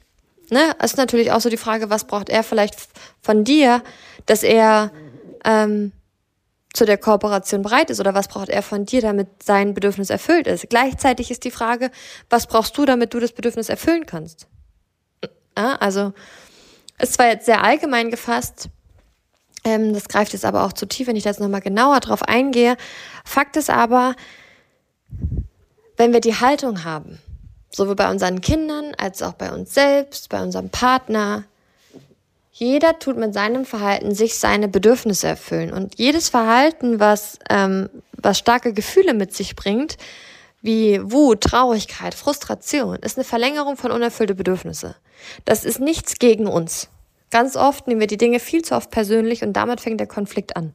Ne? 0.51 0.75
Es 0.79 0.93
ist 0.93 0.97
natürlich 0.97 1.33
auch 1.33 1.41
so 1.41 1.51
die 1.51 1.57
Frage, 1.57 1.91
was 1.91 2.07
braucht 2.07 2.29
er 2.29 2.43
vielleicht 2.43 2.77
von 3.21 3.45
dir, 3.45 3.83
dass 4.27 4.43
er 4.43 4.93
ähm, 5.45 5.93
zu 6.73 6.85
der 6.85 6.99
Kooperation 6.99 7.63
bereit 7.63 7.91
ist 7.91 8.01
oder 8.01 8.15
was 8.15 8.29
braucht 8.29 8.49
er 8.49 8.63
von 8.63 8.85
dir, 8.85 9.01
damit 9.01 9.43
sein 9.43 9.75
Bedürfnis 9.75 10.11
erfüllt 10.11 10.47
ist. 10.47 10.69
Gleichzeitig 10.69 11.31
ist 11.31 11.45
die 11.45 11.51
Frage, 11.51 11.91
was 12.31 12.47
brauchst 12.47 12.77
du, 12.77 12.85
damit 12.85 13.15
du 13.15 13.21
das 13.21 13.33
Bedürfnis 13.33 13.69
erfüllen 13.69 14.07
kannst. 14.07 14.47
Ja, 15.57 15.77
also 15.77 16.13
ist 16.99 17.15
zwar 17.15 17.29
jetzt 17.29 17.47
sehr 17.47 17.63
allgemein 17.63 18.11
gefasst, 18.11 18.69
ähm, 19.65 19.93
das 19.93 20.09
greift 20.09 20.33
jetzt 20.33 20.45
aber 20.45 20.65
auch 20.65 20.73
zu 20.73 20.87
tief, 20.87 21.07
wenn 21.07 21.17
ich 21.17 21.25
jetzt 21.25 21.41
nochmal 21.41 21.61
genauer 21.61 22.01
drauf 22.01 22.23
eingehe. 22.23 22.77
Fakt 23.25 23.57
ist 23.57 23.71
aber, 23.71 24.15
wenn 25.99 26.13
wir 26.15 26.21
die 26.21 26.35
Haltung 26.35 26.85
haben, 26.85 27.19
sowohl 27.71 27.97
bei 27.97 28.11
unseren 28.11 28.41
Kindern 28.41 28.95
als 28.97 29.21
auch 29.21 29.35
bei 29.35 29.53
uns 29.53 29.75
selbst, 29.75 30.31
bei 30.31 30.43
unserem 30.43 30.71
Partner, 30.71 31.45
jeder 32.53 32.99
tut 32.99 33.17
mit 33.17 33.35
seinem 33.35 33.65
Verhalten 33.65 34.15
sich 34.15 34.39
seine 34.39 34.69
Bedürfnisse 34.69 35.29
erfüllen. 35.29 35.73
Und 35.73 35.99
jedes 35.99 36.29
Verhalten, 36.29 36.99
was, 36.99 37.39
ähm, 37.51 37.91
was 38.13 38.39
starke 38.39 38.73
Gefühle 38.73 39.15
mit 39.15 39.35
sich 39.35 39.55
bringt, 39.55 39.97
wie 40.61 41.01
Wut, 41.03 41.43
Traurigkeit, 41.43 42.15
Frustration, 42.15 42.97
ist 42.97 43.17
eine 43.17 43.25
Verlängerung 43.25 43.77
von 43.77 43.93
unerfüllte 43.93 44.35
Bedürfnisse. 44.35 44.97
Das 45.45 45.65
ist 45.65 45.79
nichts 45.79 46.19
gegen 46.19 46.47
uns. 46.47 46.89
Ganz 47.31 47.57
oft 47.57 47.87
nehmen 47.87 48.01
wir 48.01 48.07
die 48.07 48.17
Dinge 48.17 48.41
viel 48.41 48.63
zu 48.63 48.75
oft 48.75 48.91
persönlich 48.91 49.43
und 49.43 49.53
damit 49.53 49.81
fängt 49.81 50.01
der 50.01 50.07
Konflikt 50.07 50.57
an. 50.57 50.73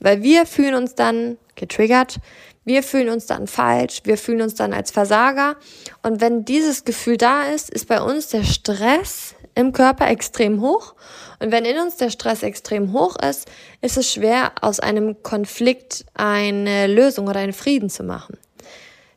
Weil 0.00 0.22
wir 0.22 0.46
fühlen 0.46 0.74
uns 0.74 0.94
dann 0.94 1.36
getriggert, 1.54 2.16
wir 2.64 2.82
fühlen 2.82 3.08
uns 3.08 3.26
dann 3.26 3.46
falsch, 3.46 4.02
wir 4.04 4.16
fühlen 4.16 4.42
uns 4.42 4.54
dann 4.54 4.72
als 4.72 4.90
Versager. 4.90 5.56
Und 6.02 6.20
wenn 6.20 6.44
dieses 6.44 6.84
Gefühl 6.84 7.16
da 7.16 7.44
ist, 7.44 7.70
ist 7.70 7.88
bei 7.88 8.00
uns 8.00 8.28
der 8.28 8.44
Stress 8.44 9.34
im 9.54 9.72
Körper 9.72 10.08
extrem 10.08 10.60
hoch. 10.60 10.94
Und 11.40 11.50
wenn 11.50 11.64
in 11.64 11.78
uns 11.78 11.96
der 11.96 12.10
Stress 12.10 12.42
extrem 12.42 12.92
hoch 12.92 13.16
ist, 13.16 13.50
ist 13.80 13.96
es 13.96 14.12
schwer, 14.12 14.52
aus 14.60 14.80
einem 14.80 15.22
Konflikt 15.22 16.04
eine 16.14 16.86
Lösung 16.86 17.26
oder 17.26 17.40
einen 17.40 17.52
Frieden 17.52 17.90
zu 17.90 18.04
machen. 18.04 18.38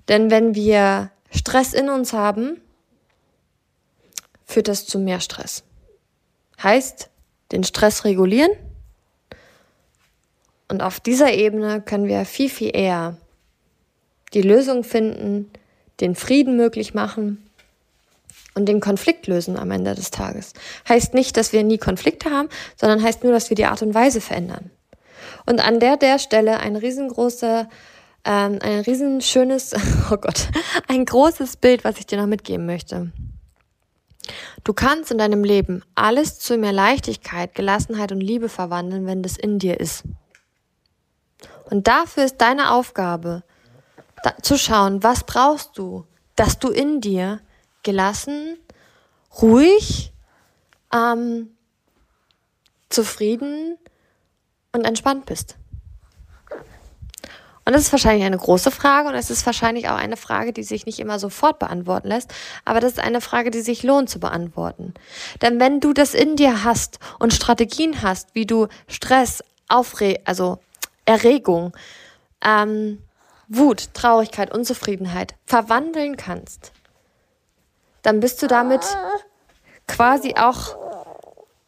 Denn 0.08 0.32
wenn 0.32 0.56
wir 0.56 1.12
Stress 1.32 1.74
in 1.74 1.90
uns 1.90 2.14
haben, 2.14 2.62
führt 4.46 4.68
das 4.68 4.86
zu 4.86 5.00
mehr 5.00 5.20
Stress. 5.20 5.64
Heißt, 6.62 7.10
den 7.52 7.64
Stress 7.64 8.06
regulieren. 8.06 8.52
Und 10.68 10.82
auf 10.82 11.00
dieser 11.00 11.34
Ebene 11.34 11.82
können 11.82 12.08
wir 12.08 12.26
viel, 12.26 12.50
viel 12.50 12.76
eher 12.76 13.18
die 14.34 14.42
Lösung 14.42 14.84
finden, 14.84 15.52
den 16.00 16.16
Frieden 16.16 16.58
möglich 16.58 16.94
machen 16.94 17.50
und 18.54 18.68
den 18.68 18.80
Konflikt 18.80 19.28
lösen 19.28 19.58
am 19.58 19.72
Ende 19.72 19.96
des 19.96 20.12
Tages. 20.12 20.54
Heißt 20.88 21.14
nicht, 21.14 21.38
dass 21.38 21.54
wir 21.54 21.64
nie 21.64 21.78
Konflikte 21.78 22.32
haben, 22.32 22.50
sondern 22.76 23.04
heißt 23.04 23.24
nur, 23.24 23.34
dass 23.34 23.50
wir 23.50 23.56
die 23.56 23.66
Art 23.66 23.82
und 23.82 23.94
Weise 23.94 24.22
verändern. 24.22 24.72
Und 25.46 25.60
an 25.60 25.80
der, 25.80 25.98
der 25.98 26.20
Stelle 26.20 26.60
ein 26.60 26.76
riesengroßer, 26.76 27.70
ähm, 28.24 28.60
ein 28.62 28.80
riesenschönes, 28.80 29.74
oh 30.12 30.18
Gott, 30.18 30.50
ein 30.88 31.06
großes 31.06 31.58
Bild, 31.58 31.84
was 31.84 31.98
ich 31.98 32.06
dir 32.06 32.18
noch 32.18 32.28
mitgeben 32.28 32.66
möchte. 32.66 33.12
Du 34.64 34.74
kannst 34.74 35.12
in 35.12 35.20
deinem 35.20 35.44
Leben 35.44 35.84
alles 35.94 36.40
zu 36.40 36.58
mehr 36.58 36.74
Leichtigkeit, 36.74 37.54
Gelassenheit 37.54 38.12
und 38.12 38.22
Liebe 38.22 38.50
verwandeln, 38.50 39.06
wenn 39.06 39.22
das 39.22 39.38
in 39.38 39.60
dir 39.60 39.80
ist. 39.80 40.04
Und 41.70 41.88
dafür 41.88 42.26
ist 42.26 42.38
deine 42.38 42.72
Aufgabe, 42.72 43.44
da, 44.26 44.34
zu 44.42 44.58
schauen, 44.58 45.04
was 45.04 45.24
brauchst 45.24 45.78
du, 45.78 46.06
dass 46.36 46.60
du 46.60 46.70
in 46.70 47.02
dir 47.02 47.40
gelassen, 47.84 48.58
ruhig, 49.42 50.14
ähm, 50.94 51.50
zufrieden 52.90 53.78
und 54.72 54.86
entspannt 54.86 55.26
bist. 55.26 55.56
Und 57.68 57.74
das 57.74 57.82
ist 57.82 57.92
wahrscheinlich 57.92 58.26
eine 58.26 58.38
große 58.38 58.70
Frage 58.70 59.10
und 59.10 59.16
es 59.16 59.32
ist 59.32 59.44
wahrscheinlich 59.46 59.90
auch 59.90 59.96
eine 59.96 60.18
Frage, 60.18 60.54
die 60.54 60.62
sich 60.62 60.86
nicht 60.86 61.00
immer 61.00 61.18
sofort 61.18 61.58
beantworten 61.58 62.10
lässt, 62.10 62.32
aber 62.64 62.80
das 62.80 62.94
ist 62.94 63.00
eine 63.00 63.22
Frage, 63.22 63.50
die 63.50 63.62
sich 63.62 63.82
lohnt 63.82 64.08
zu 64.08 64.20
beantworten. 64.20 64.94
Denn 65.42 65.60
wenn 65.60 65.80
du 65.80 65.92
das 65.92 66.14
in 66.14 66.36
dir 66.36 66.64
hast 66.64 67.00
und 67.18 67.34
Strategien 67.34 68.04
hast, 68.04 68.36
wie 68.36 68.46
du 68.46 68.68
Stress, 68.88 69.44
Aufre 69.68 70.20
also 70.26 70.60
Erregung, 71.06 71.76
ähm, 72.44 73.00
Wut, 73.48 73.94
Traurigkeit, 73.94 74.54
Unzufriedenheit 74.54 75.36
verwandeln 75.46 76.18
kannst, 76.18 76.72
dann 78.02 78.20
bist 78.20 78.42
du 78.42 78.48
damit 78.48 78.82
quasi 79.88 80.36
auch 80.38 80.78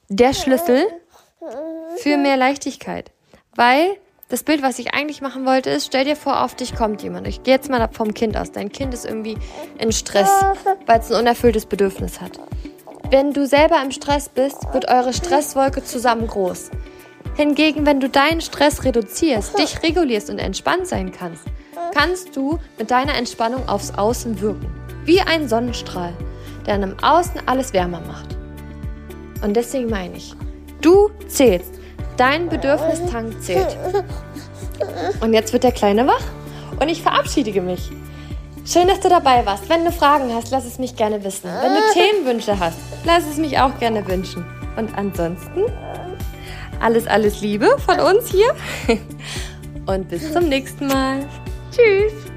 der 0.09 0.33
Schlüssel 0.33 0.85
für 1.97 2.17
mehr 2.17 2.37
Leichtigkeit. 2.37 3.11
Weil 3.55 3.97
das 4.29 4.43
Bild, 4.43 4.61
was 4.61 4.77
ich 4.77 4.93
eigentlich 4.93 5.21
machen 5.21 5.45
wollte, 5.45 5.69
ist, 5.69 5.87
stell 5.87 6.05
dir 6.05 6.15
vor, 6.15 6.43
auf 6.43 6.53
dich 6.53 6.75
kommt 6.75 7.01
jemand. 7.01 7.27
Ich 7.27 7.43
gehe 7.43 7.53
jetzt 7.53 7.69
mal 7.69 7.87
vom 7.91 8.13
Kind 8.13 8.35
aus. 8.35 8.51
Dein 8.51 8.71
Kind 8.71 8.93
ist 8.93 9.05
irgendwie 9.05 9.37
in 9.77 9.91
Stress, 9.91 10.29
weil 10.85 10.99
es 10.99 11.11
ein 11.11 11.19
unerfülltes 11.19 11.65
Bedürfnis 11.65 12.19
hat. 12.19 12.39
Wenn 13.09 13.31
du 13.31 13.47
selber 13.47 13.81
im 13.81 13.91
Stress 13.91 14.27
bist, 14.27 14.73
wird 14.73 14.89
eure 14.89 15.13
Stresswolke 15.13 15.83
zusammen 15.83 16.27
groß. 16.27 16.71
Hingegen, 17.35 17.85
wenn 17.85 17.99
du 17.99 18.09
deinen 18.09 18.41
Stress 18.41 18.83
reduzierst, 18.83 19.57
dich 19.57 19.81
regulierst 19.81 20.29
und 20.29 20.39
entspannt 20.39 20.87
sein 20.87 21.11
kannst, 21.11 21.45
kannst 21.93 22.35
du 22.35 22.59
mit 22.77 22.91
deiner 22.91 23.15
Entspannung 23.15 23.67
aufs 23.67 23.91
Außen 23.91 24.39
wirken. 24.41 24.67
Wie 25.05 25.21
ein 25.21 25.47
Sonnenstrahl, 25.47 26.13
der 26.65 26.75
im 26.75 26.95
Außen 27.01 27.41
alles 27.45 27.73
wärmer 27.73 28.01
macht. 28.01 28.37
Und 29.43 29.55
deswegen 29.55 29.89
meine 29.89 30.17
ich, 30.17 30.33
du 30.81 31.09
zählst. 31.27 31.73
Dein 32.17 32.49
Bedürfnistank 32.49 33.41
zählt. 33.41 33.77
Und 35.21 35.33
jetzt 35.33 35.53
wird 35.53 35.63
der 35.63 35.71
Kleine 35.71 36.07
wach 36.07 36.23
und 36.79 36.89
ich 36.89 37.01
verabschiede 37.01 37.61
mich. 37.61 37.91
Schön, 38.65 38.87
dass 38.87 38.99
du 38.99 39.07
dabei 39.07 39.45
warst. 39.45 39.69
Wenn 39.69 39.85
du 39.85 39.91
Fragen 39.91 40.33
hast, 40.33 40.51
lass 40.51 40.65
es 40.65 40.77
mich 40.77 40.95
gerne 40.95 41.23
wissen. 41.23 41.49
Wenn 41.61 41.73
du 41.73 41.79
Themenwünsche 41.93 42.59
hast, 42.59 42.77
lass 43.05 43.23
es 43.25 43.37
mich 43.37 43.57
auch 43.59 43.77
gerne 43.79 44.05
wünschen. 44.07 44.45
Und 44.75 44.95
ansonsten 44.97 45.63
alles, 46.79 47.07
alles 47.07 47.41
Liebe 47.41 47.77
von 47.79 47.99
uns 47.99 48.29
hier. 48.29 48.53
Und 49.85 50.09
bis 50.09 50.33
zum 50.33 50.49
nächsten 50.49 50.87
Mal. 50.87 51.25
Tschüss. 51.77 52.36